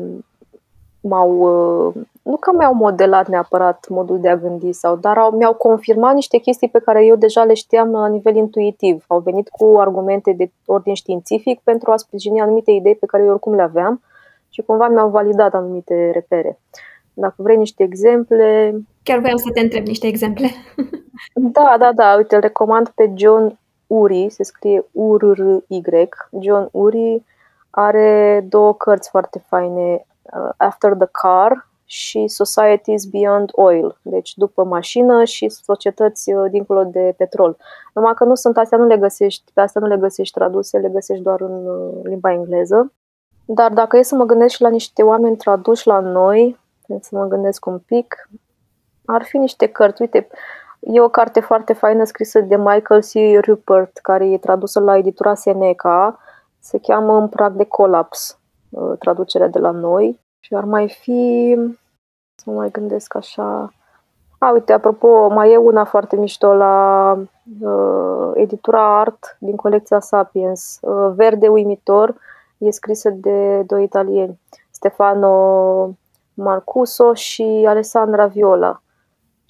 m-au, 1.01 1.31
uh, 1.31 1.95
nu 2.23 2.37
că 2.37 2.53
mi-au 2.57 2.75
modelat 2.75 3.29
neapărat 3.29 3.87
modul 3.89 4.21
de 4.21 4.29
a 4.29 4.37
gândi 4.37 4.73
sau, 4.73 4.97
dar 4.97 5.19
au, 5.19 5.31
mi-au 5.31 5.55
confirmat 5.55 6.15
niște 6.15 6.39
chestii 6.39 6.69
pe 6.69 6.79
care 6.79 7.05
eu 7.05 7.17
deja 7.17 7.45
le 7.45 7.55
știam 7.55 7.91
la 7.91 8.07
nivel 8.07 8.37
intuitiv. 8.37 9.05
Au 9.09 9.19
venit 9.19 9.49
cu 9.49 9.77
argumente 9.79 10.33
de 10.33 10.51
ordin 10.67 10.95
științific 10.95 11.61
pentru 11.65 11.91
a 11.91 11.97
sprijini 11.97 12.41
anumite 12.41 12.71
idei 12.71 12.95
pe 12.95 13.07
care 13.07 13.23
eu 13.23 13.31
oricum 13.31 13.55
le 13.55 13.63
aveam 13.63 14.03
și 14.49 14.63
cumva 14.63 14.89
mi-au 14.89 15.09
validat 15.09 15.55
anumite 15.55 16.11
repere. 16.13 16.59
Dacă 17.15 17.35
vrei 17.37 17.57
niște 17.57 17.83
exemple... 17.83 18.75
Chiar 19.03 19.19
vreau 19.19 19.37
să 19.37 19.51
te 19.55 19.61
întreb 19.61 19.87
niște 19.87 20.07
exemple. 20.07 20.51
da, 21.35 21.77
da, 21.79 21.93
da. 21.93 22.15
Uite, 22.17 22.35
îl 22.35 22.41
recomand 22.41 22.89
pe 22.89 23.13
John 23.15 23.59
Uri, 23.93 24.31
se 24.31 24.43
scrie 24.43 24.85
U-R-R-Y. 24.93 26.09
John 26.41 26.69
Uri 26.71 27.25
are 27.71 28.45
două 28.49 28.75
cărți 28.75 29.11
foarte 29.11 29.45
faine, 29.47 30.07
uh, 30.23 30.51
After 30.57 30.95
the 30.95 31.09
Car 31.11 31.69
și 31.85 32.29
Societies 32.29 33.05
Beyond 33.05 33.51
Oil, 33.53 33.99
deci 34.03 34.35
după 34.35 34.65
mașină 34.65 35.25
și 35.25 35.49
societăți 35.49 36.33
uh, 36.33 36.51
dincolo 36.51 36.85
de 36.85 37.15
petrol. 37.17 37.57
Numai 37.95 38.15
că 38.15 38.25
nu 38.25 38.35
sunt 38.35 38.57
astea, 38.57 38.79
nu 38.79 38.87
le 38.87 38.97
găsești, 38.97 39.53
pe 39.55 39.61
astea 39.61 39.81
nu 39.81 39.87
le 39.87 39.97
găsești 39.97 40.35
traduse, 40.35 40.79
le 40.79 40.89
găsești 40.89 41.23
doar 41.23 41.41
în 41.41 41.67
uh, 41.67 42.01
limba 42.03 42.33
engleză. 42.33 42.93
Dar 43.45 43.73
dacă 43.73 43.97
e 43.97 44.03
să 44.03 44.15
mă 44.15 44.25
gândesc 44.25 44.55
și 44.55 44.63
la 44.63 44.69
niște 44.69 45.03
oameni 45.03 45.37
traduși 45.37 45.87
la 45.87 46.01
noi, 46.01 46.59
să 47.01 47.09
mă 47.17 47.25
gândesc 47.25 47.67
un 47.67 47.79
pic, 47.79 48.29
ar 49.05 49.23
fi 49.23 49.37
niște 49.39 49.67
cărți. 49.67 50.03
Uite, 50.03 50.29
E 50.85 51.01
o 51.01 51.09
carte 51.09 51.41
foarte 51.41 51.73
faină 51.73 52.05
scrisă 52.05 52.41
de 52.41 52.57
Michael 52.57 53.01
C. 53.01 53.45
Rupert, 53.47 53.99
care 53.99 54.31
e 54.31 54.39
tradusă 54.39 54.81
la 54.81 54.97
editura 54.97 55.35
Seneca. 55.35 56.19
Se 56.59 56.79
cheamă 56.79 57.17
În 57.17 57.29
prag 57.29 57.53
de 57.53 57.65
colaps, 57.65 58.39
uh, 58.71 58.99
traducerea 58.99 59.49
de 59.49 59.59
la 59.59 59.71
noi. 59.71 60.21
Și 60.41 60.55
ar 60.55 60.65
mai 60.65 60.89
fi, 60.89 61.57
să 62.35 62.51
mai 62.51 62.71
gândesc 62.71 63.15
așa... 63.15 63.73
A, 64.39 64.53
uite, 64.53 64.73
apropo, 64.73 65.29
mai 65.29 65.53
e 65.53 65.57
una 65.57 65.85
foarte 65.85 66.17
mișto 66.17 66.55
la 66.55 67.17
uh, 67.61 68.31
editura 68.35 68.99
Art 69.01 69.37
din 69.41 69.57
colecția 69.57 70.01
Sapiens. 70.01 70.79
Uh, 70.81 71.13
Verde 71.15 71.49
uimitor 71.49 72.15
e 72.59 72.71
scrisă 72.71 73.11
de 73.11 73.63
doi 73.63 73.83
italieni, 73.83 74.41
Stefano 74.71 75.91
Marcuso 76.35 77.15
și 77.15 77.65
Alessandra 77.67 78.27
Viola 78.27 78.83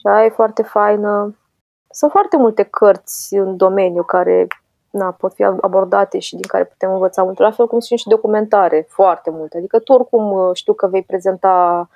și 0.02 0.08
aia 0.08 0.24
e 0.24 0.28
foarte 0.28 0.62
faină. 0.62 1.36
Sunt 1.90 2.10
foarte 2.10 2.36
multe 2.36 2.62
cărți 2.62 3.34
în 3.34 3.56
domeniu 3.56 4.02
care 4.02 4.46
na, 4.90 5.10
pot 5.10 5.34
fi 5.34 5.42
abordate 5.42 6.18
și 6.18 6.34
din 6.34 6.46
care 6.48 6.64
putem 6.64 6.92
învăța 6.92 7.22
multe, 7.22 7.42
la 7.42 7.50
fel 7.50 7.66
cum 7.66 7.78
sunt 7.78 7.98
și 7.98 8.08
documentare, 8.08 8.86
foarte 8.88 9.30
multe. 9.30 9.56
Adică 9.56 9.78
tu 9.78 9.92
oricum 9.92 10.32
uh, 10.32 10.50
știu 10.54 10.72
că 10.72 10.86
vei 10.86 11.02
prezenta 11.02 11.88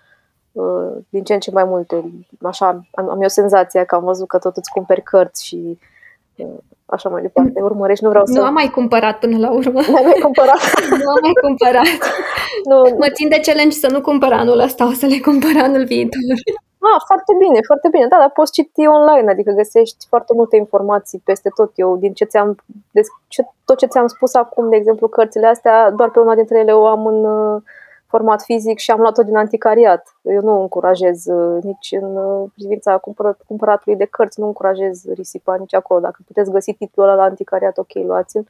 uh, 0.53 0.93
din 1.09 1.25
ce 1.25 1.35
în 1.35 1.41
ce 1.41 1.51
mai 1.51 1.65
multe. 1.65 2.11
Așa, 2.43 2.67
am, 2.95 3.09
am 3.11 3.23
eu 3.23 3.29
senzația 3.29 3.85
că 3.85 3.95
am 3.95 4.05
văzut 4.05 4.29
că 4.29 4.39
tot 4.39 4.57
îți 4.57 4.71
cumperi 4.71 5.03
cărți 5.03 5.47
și 5.47 5.79
uh, 6.37 6.47
așa 6.87 7.09
mai 7.09 7.23
departe, 7.23 7.61
urmărești, 7.61 8.05
nu 8.05 8.11
vreau 8.11 8.27
să... 8.27 8.39
Nu 8.39 8.45
am 8.45 8.53
mai 8.53 8.71
cumpărat 8.71 9.19
până 9.19 9.39
la 9.39 9.51
urmă. 9.51 9.81
Nu 9.89 9.97
am 10.01 10.05
mai 10.05 10.19
cumpărat? 10.23 10.61
nu 10.91 11.11
am 11.11 11.19
mai 11.23 11.33
cumpărat. 11.43 11.99
nu. 12.69 12.97
Mă 12.99 13.09
țin 13.13 13.29
de 13.29 13.41
challenge 13.43 13.77
să 13.77 13.89
nu 13.91 14.01
cumpăr 14.01 14.33
anul 14.33 14.59
ăsta, 14.59 14.87
o 14.87 14.93
să 14.93 15.07
le 15.07 15.19
cumpăr 15.19 15.63
anul 15.63 15.85
viitor. 15.85 16.21
Ah, 16.79 17.01
foarte 17.07 17.33
bine, 17.39 17.61
foarte 17.67 17.89
bine. 17.89 18.07
Da, 18.07 18.17
dar 18.19 18.31
poți 18.31 18.53
citi 18.53 18.87
online, 18.87 19.31
adică 19.31 19.51
găsești 19.51 20.07
foarte 20.09 20.33
multe 20.35 20.57
informații 20.57 21.23
peste 21.25 21.49
tot. 21.55 21.73
Eu, 21.75 21.97
din 21.97 22.13
ce 22.13 22.25
ți-am, 22.25 22.57
de, 22.91 23.01
ce, 23.29 23.43
tot 23.65 23.77
ce 23.77 23.87
ți-am 23.87 24.07
spus 24.07 24.35
acum, 24.35 24.69
de 24.69 24.77
exemplu, 24.77 25.09
cărțile 25.09 25.47
astea, 25.47 25.91
doar 25.91 26.11
pe 26.11 26.19
una 26.19 26.35
dintre 26.35 26.59
ele 26.59 26.73
o 26.73 26.87
am 26.87 27.07
în 27.07 27.25
uh, 27.25 27.63
format 28.07 28.43
fizic 28.43 28.79
și 28.79 28.91
am 28.91 29.01
luat-o 29.01 29.23
din 29.23 29.37
anticariat. 29.37 30.17
Eu 30.23 30.41
nu 30.41 30.61
încurajez 30.61 31.27
uh, 31.27 31.63
nici 31.63 31.89
în 32.01 32.17
uh, 32.17 32.51
privința 32.55 32.99
cumpărat, 32.99 33.41
cumpăratului 33.47 33.99
de 33.99 34.05
cărți, 34.05 34.41
nu 34.41 34.47
încurajez 34.47 35.05
risipa 35.15 35.57
nici 35.57 35.75
acolo. 35.75 36.01
Dacă 36.01 36.19
puteți 36.27 36.51
găsi 36.51 36.73
titlul 36.73 37.07
ăla 37.07 37.15
la 37.15 37.23
anticariat, 37.23 37.79
ok, 37.79 37.95
luați-l. 38.07 38.49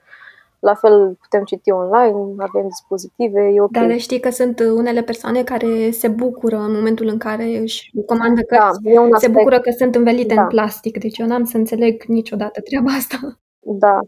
La 0.66 0.74
fel 0.74 1.16
putem 1.20 1.44
citi 1.44 1.70
online, 1.70 2.34
avem 2.38 2.68
dispozitive, 2.68 3.40
e 3.40 3.60
ok. 3.60 3.70
Dar 3.70 3.98
știi 3.98 4.20
că 4.20 4.30
sunt 4.30 4.60
unele 4.60 5.02
persoane 5.02 5.42
care 5.42 5.90
se 5.90 6.08
bucură 6.08 6.56
în 6.56 6.72
momentul 6.72 7.06
în 7.06 7.18
care 7.18 7.44
își 7.44 7.92
comandă 8.06 8.40
da, 8.48 8.56
cărți, 8.56 8.82
da, 8.82 8.90
e 8.90 8.98
un 8.98 9.10
se 9.18 9.28
bucură 9.28 9.60
că 9.60 9.70
sunt 9.70 9.94
învelite 9.94 10.34
da. 10.34 10.42
în 10.42 10.48
plastic, 10.48 10.98
deci 10.98 11.18
eu 11.18 11.26
n-am 11.26 11.44
să 11.44 11.56
înțeleg 11.56 12.02
niciodată 12.02 12.60
treaba 12.60 12.90
asta. 12.90 13.16
Da. 13.60 14.00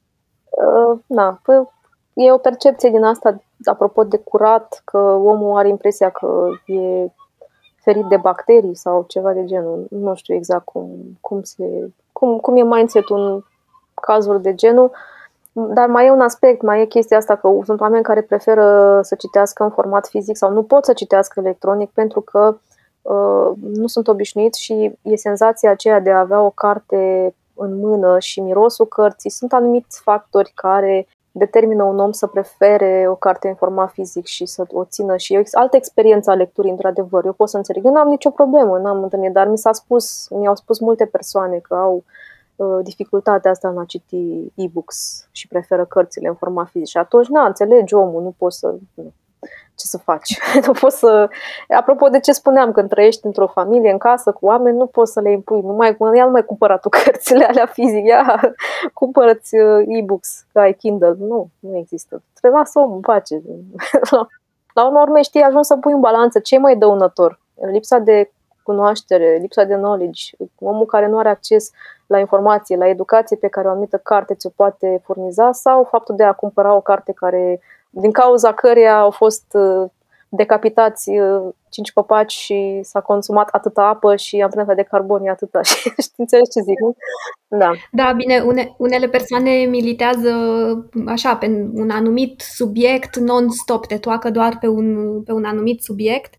Uh, 0.51 0.99
na, 1.07 1.41
păi, 1.43 1.69
e 2.13 2.33
o 2.33 2.39
percepție 2.39 2.91
din 2.91 3.05
asta, 3.05 3.43
apropo 3.65 4.05
de 4.05 4.17
curat, 4.17 4.83
că 4.85 4.99
omul 4.99 5.57
are 5.57 5.69
impresia 5.69 6.11
că 6.11 6.49
e 6.67 7.11
ferit 7.77 8.05
de 8.05 8.17
bacterii 8.17 8.77
sau 8.77 9.05
ceva 9.09 9.33
de 9.33 9.45
genul. 9.45 9.87
Nu 9.91 10.15
știu 10.15 10.35
exact 10.35 10.65
cum, 10.65 11.19
cum, 11.21 11.43
se, 11.43 11.91
cum, 12.13 12.39
cum 12.39 12.57
e 12.57 12.63
mindset-ul 12.63 13.19
în 13.19 13.45
cazuri 13.95 14.43
de 14.43 14.55
genul. 14.55 14.85
Uh, 14.85 15.17
dar 15.53 15.89
mai 15.89 16.07
e 16.07 16.11
un 16.11 16.21
aspect, 16.21 16.63
mai 16.63 16.81
e 16.81 16.87
chestia 16.87 17.17
asta 17.17 17.37
că 17.37 17.61
sunt 17.65 17.81
oameni 17.81 18.03
care 18.03 18.23
preferă 18.23 19.01
să 19.03 19.15
citească 19.15 19.63
în 19.63 19.71
format 19.71 20.09
fizic 20.09 20.37
sau 20.37 20.53
nu 20.53 20.63
pot 20.63 20.85
să 20.85 20.93
citească 20.93 21.41
electronic 21.41 21.91
pentru 21.91 22.21
că 22.21 22.59
uh, 23.03 23.51
nu 23.61 23.87
sunt 23.87 24.09
obișnuiți 24.09 24.63
și 24.63 24.93
e 25.03 25.17
senzația 25.17 25.71
aceea 25.71 26.01
de 26.01 26.11
a 26.11 26.19
avea 26.19 26.41
o 26.41 26.51
carte 26.51 27.35
în 27.55 27.79
mână 27.79 28.19
și 28.19 28.41
mirosul 28.41 28.87
cărții. 28.87 29.31
Sunt 29.31 29.53
anumiți 29.53 30.01
factori 30.01 30.53
care 30.55 31.07
determină 31.33 31.85
un 31.85 31.99
om 31.99 32.13
să 32.13 32.27
prefere 32.27 33.07
o 33.09 33.15
carte 33.15 33.49
în 33.49 33.55
format 33.55 33.91
fizic 33.91 34.27
și 34.27 34.47
să 34.47 34.65
o 34.73 34.85
țină 34.85 35.17
și 35.17 35.35
e 35.35 35.39
o 35.39 35.43
altă 35.53 35.77
experiență 35.77 36.31
a 36.31 36.35
lecturii, 36.35 36.71
într-adevăr. 36.71 37.25
Eu 37.25 37.33
pot 37.33 37.49
să 37.49 37.57
înțeleg. 37.57 37.85
Eu 37.85 37.93
n-am 37.93 38.09
nicio 38.09 38.31
problemă, 38.31 38.79
n-am 38.79 39.03
întâlnit, 39.03 39.33
dar 39.33 39.49
mi 39.49 39.59
s-a 39.59 39.73
spus, 39.73 40.29
mi-au 40.31 40.55
spus 40.55 40.79
multe 40.79 41.07
persoane 41.07 41.59
că 41.59 41.75
au 41.75 41.95
Uh, 41.95 42.05
dificultatea 42.83 43.51
asta 43.51 43.69
în 43.69 43.79
a 43.79 43.85
citi 43.85 44.53
e-books 44.55 45.29
și 45.33 45.49
preferă 45.49 45.85
cărțile 45.85 46.29
în 46.29 46.35
format 46.35 46.69
fizic. 46.69 46.89
Și 46.89 46.97
atunci, 46.97 47.27
na, 47.27 47.47
înțelegi 47.47 47.95
omul, 47.95 48.23
nu 48.23 48.35
poți 48.39 48.59
să... 48.59 48.75
Ce 49.75 49.87
să 49.87 49.99
faci? 49.99 50.39
nu 50.67 50.73
poți 50.73 50.99
să... 50.99 51.29
Apropo 51.69 52.09
de 52.09 52.21
ce 52.21 52.33
spuneam, 52.33 52.73
când 52.73 52.89
trăiești 52.89 53.27
într-o 53.27 53.47
familie, 53.47 53.91
în 53.91 53.99
casă, 53.99 54.33
cu 54.33 54.47
oameni, 54.47 54.77
nu 54.77 54.87
poți 54.87 55.13
să 55.13 55.21
le 55.21 55.31
impui. 55.31 55.61
Nu 55.61 55.73
mai, 55.73 55.97
ia 56.15 56.25
nu 56.25 56.31
mai 56.31 56.45
cumpăra 56.45 56.77
tu 56.77 56.89
cărțile 57.05 57.45
alea 57.45 57.67
fizic, 57.67 58.05
ia, 58.07 58.41
cumpărăți 58.95 59.57
uh, 59.57 59.85
e-books, 59.87 60.47
că 60.53 60.61
ai 60.61 60.75
Kindle. 60.75 61.15
Nu, 61.19 61.49
nu 61.59 61.77
există. 61.77 62.23
Trebuie 62.41 62.61
lasă 62.61 62.79
omul 62.79 62.95
în 62.95 63.01
pace. 63.01 63.43
La 64.75 64.87
urmă 64.87 65.01
urmei, 65.01 65.23
știi, 65.23 65.41
ajungi 65.41 65.67
să 65.67 65.77
pui 65.77 65.93
în 65.93 66.01
balanță 66.01 66.39
ce 66.39 66.59
mai 66.59 66.77
dăunător. 66.77 67.41
Lipsa 67.73 67.99
de 67.99 68.31
cunoaștere, 68.63 69.39
lipsa 69.41 69.65
de 69.65 69.75
knowledge, 69.75 70.37
omul 70.61 70.87
care 70.87 71.09
nu 71.09 71.19
are 71.19 71.29
acces 71.29 71.71
la 72.07 72.19
informație, 72.19 72.77
la 72.77 72.89
educație 72.89 73.37
pe 73.37 73.49
care 73.49 73.67
o 73.67 73.71
anumită 73.71 73.97
carte 73.97 74.35
ți-o 74.35 74.51
poate 74.57 75.01
furniza 75.05 75.53
sau 75.53 75.85
faptul 75.85 76.17
de 76.17 76.25
a 76.25 76.33
cumpăra 76.33 76.75
o 76.75 76.81
carte 76.81 77.13
care, 77.13 77.61
din 77.91 78.11
cauza 78.11 78.53
căreia 78.53 78.99
au 78.99 79.11
fost 79.11 79.45
uh, 79.53 79.91
decapitați 80.29 81.11
uh, 81.11 81.49
cinci 81.69 81.93
copaci 81.93 82.33
și 82.33 82.81
s-a 82.83 83.01
consumat 83.01 83.49
atâta 83.53 83.83
apă 83.83 84.17
și 84.17 84.41
amprenta 84.41 84.75
de 84.75 84.83
carbon 84.83 85.25
e 85.25 85.31
atâta. 85.31 85.63
Și 86.03 86.09
înțelegi 86.17 86.51
ce 86.51 86.61
zic, 86.61 86.81
nu? 86.81 86.97
Da. 87.49 87.71
Da, 87.93 88.13
bine, 88.13 88.43
une, 88.47 88.75
unele 88.77 89.09
persoane 89.09 89.51
militează 89.51 90.31
așa, 91.07 91.37
pe 91.37 91.71
un 91.75 91.91
anumit 91.91 92.41
subiect 92.41 93.17
non-stop, 93.17 93.87
te 93.87 93.99
toacă 93.99 94.31
doar 94.31 94.57
pe 94.61 94.67
un, 94.67 95.23
pe 95.23 95.33
un 95.33 95.45
anumit 95.45 95.83
subiect 95.83 96.35
Uh, 96.35 96.38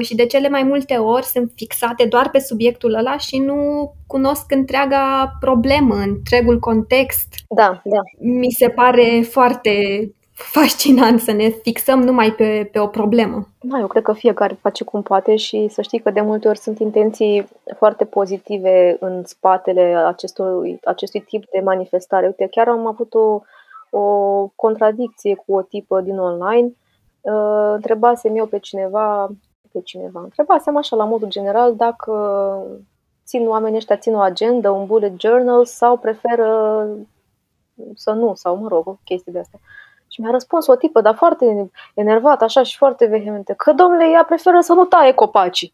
și 0.00 0.14
de 0.14 0.26
cele 0.26 0.48
mai 0.48 0.62
multe 0.62 0.94
ori 0.94 1.24
sunt 1.24 1.52
fixate 1.54 2.04
doar 2.04 2.30
pe 2.30 2.38
subiectul 2.38 2.94
ăla 2.94 3.16
și 3.16 3.38
nu 3.38 3.92
cunosc 4.06 4.52
întreaga 4.52 5.36
problemă, 5.40 5.94
întregul 5.94 6.58
context. 6.58 7.34
Da, 7.48 7.82
da. 7.84 8.00
Mi 8.18 8.50
se 8.50 8.68
pare 8.68 9.22
foarte 9.30 9.70
fascinant 10.34 11.20
să 11.20 11.32
ne 11.32 11.48
fixăm 11.48 12.02
numai 12.02 12.30
pe, 12.30 12.68
pe 12.72 12.78
o 12.78 12.86
problemă. 12.86 13.46
Da, 13.60 13.78
eu 13.78 13.86
cred 13.86 14.02
că 14.02 14.12
fiecare 14.12 14.58
face 14.60 14.84
cum 14.84 15.02
poate 15.02 15.36
și 15.36 15.68
să 15.70 15.82
știi 15.82 15.98
că 15.98 16.10
de 16.10 16.20
multe 16.20 16.48
ori 16.48 16.58
sunt 16.58 16.78
intenții 16.78 17.48
foarte 17.76 18.04
pozitive 18.04 18.96
în 19.00 19.22
spatele 19.24 19.96
acestui, 20.06 20.80
acestui 20.84 21.20
tip 21.20 21.44
de 21.50 21.60
manifestare. 21.64 22.26
Uite, 22.26 22.48
chiar 22.50 22.68
am 22.68 22.86
avut 22.86 23.14
o, 23.14 23.40
o 23.98 24.46
contradicție 24.56 25.34
cu 25.46 25.54
o 25.54 25.62
tipă 25.62 26.00
din 26.00 26.18
online. 26.18 26.72
Uh, 27.20 27.72
întrebasem 27.74 28.36
eu 28.36 28.46
pe 28.46 28.58
cineva, 28.58 29.30
pe 29.72 29.80
cineva, 29.80 30.20
întrebasem 30.20 30.76
așa 30.76 30.96
la 30.96 31.04
modul 31.04 31.28
general 31.28 31.76
dacă 31.76 32.12
țin 33.24 33.48
oamenii 33.48 33.76
ăștia 33.76 33.96
țin 33.96 34.14
o 34.14 34.20
agenda, 34.20 34.70
un 34.72 34.86
bullet 34.86 35.20
journal 35.20 35.64
sau 35.64 35.96
preferă 35.96 36.88
să 37.94 38.10
nu, 38.10 38.34
sau 38.34 38.56
mă 38.56 38.68
rog, 38.68 38.86
o 38.86 38.96
chestie 39.04 39.32
de 39.32 39.38
asta. 39.38 39.58
Și 40.08 40.20
mi-a 40.20 40.30
răspuns 40.30 40.66
o 40.66 40.76
tipă, 40.76 41.00
dar 41.00 41.14
foarte 41.14 41.70
enervată, 41.94 42.44
așa 42.44 42.62
și 42.62 42.76
foarte 42.76 43.06
vehemente, 43.06 43.54
că 43.56 43.72
domnule, 43.72 44.10
ea 44.10 44.24
preferă 44.24 44.60
să 44.60 44.72
nu 44.72 44.84
taie 44.84 45.12
copacii. 45.12 45.72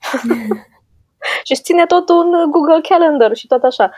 și 1.45 1.53
își 1.53 1.63
ține 1.63 1.87
tot 1.87 2.09
un 2.09 2.51
Google 2.51 2.81
Calendar 2.81 3.35
și 3.35 3.47
tot 3.47 3.63
așa. 3.63 3.91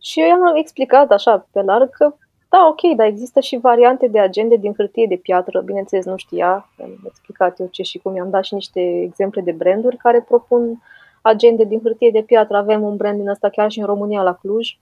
Și 0.00 0.20
eu 0.20 0.26
i-am 0.26 0.56
explicat 0.56 1.10
așa 1.10 1.46
pe 1.50 1.62
larg 1.62 1.90
că 1.90 2.14
da, 2.56 2.66
ok, 2.66 2.96
dar 2.96 3.06
există 3.06 3.40
și 3.40 3.56
variante 3.56 4.06
de 4.06 4.18
agende 4.18 4.56
din 4.56 4.74
hârtie 4.76 5.06
de 5.08 5.16
piatră. 5.16 5.60
Bineînțeles, 5.60 6.04
nu 6.04 6.16
știa, 6.16 6.68
am 6.82 6.98
explicat 7.06 7.60
eu 7.60 7.66
ce 7.70 7.82
și 7.82 7.98
cum, 7.98 8.14
i-am 8.14 8.30
dat 8.30 8.44
și 8.44 8.54
niște 8.54 9.00
exemple 9.02 9.40
de 9.40 9.52
branduri 9.52 9.96
care 9.96 10.20
propun 10.20 10.82
agende 11.22 11.64
din 11.64 11.80
hârtie 11.82 12.10
de 12.10 12.22
piatră. 12.22 12.56
Avem 12.56 12.82
un 12.82 12.96
brand 12.96 13.18
din 13.18 13.28
ăsta 13.28 13.48
chiar 13.48 13.70
și 13.70 13.78
în 13.78 13.86
România, 13.86 14.22
la 14.22 14.34
Cluj. 14.34 14.78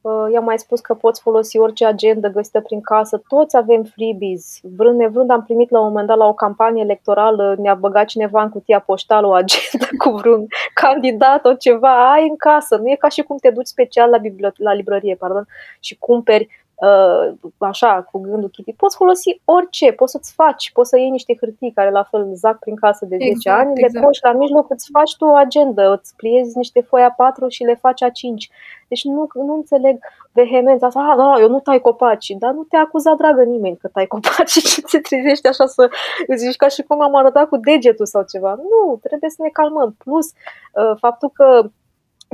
Uh, 0.00 0.32
i-am 0.32 0.44
mai 0.44 0.58
spus 0.58 0.80
că 0.80 0.94
poți 0.94 1.20
folosi 1.20 1.58
orice 1.58 1.86
agenda 1.86 2.28
găsită 2.28 2.60
prin 2.60 2.80
casă. 2.80 3.22
Toți 3.28 3.56
avem 3.56 3.82
freebies. 3.82 4.58
Vrând 4.76 4.98
nevrând 4.98 5.30
am 5.30 5.42
primit 5.42 5.70
la 5.70 5.80
un 5.80 5.86
moment 5.86 6.06
dat 6.06 6.16
la 6.16 6.26
o 6.26 6.34
campanie 6.34 6.82
electorală, 6.82 7.54
ne-a 7.58 7.74
băgat 7.74 8.06
cineva 8.06 8.42
în 8.42 8.48
cutia 8.48 8.80
poștală 8.80 9.26
o 9.26 9.32
agenda 9.32 9.86
cu 10.02 10.10
vreun 10.10 10.46
candidat, 10.74 11.44
o 11.44 11.54
ceva. 11.54 12.12
Ai 12.12 12.28
în 12.28 12.36
casă. 12.36 12.76
Nu 12.76 12.90
e 12.90 12.94
ca 12.94 13.08
și 13.08 13.22
cum 13.22 13.36
te 13.36 13.50
duci 13.50 13.66
special 13.66 14.10
la, 14.10 14.18
bibliote- 14.18 14.62
la 14.62 14.72
librărie 14.72 15.14
pardon, 15.14 15.46
și 15.80 15.96
cumperi 15.98 16.44
Uh, 16.44 16.63
așa, 17.58 18.08
cu 18.10 18.18
gândul 18.18 18.48
Kitty, 18.48 18.72
poți 18.72 18.96
folosi 18.96 19.40
orice, 19.44 19.92
poți 19.92 20.12
să-ți 20.12 20.32
faci, 20.32 20.70
poți 20.72 20.88
să 20.88 20.98
iei 20.98 21.10
niște 21.10 21.36
hârtii 21.40 21.72
care 21.72 21.90
la 21.90 22.02
fel 22.02 22.28
zac 22.34 22.58
prin 22.58 22.74
casă 22.74 23.04
de 23.04 23.16
10 23.16 23.28
exact, 23.30 23.60
ani, 23.60 23.72
exact. 23.74 23.94
le 23.94 24.00
poși 24.00 24.20
la 24.22 24.32
mijloc, 24.32 24.70
îți 24.70 24.88
faci 24.92 25.16
tu 25.16 25.24
o 25.24 25.34
agenda, 25.34 25.92
îți 25.92 26.16
pliezi 26.16 26.56
niște 26.56 26.80
foi 26.80 27.02
a 27.02 27.10
4 27.10 27.48
și 27.48 27.62
le 27.62 27.74
faci 27.74 28.02
a 28.02 28.08
5. 28.08 28.50
Deci 28.88 29.04
nu, 29.04 29.28
nu 29.34 29.54
înțeleg 29.54 29.98
vehemența 30.32 30.86
asta, 30.86 31.00
ah, 31.00 31.16
da, 31.16 31.40
eu 31.40 31.48
nu 31.48 31.60
tai 31.60 31.80
copaci, 31.80 32.30
dar 32.38 32.52
nu 32.52 32.62
te 32.62 32.76
acuza 32.76 33.14
dragă 33.14 33.42
nimeni 33.42 33.76
că 33.76 33.88
tai 33.88 34.06
copaci 34.06 34.50
și 34.72 34.80
te 34.80 34.98
trezești 34.98 35.46
așa 35.46 35.66
să 35.66 35.90
îți 36.26 36.44
zici 36.44 36.56
ca 36.56 36.68
și 36.68 36.82
cum 36.82 37.00
am 37.02 37.14
arătat 37.16 37.48
cu 37.48 37.56
degetul 37.56 38.06
sau 38.06 38.22
ceva. 38.28 38.54
Nu, 38.54 38.98
trebuie 39.02 39.30
să 39.30 39.42
ne 39.42 39.48
calmăm. 39.48 39.94
Plus, 39.98 40.26
uh, 40.26 40.96
faptul 40.98 41.30
că 41.34 41.70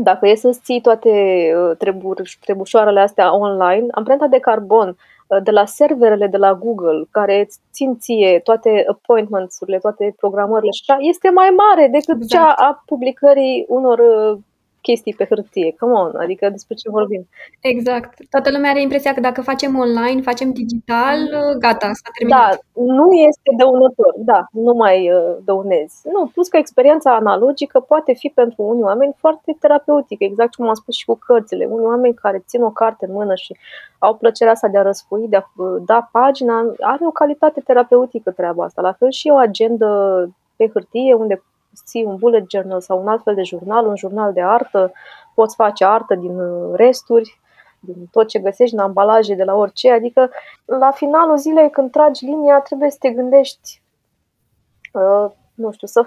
dacă 0.02 0.28
e 0.28 0.34
să-ți 0.34 0.60
ții 0.60 0.80
toate 0.80 1.10
uh, 1.56 1.94
trebușoarele 2.40 3.00
astea 3.00 3.36
online, 3.36 3.86
amprenta 3.90 4.26
de 4.26 4.38
carbon 4.38 4.96
uh, 5.26 5.42
de 5.42 5.50
la 5.50 5.64
serverele 5.64 6.26
de 6.26 6.36
la 6.36 6.54
Google, 6.54 7.04
care 7.10 7.40
îți 7.40 7.58
țin 7.72 7.96
ție 7.98 8.40
toate 8.44 8.84
appointments-urile, 8.88 9.78
toate 9.78 10.14
programările 10.16 10.70
și 10.70 10.84
așa, 10.86 11.00
este 11.00 11.30
mai 11.30 11.54
mare 11.56 11.88
decât 11.88 12.22
exact. 12.22 12.28
cea 12.28 12.52
a 12.52 12.82
publicării 12.86 13.64
unor 13.68 13.98
uh, 13.98 14.38
chestii 14.80 15.14
pe 15.14 15.26
hârtie. 15.28 15.74
Come 15.78 15.92
on, 15.92 16.12
adică 16.16 16.48
despre 16.50 16.74
ce 16.74 16.90
vorbim. 16.90 17.28
Exact. 17.60 18.18
Toată 18.30 18.50
lumea 18.50 18.70
are 18.70 18.80
impresia 18.80 19.12
că 19.14 19.20
dacă 19.20 19.40
facem 19.42 19.78
online, 19.78 20.20
facem 20.20 20.52
digital, 20.52 21.18
gata, 21.58 21.90
s-a 21.92 22.10
terminat. 22.18 22.50
Da, 22.50 22.82
nu 22.82 23.12
este 23.12 23.50
dăunător, 23.56 24.14
da, 24.16 24.46
nu 24.52 24.72
mai 24.72 25.12
uh, 25.12 25.36
dăunezi. 25.44 26.00
Nu, 26.12 26.26
plus 26.26 26.48
că 26.48 26.56
experiența 26.56 27.14
analogică 27.14 27.80
poate 27.80 28.12
fi 28.12 28.28
pentru 28.28 28.62
unii 28.62 28.82
oameni 28.82 29.14
foarte 29.16 29.56
terapeutică, 29.60 30.24
exact 30.24 30.54
cum 30.54 30.68
am 30.68 30.74
spus 30.74 30.94
și 30.96 31.04
cu 31.04 31.14
cărțile. 31.14 31.64
Unii 31.64 31.86
oameni 31.86 32.14
care 32.14 32.44
țin 32.46 32.62
o 32.62 32.70
carte 32.70 33.06
în 33.06 33.12
mână 33.12 33.34
și 33.34 33.56
au 33.98 34.14
plăcerea 34.14 34.52
asta 34.52 34.68
de 34.68 34.78
a 34.78 34.82
răspui, 34.82 35.28
de 35.28 35.36
a 35.36 35.42
uh, 35.56 35.82
da 35.86 36.08
pagina, 36.12 36.74
are 36.80 37.06
o 37.06 37.10
calitate 37.10 37.60
terapeutică 37.60 38.30
treaba 38.30 38.64
asta. 38.64 38.82
La 38.82 38.92
fel 38.92 39.10
și 39.10 39.28
o 39.28 39.36
agendă 39.36 39.88
pe 40.56 40.70
hârtie, 40.72 41.14
unde 41.14 41.42
ții 41.84 42.04
un 42.04 42.16
bullet 42.16 42.50
journal 42.50 42.80
sau 42.80 43.00
un 43.00 43.08
alt 43.08 43.22
fel 43.22 43.34
de 43.34 43.42
jurnal, 43.42 43.86
un 43.86 43.96
jurnal 43.96 44.32
de 44.32 44.42
artă, 44.42 44.92
poți 45.34 45.54
face 45.54 45.84
artă 45.84 46.14
din 46.14 46.40
uh, 46.40 46.74
resturi, 46.74 47.40
din 47.80 48.06
tot 48.10 48.28
ce 48.28 48.38
găsești 48.38 48.74
în 48.74 48.80
ambalaje, 48.80 49.34
de 49.34 49.44
la 49.44 49.54
orice. 49.54 49.90
Adică, 49.90 50.30
la 50.64 50.90
finalul 50.90 51.36
zilei, 51.36 51.70
când 51.70 51.90
tragi 51.90 52.24
linia, 52.24 52.60
trebuie 52.60 52.90
să 52.90 52.96
te 53.00 53.10
gândești, 53.10 53.82
uh, 54.92 55.30
nu 55.54 55.70
știu, 55.70 55.86
să 55.86 56.06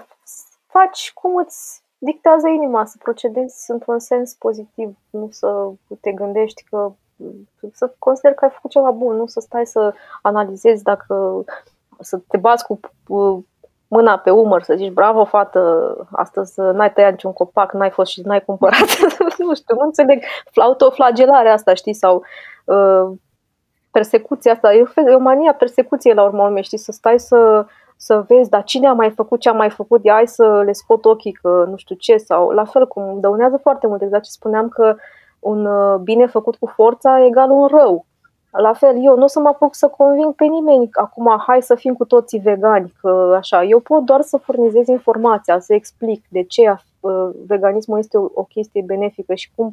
faci 0.66 1.12
cum 1.14 1.36
îți 1.36 1.82
dictează 1.98 2.48
inima, 2.48 2.84
să 2.84 2.96
procedezi 3.02 3.70
într-un 3.70 3.98
sens 3.98 4.34
pozitiv, 4.34 4.96
nu 5.10 5.28
să 5.30 5.70
te 6.00 6.12
gândești 6.12 6.64
că 6.64 6.92
să 7.72 7.94
consideri 7.98 8.34
că 8.34 8.44
ai 8.44 8.50
făcut 8.50 8.70
ceva 8.70 8.90
bun, 8.90 9.16
nu 9.16 9.26
să 9.26 9.40
stai 9.40 9.66
să 9.66 9.94
analizezi 10.22 10.82
dacă 10.82 11.44
să 12.00 12.20
te 12.28 12.36
bați 12.36 12.66
cu 12.66 12.80
mâna 13.94 14.16
pe 14.16 14.30
umăr, 14.30 14.62
să 14.62 14.74
zici, 14.76 14.92
bravo, 14.92 15.24
fată, 15.24 15.60
astăzi 16.12 16.60
n-ai 16.60 16.92
tăiat 16.92 17.10
niciun 17.10 17.32
copac, 17.32 17.72
n-ai 17.72 17.90
fost 17.90 18.10
și 18.10 18.20
n-ai 18.24 18.44
cumpărat, 18.44 18.88
nu 19.38 19.54
știu, 19.54 19.74
nu 19.74 19.84
înțeleg, 19.84 20.22
autoflagelarea 20.62 21.52
asta, 21.52 21.74
știi, 21.74 21.94
sau 21.94 22.22
uh, 22.64 23.10
persecuția 23.90 24.52
asta, 24.52 24.74
e 24.74 24.82
o, 24.82 25.10
e 25.10 25.14
o 25.14 25.18
mania 25.18 25.52
persecuției 25.52 26.14
la 26.14 26.22
urmă 26.22 26.42
urmei, 26.42 26.62
știi, 26.62 26.78
să 26.78 26.92
stai 26.92 27.18
să, 27.18 27.66
să 27.96 28.24
vezi, 28.28 28.50
dar 28.50 28.64
cine 28.64 28.86
a 28.86 28.92
mai 28.92 29.10
făcut 29.10 29.40
ce 29.40 29.48
a 29.48 29.52
mai 29.52 29.70
făcut, 29.70 30.04
ia 30.04 30.12
hai 30.12 30.26
să 30.26 30.62
le 30.64 30.72
scot 30.72 31.04
ochii 31.04 31.32
că 31.32 31.64
nu 31.68 31.76
știu 31.76 31.94
ce, 31.94 32.16
sau 32.16 32.50
la 32.50 32.64
fel 32.64 32.86
cum 32.86 33.20
dăunează 33.20 33.56
foarte 33.62 33.86
mult, 33.86 34.02
exact 34.02 34.24
ce 34.24 34.30
spuneam 34.30 34.68
că 34.68 34.96
un 35.38 35.66
uh, 35.66 35.98
bine 36.00 36.26
făcut 36.26 36.56
cu 36.56 36.66
forța 36.66 37.24
egal 37.24 37.50
un 37.50 37.66
rău. 37.66 38.06
La 38.58 38.72
fel, 38.72 39.04
eu 39.04 39.16
nu 39.16 39.22
o 39.22 39.26
să 39.26 39.40
mă 39.40 39.48
apuc 39.48 39.74
să 39.74 39.88
conving 39.88 40.34
pe 40.34 40.44
nimeni. 40.44 40.88
Acum, 40.92 41.42
hai 41.46 41.62
să 41.62 41.74
fim 41.74 41.94
cu 41.94 42.04
toții 42.04 42.38
vegani, 42.38 42.92
că 43.00 43.34
așa, 43.36 43.64
eu 43.64 43.80
pot 43.80 44.02
doar 44.02 44.20
să 44.20 44.36
furnizez 44.36 44.86
informația, 44.86 45.58
să 45.60 45.74
explic 45.74 46.24
de 46.28 46.42
ce 46.42 46.76
uh, 47.00 47.30
veganismul 47.46 47.98
este 47.98 48.18
o, 48.18 48.28
o 48.34 48.42
chestie 48.42 48.82
benefică 48.86 49.34
și 49.34 49.50
cum, 49.56 49.72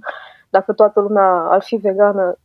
dacă 0.50 0.74
toată 0.74 1.00
lumea 1.00 1.48
ar 1.50 1.62
fi 1.62 1.76
vegană, 1.76 2.36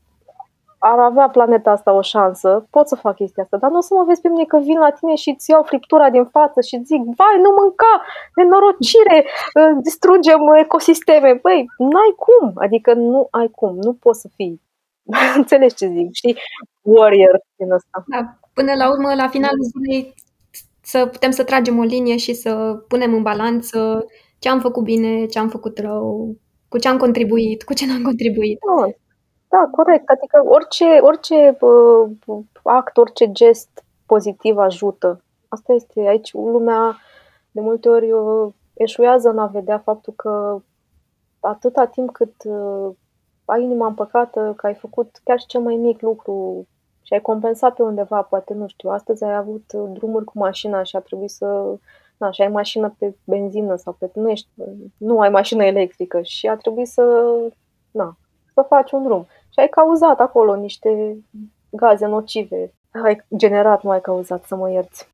ar 0.78 0.98
avea 0.98 1.28
planeta 1.28 1.70
asta 1.70 1.92
o 1.92 2.00
șansă, 2.00 2.66
pot 2.70 2.88
să 2.88 2.94
fac 2.94 3.14
chestia 3.14 3.42
asta, 3.42 3.56
dar 3.56 3.70
nu 3.70 3.76
o 3.76 3.80
să 3.80 3.94
mă 3.94 4.04
vezi 4.06 4.20
pe 4.20 4.28
mine 4.28 4.44
că 4.44 4.58
vin 4.58 4.78
la 4.78 4.90
tine 4.90 5.14
și 5.14 5.30
îți 5.30 5.50
iau 5.50 5.62
friptura 5.62 6.10
din 6.10 6.24
față 6.24 6.60
și 6.60 6.82
zic, 6.84 7.00
vai, 7.00 7.36
nu 7.42 7.50
mânca, 7.58 8.02
nenorocire, 8.34 9.18
uh, 9.24 9.78
distrugem 9.82 10.40
ecosisteme. 10.54 11.38
Băi, 11.42 11.66
n-ai 11.78 12.14
cum, 12.16 12.52
adică 12.54 12.94
nu 12.94 13.28
ai 13.30 13.48
cum, 13.54 13.76
nu 13.80 13.92
poți 13.92 14.20
să 14.20 14.28
fii 14.34 14.64
Înțelegi 15.36 15.74
ce 15.74 15.86
zic, 15.86 16.12
știi? 16.12 16.36
Warrior 16.82 17.40
din 17.56 17.72
asta. 17.72 18.04
Da, 18.06 18.38
până 18.54 18.74
la 18.74 18.90
urmă, 18.90 19.14
la 19.14 19.28
finalul 19.28 19.64
zilei, 19.64 20.14
să 20.82 21.06
putem 21.06 21.30
să 21.30 21.44
tragem 21.44 21.78
o 21.78 21.82
linie 21.82 22.16
și 22.16 22.34
să 22.34 22.82
punem 22.88 23.14
în 23.14 23.22
balanță 23.22 24.04
ce 24.38 24.48
am 24.48 24.60
făcut 24.60 24.82
bine, 24.82 25.26
ce 25.26 25.38
am 25.38 25.48
făcut 25.48 25.78
rău, 25.78 26.36
cu 26.68 26.78
ce 26.78 26.88
am 26.88 26.96
contribuit, 26.96 27.62
cu 27.62 27.72
ce 27.72 27.86
n-am 27.86 28.02
contribuit. 28.02 28.58
Da, 28.76 28.90
da 29.48 29.68
corect. 29.70 30.08
Adică 30.08 30.42
orice, 30.44 30.84
orice 31.00 31.56
uh, 31.60 32.44
act, 32.62 32.96
orice 32.96 33.32
gest 33.32 33.84
pozitiv 34.06 34.56
ajută. 34.56 35.24
Asta 35.48 35.72
este 35.72 36.00
aici. 36.00 36.32
Lumea 36.32 36.96
de 37.50 37.60
multe 37.60 37.88
ori 37.88 38.12
uh, 38.12 38.52
eșuează 38.74 39.28
în 39.28 39.38
a 39.38 39.46
vedea 39.46 39.78
faptul 39.78 40.12
că 40.12 40.62
atâta 41.40 41.86
timp 41.86 42.12
cât 42.12 42.34
uh, 42.44 42.90
ai 43.46 43.62
inima 43.62 43.86
împăcată 43.86 44.54
că 44.56 44.66
ai 44.66 44.74
făcut 44.74 45.20
chiar 45.24 45.38
și 45.38 45.46
cel 45.46 45.60
mai 45.60 45.74
mic 45.74 46.00
lucru 46.00 46.66
și 47.02 47.12
ai 47.12 47.20
compensat 47.20 47.74
pe 47.74 47.82
undeva, 47.82 48.22
poate, 48.22 48.54
nu 48.54 48.66
știu, 48.66 48.90
astăzi 48.90 49.24
ai 49.24 49.34
avut 49.34 49.72
drumuri 49.72 50.24
cu 50.24 50.38
mașina 50.38 50.82
și 50.82 50.96
a 50.96 51.00
trebuit 51.00 51.30
să... 51.30 51.76
Na, 52.16 52.30
și 52.30 52.42
ai 52.42 52.48
mașină 52.48 52.94
pe 52.98 53.16
benzină 53.24 53.76
sau 53.76 53.92
pe... 53.92 54.10
Nu, 54.14 54.30
ești, 54.30 54.48
nu 54.96 55.20
ai 55.20 55.28
mașină 55.28 55.64
electrică 55.64 56.22
și 56.22 56.46
a 56.46 56.56
trebuit 56.56 56.88
să... 56.88 57.34
Na, 57.90 58.16
să 58.54 58.62
faci 58.62 58.90
un 58.90 59.02
drum. 59.02 59.24
Și 59.24 59.60
ai 59.60 59.68
cauzat 59.68 60.20
acolo 60.20 60.54
niște 60.54 61.18
gaze 61.70 62.06
nocive. 62.06 62.72
Ai 63.04 63.24
generat, 63.36 63.82
nu 63.82 63.90
ai 63.90 64.00
cauzat, 64.00 64.44
să 64.44 64.56
mă 64.56 64.70
ierți. 64.70 65.08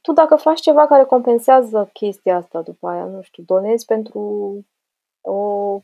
Tu 0.00 0.12
dacă 0.12 0.36
faci 0.36 0.60
ceva 0.60 0.86
care 0.86 1.04
compensează 1.04 1.90
chestia 1.92 2.36
asta 2.36 2.62
după 2.62 2.88
aia, 2.88 3.04
nu 3.04 3.22
știu, 3.22 3.42
donezi 3.46 3.84
pentru 3.84 4.54
o 5.20 5.80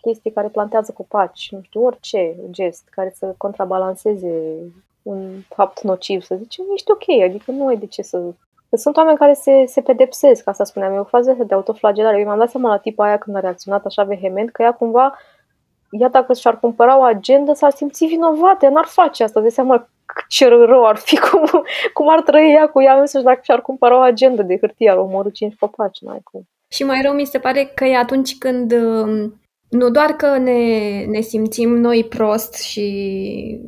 chestii 0.00 0.32
care 0.32 0.48
plantează 0.48 0.92
copaci, 0.92 1.48
nu 1.50 1.60
știu, 1.62 1.84
orice 1.84 2.36
gest 2.50 2.88
care 2.90 3.12
să 3.14 3.34
contrabalanceze 3.36 4.32
un 5.02 5.40
fapt 5.48 5.82
nociv, 5.82 6.22
să 6.22 6.34
zicem, 6.34 6.64
ești 6.74 6.90
ok, 6.90 7.22
adică 7.24 7.50
nu 7.50 7.66
ai 7.66 7.76
de 7.76 7.86
ce 7.86 8.02
să... 8.02 8.18
Că 8.70 8.76
sunt 8.76 8.96
oameni 8.96 9.18
care 9.18 9.32
se, 9.32 9.64
se 9.66 9.80
pedepsesc, 9.80 10.48
asta 10.48 10.64
spuneam 10.64 10.92
eu, 10.92 11.00
o 11.00 11.04
fază 11.04 11.32
de 11.46 11.54
autoflagelare. 11.54 12.18
Eu 12.18 12.24
mi-am 12.24 12.38
dat 12.38 12.50
seama 12.50 12.68
la 12.68 12.76
tipa 12.76 13.04
aia 13.04 13.18
când 13.18 13.36
a 13.36 13.40
reacționat 13.40 13.84
așa 13.84 14.02
vehement, 14.02 14.50
că 14.50 14.62
ea 14.62 14.72
cumva 14.72 15.14
ea 15.90 16.08
dacă 16.08 16.32
și-ar 16.32 16.58
cumpăra 16.58 16.98
o 16.98 17.02
agendă, 17.02 17.52
s-ar 17.52 17.70
simți 17.70 18.04
vinovată, 18.04 18.64
ea 18.64 18.70
n-ar 18.70 18.86
face 18.86 19.22
asta, 19.22 19.40
de 19.40 19.48
seama 19.48 19.88
ce 20.28 20.48
rău 20.48 20.86
ar 20.86 20.96
fi, 20.96 21.18
cum, 21.30 21.64
cum 21.92 22.10
ar 22.10 22.20
trăi 22.20 22.52
ea 22.52 22.68
cu 22.68 22.82
ea 22.82 23.00
însăși 23.00 23.24
dacă 23.24 23.40
și-ar 23.42 23.62
cumpăra 23.62 23.96
o 23.96 24.00
agendă 24.00 24.42
de 24.42 24.58
hârtie, 24.58 24.90
ar 24.90 24.96
omorâ 24.96 25.30
cinci 25.30 25.54
copaci, 25.58 26.00
n-ai 26.00 26.20
cum. 26.22 26.48
Și 26.68 26.84
mai 26.84 27.02
rău 27.02 27.12
mi 27.12 27.24
se 27.24 27.38
pare 27.38 27.64
că 27.74 27.84
e 27.84 27.96
atunci 27.96 28.38
când 28.38 28.72
um, 28.72 29.40
nu 29.70 29.90
doar 29.90 30.10
că 30.10 30.38
ne, 30.38 31.04
ne 31.04 31.20
simțim 31.20 31.76
noi 31.76 32.04
prost 32.04 32.54
și 32.54 33.60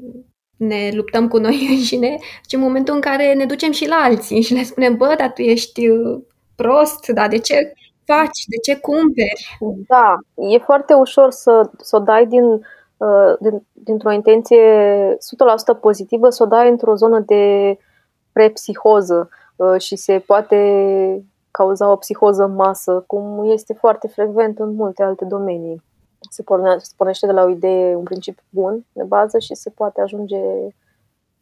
ne 0.57 0.91
luptăm 0.95 1.29
cu 1.29 1.39
noi 1.39 1.67
înșine, 1.71 2.17
ci 2.47 2.53
în 2.53 2.61
momentul 2.61 2.95
în 2.95 3.01
care 3.01 3.35
ne 3.35 3.45
ducem 3.45 3.73
și 3.73 3.89
la 3.89 3.97
alții 3.97 4.41
și 4.41 4.55
le 4.55 4.63
spunem, 4.63 4.97
bă, 4.97 5.15
dar 5.19 5.33
tu 5.33 5.43
ești 5.43 5.89
uh, 5.89 6.21
prost, 6.57 7.09
dar 7.09 7.29
de 7.29 7.39
ce 7.39 7.73
faci, 8.05 8.45
de 8.49 8.57
ce 8.63 8.81
cumperi? 8.81 9.59
Da, 9.87 10.17
e 10.35 10.59
foarte 10.59 10.95
ușor 10.95 11.31
să, 11.31 11.71
să 11.79 11.97
o 11.97 11.99
dai 11.99 12.27
din, 12.27 12.45
uh, 12.97 13.35
din, 13.41 13.67
dintr-o 13.73 14.13
intenție 14.13 14.61
100% 15.77 15.81
pozitivă, 15.81 16.31
să 16.31 16.43
o 16.43 16.47
dai 16.47 16.69
într-o 16.69 16.95
zonă 16.95 17.19
de 17.19 17.77
prepsihoză 18.33 19.29
uh, 19.57 19.81
și 19.81 19.97
se 19.97 20.19
poate 20.19 20.57
cauza 21.51 21.91
o 21.91 21.97
psihoză 21.97 22.43
în 22.43 22.55
masă, 22.55 23.05
cum 23.07 23.51
este 23.53 23.73
foarte 23.73 24.09
frecvent 24.09 24.59
în 24.59 24.75
multe 24.75 25.03
alte 25.03 25.25
domenii. 25.25 25.83
Se, 26.33 26.43
porne, 26.43 26.79
se 26.79 26.93
pornește 26.97 27.27
de 27.27 27.33
la 27.33 27.43
o 27.43 27.49
idee, 27.49 27.95
un 27.95 28.03
principiu 28.03 28.43
bun 28.49 28.85
de 28.93 29.03
bază 29.03 29.39
și 29.39 29.55
se 29.55 29.71
poate 29.71 30.01
ajunge, 30.01 30.41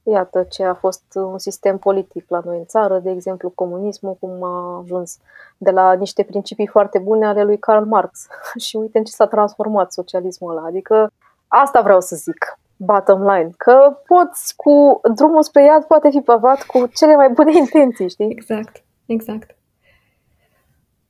iată 0.02 0.42
ce 0.42 0.64
a 0.64 0.74
fost 0.74 1.02
un 1.14 1.38
sistem 1.38 1.78
politic 1.78 2.24
la 2.28 2.40
noi 2.44 2.58
în 2.58 2.64
țară, 2.64 2.98
de 2.98 3.10
exemplu 3.10 3.50
comunismul, 3.50 4.16
cum 4.20 4.42
a 4.42 4.80
ajuns 4.82 5.18
de 5.58 5.70
la 5.70 5.92
niște 5.92 6.22
principii 6.22 6.66
foarte 6.66 6.98
bune 6.98 7.26
ale 7.26 7.42
lui 7.42 7.58
Karl 7.58 7.84
Marx. 7.84 8.26
și 8.66 8.76
uite 8.76 8.98
în 8.98 9.04
ce 9.04 9.12
s-a 9.12 9.26
transformat 9.26 9.92
socialismul 9.92 10.50
ăla. 10.50 10.66
Adică 10.66 11.10
asta 11.48 11.80
vreau 11.80 12.00
să 12.00 12.16
zic 12.16 12.58
bottom 12.76 13.22
line, 13.22 13.50
că 13.56 13.96
poți 14.06 14.56
cu 14.56 15.00
drumul 15.14 15.42
spre 15.42 15.64
iad 15.64 15.84
poate 15.84 16.10
fi 16.10 16.20
pavat 16.20 16.62
cu 16.62 16.86
cele 16.86 17.16
mai 17.16 17.28
bune 17.28 17.56
intenții, 17.64 18.08
știi? 18.08 18.30
Exact, 18.30 18.84
exact. 19.06 19.54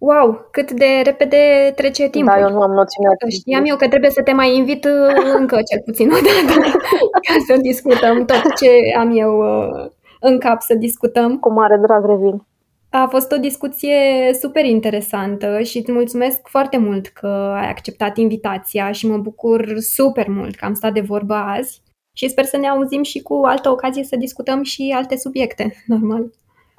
Wow, 0.01 0.49
cât 0.51 0.71
de 0.73 1.01
repede 1.05 1.73
trece 1.77 2.09
timpul. 2.09 2.33
Da, 2.35 2.41
eu 2.41 2.51
nu 2.51 2.61
am 2.61 2.71
noțiunea. 2.71 3.13
Știam 3.29 3.65
eu 3.65 3.77
că 3.77 3.89
trebuie 3.89 4.11
să 4.11 4.23
te 4.23 4.33
mai 4.33 4.57
invit 4.57 4.85
uh, 4.85 5.35
încă 5.39 5.57
cel 5.71 5.81
puțin 5.85 6.11
o 6.11 6.19
dată 6.27 6.79
ca 7.27 7.35
să 7.47 7.61
discutăm 7.61 8.25
tot 8.25 8.43
ce 8.61 8.71
am 8.99 9.17
eu 9.17 9.39
uh, 9.39 9.91
în 10.21 10.39
cap 10.39 10.61
să 10.61 10.75
discutăm. 10.75 11.39
Cu 11.39 11.53
mare 11.53 11.77
drag 11.87 12.07
revin. 12.07 12.47
A 12.91 13.07
fost 13.11 13.33
o 13.33 13.37
discuție 13.37 13.97
super 14.41 14.65
interesantă 14.65 15.61
și 15.63 15.79
îți 15.79 15.93
mulțumesc 15.93 16.49
foarte 16.49 16.77
mult 16.79 17.07
că 17.07 17.27
ai 17.57 17.69
acceptat 17.69 18.17
invitația 18.17 18.93
și 18.93 19.07
mă 19.07 19.17
bucur 19.17 19.79
super 19.79 20.29
mult 20.29 20.55
că 20.55 20.65
am 20.65 20.75
stat 20.75 20.93
de 20.93 21.01
vorbă 21.01 21.35
azi 21.35 21.83
și 22.13 22.29
sper 22.29 22.45
să 22.45 22.57
ne 22.57 22.69
auzim 22.69 23.03
și 23.03 23.23
cu 23.23 23.41
altă 23.45 23.71
ocazie 23.71 24.05
să 24.05 24.17
discutăm 24.17 24.63
și 24.63 24.93
alte 24.97 25.17
subiecte, 25.17 25.75
normal. 25.87 26.31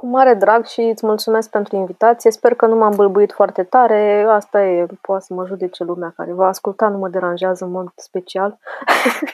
Cu 0.01 0.07
mare 0.07 0.33
drag 0.33 0.65
și 0.65 0.81
îți 0.81 1.05
mulțumesc 1.05 1.49
pentru 1.49 1.75
invitație. 1.75 2.31
Sper 2.31 2.53
că 2.53 2.65
nu 2.65 2.75
m-am 2.75 2.95
bâlbuit 2.95 3.31
foarte 3.31 3.63
tare. 3.63 4.25
Asta 4.29 4.65
e, 4.65 4.85
poate 5.01 5.23
să 5.23 5.33
mă 5.33 5.45
judece 5.45 5.83
lumea 5.83 6.13
care 6.15 6.33
va 6.33 6.47
asculta, 6.47 6.87
nu 6.87 6.97
mă 6.97 7.07
deranjează 7.07 7.65
în 7.65 7.71
mod 7.71 7.91
special. 7.95 8.57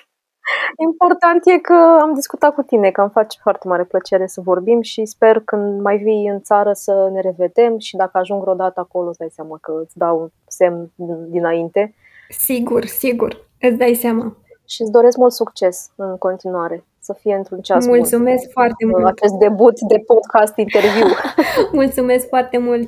Important 0.88 1.41
e 1.45 1.57
că 1.57 1.97
am 2.01 2.13
discutat 2.13 2.53
cu 2.53 2.61
tine, 2.61 2.91
că 2.91 3.01
îmi 3.01 3.09
face 3.09 3.38
foarte 3.41 3.68
mare 3.68 3.84
plăcere 3.84 4.28
să 4.28 4.41
vorbim 4.41 4.82
și 4.82 5.05
sper 5.05 5.39
când 5.39 5.82
mai 5.82 5.97
vii 5.97 6.28
în 6.28 6.41
țară 6.41 6.74
să 6.74 7.09
ne 7.11 7.22
revedem 7.22 7.78
și 7.78 7.95
dacă 7.95 8.18
ajung 8.18 8.41
vreodată 8.41 8.80
acolo, 8.80 9.09
îți 9.09 9.18
dai 9.18 9.30
seama 9.32 9.57
că 9.61 9.80
îți 9.84 9.97
dau 9.97 10.20
un 10.20 10.30
semn 10.47 10.91
dinainte. 11.30 11.95
Sigur, 12.30 12.86
sigur, 12.86 13.45
îți 13.59 13.78
dai 13.78 13.93
seama. 13.93 14.36
Și 14.65 14.82
îți 14.82 14.91
doresc 14.91 15.18
mult 15.18 15.34
succes 15.34 15.91
în 15.95 16.18
continuare 16.18 16.86
să 17.07 17.13
fie 17.21 17.35
într-un 17.35 17.61
ceas 17.61 17.85
Mulțumesc 17.85 18.43
bun. 18.43 18.51
foarte 18.57 18.85
mult. 18.85 19.05
Acest 19.05 19.33
debut 19.33 19.79
de 19.79 19.97
podcast 20.11 20.57
interviu. 20.57 21.07
Mulțumesc 21.81 22.27
foarte 22.27 22.57
mult. 22.57 22.87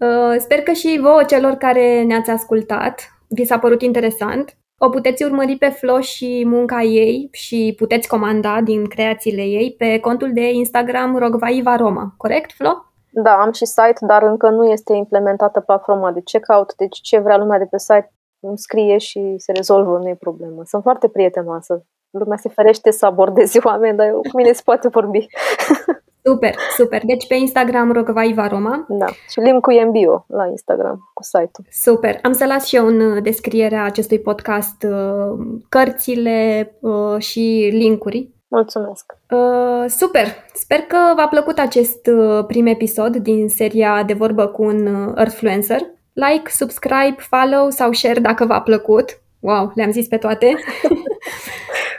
Uh, 0.00 0.34
sper 0.38 0.58
că 0.62 0.72
și 0.72 0.98
vouă 1.02 1.22
celor 1.32 1.52
care 1.52 2.02
ne-ați 2.02 2.30
ascultat 2.30 2.96
vi 3.28 3.44
s-a 3.44 3.58
părut 3.58 3.82
interesant. 3.82 4.56
O 4.78 4.88
puteți 4.88 5.24
urmări 5.24 5.56
pe 5.56 5.68
Flo 5.68 6.00
și 6.00 6.42
munca 6.46 6.82
ei 6.82 7.28
și 7.32 7.74
puteți 7.76 8.08
comanda 8.08 8.60
din 8.60 8.86
creațiile 8.86 9.42
ei 9.42 9.74
pe 9.78 10.00
contul 10.00 10.32
de 10.32 10.50
Instagram 10.50 11.16
Rogvaiva 11.16 11.76
Roma. 11.76 12.14
Corect, 12.16 12.52
Flo? 12.52 12.70
Da, 13.10 13.32
am 13.32 13.52
și 13.52 13.64
site, 13.64 14.06
dar 14.06 14.22
încă 14.22 14.48
nu 14.50 14.64
este 14.64 14.92
implementată 14.92 15.60
platforma 15.60 16.12
de 16.12 16.20
checkout, 16.24 16.74
deci 16.74 16.98
ce 17.00 17.18
vrea 17.18 17.36
lumea 17.36 17.58
de 17.58 17.64
pe 17.64 17.78
site 17.78 18.12
îmi 18.40 18.58
scrie 18.58 18.98
și 18.98 19.34
se 19.36 19.52
rezolvă, 19.52 19.98
nu 19.98 20.08
e 20.08 20.14
problemă. 20.14 20.62
Sunt 20.64 20.82
foarte 20.82 21.08
prietenoasă. 21.08 21.84
Lumea 22.10 22.36
se 22.36 22.48
ferește 22.48 22.90
să 22.90 23.06
abordeze 23.06 23.58
oameni, 23.64 23.96
dar 23.96 24.06
eu, 24.06 24.20
cu 24.20 24.36
mine 24.36 24.52
se 24.52 24.62
poate 24.64 24.88
vorbi. 24.88 25.26
Super, 26.22 26.54
super. 26.76 27.02
Deci 27.04 27.26
pe 27.26 27.34
Instagram 27.34 27.92
Rogvaiva 27.92 28.46
Roma. 28.46 28.86
Da, 28.88 29.06
și 29.06 29.40
linkul 29.40 29.74
e 29.74 29.80
în 29.80 29.90
bio 29.90 30.24
la 30.28 30.46
Instagram 30.46 31.10
cu 31.14 31.22
site-ul. 31.22 31.66
Super. 31.70 32.18
Am 32.22 32.32
să 32.32 32.44
las 32.44 32.66
și 32.66 32.76
eu 32.76 32.86
în 32.86 33.22
descrierea 33.22 33.84
acestui 33.84 34.18
podcast 34.18 34.82
uh, 34.82 35.46
cărțile 35.68 36.70
uh, 36.80 37.18
și 37.18 37.70
linkuri. 37.72 38.28
Mulțumesc! 38.48 39.16
Uh, 39.30 39.84
super! 39.88 40.26
Sper 40.54 40.78
că 40.78 40.96
v-a 41.16 41.28
plăcut 41.28 41.58
acest 41.58 42.10
prim 42.46 42.66
episod 42.66 43.16
din 43.16 43.48
seria 43.48 44.02
De 44.02 44.12
vorbă 44.12 44.46
cu 44.46 44.62
un 44.62 44.86
Earthfluencer. 45.16 45.80
Like, 46.12 46.50
subscribe, 46.50 47.16
follow 47.16 47.70
sau 47.70 47.92
share 47.92 48.20
dacă 48.20 48.44
v-a 48.44 48.60
plăcut. 48.60 49.20
Wow, 49.40 49.72
le-am 49.74 49.90
zis 49.90 50.06
pe 50.06 50.16
toate. 50.16 50.54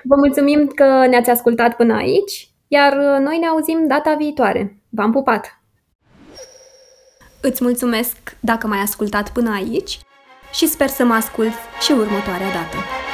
Vă 0.03 0.15
mulțumim 0.15 0.67
că 0.67 1.05
ne-ați 1.07 1.29
ascultat 1.29 1.75
până 1.75 1.95
aici, 1.95 2.49
iar 2.67 2.93
noi 3.19 3.37
ne 3.37 3.47
auzim 3.47 3.87
data 3.87 4.15
viitoare. 4.17 4.81
V-am 4.89 5.11
pupat! 5.11 5.61
Îți 7.41 7.63
mulțumesc 7.63 8.17
dacă 8.39 8.67
m-ai 8.67 8.79
ascultat 8.79 9.31
până 9.31 9.53
aici 9.53 9.99
și 10.51 10.67
sper 10.67 10.87
să 10.87 11.03
mă 11.03 11.13
ascult 11.13 11.53
și 11.81 11.91
următoarea 11.91 12.47
dată. 12.47 13.08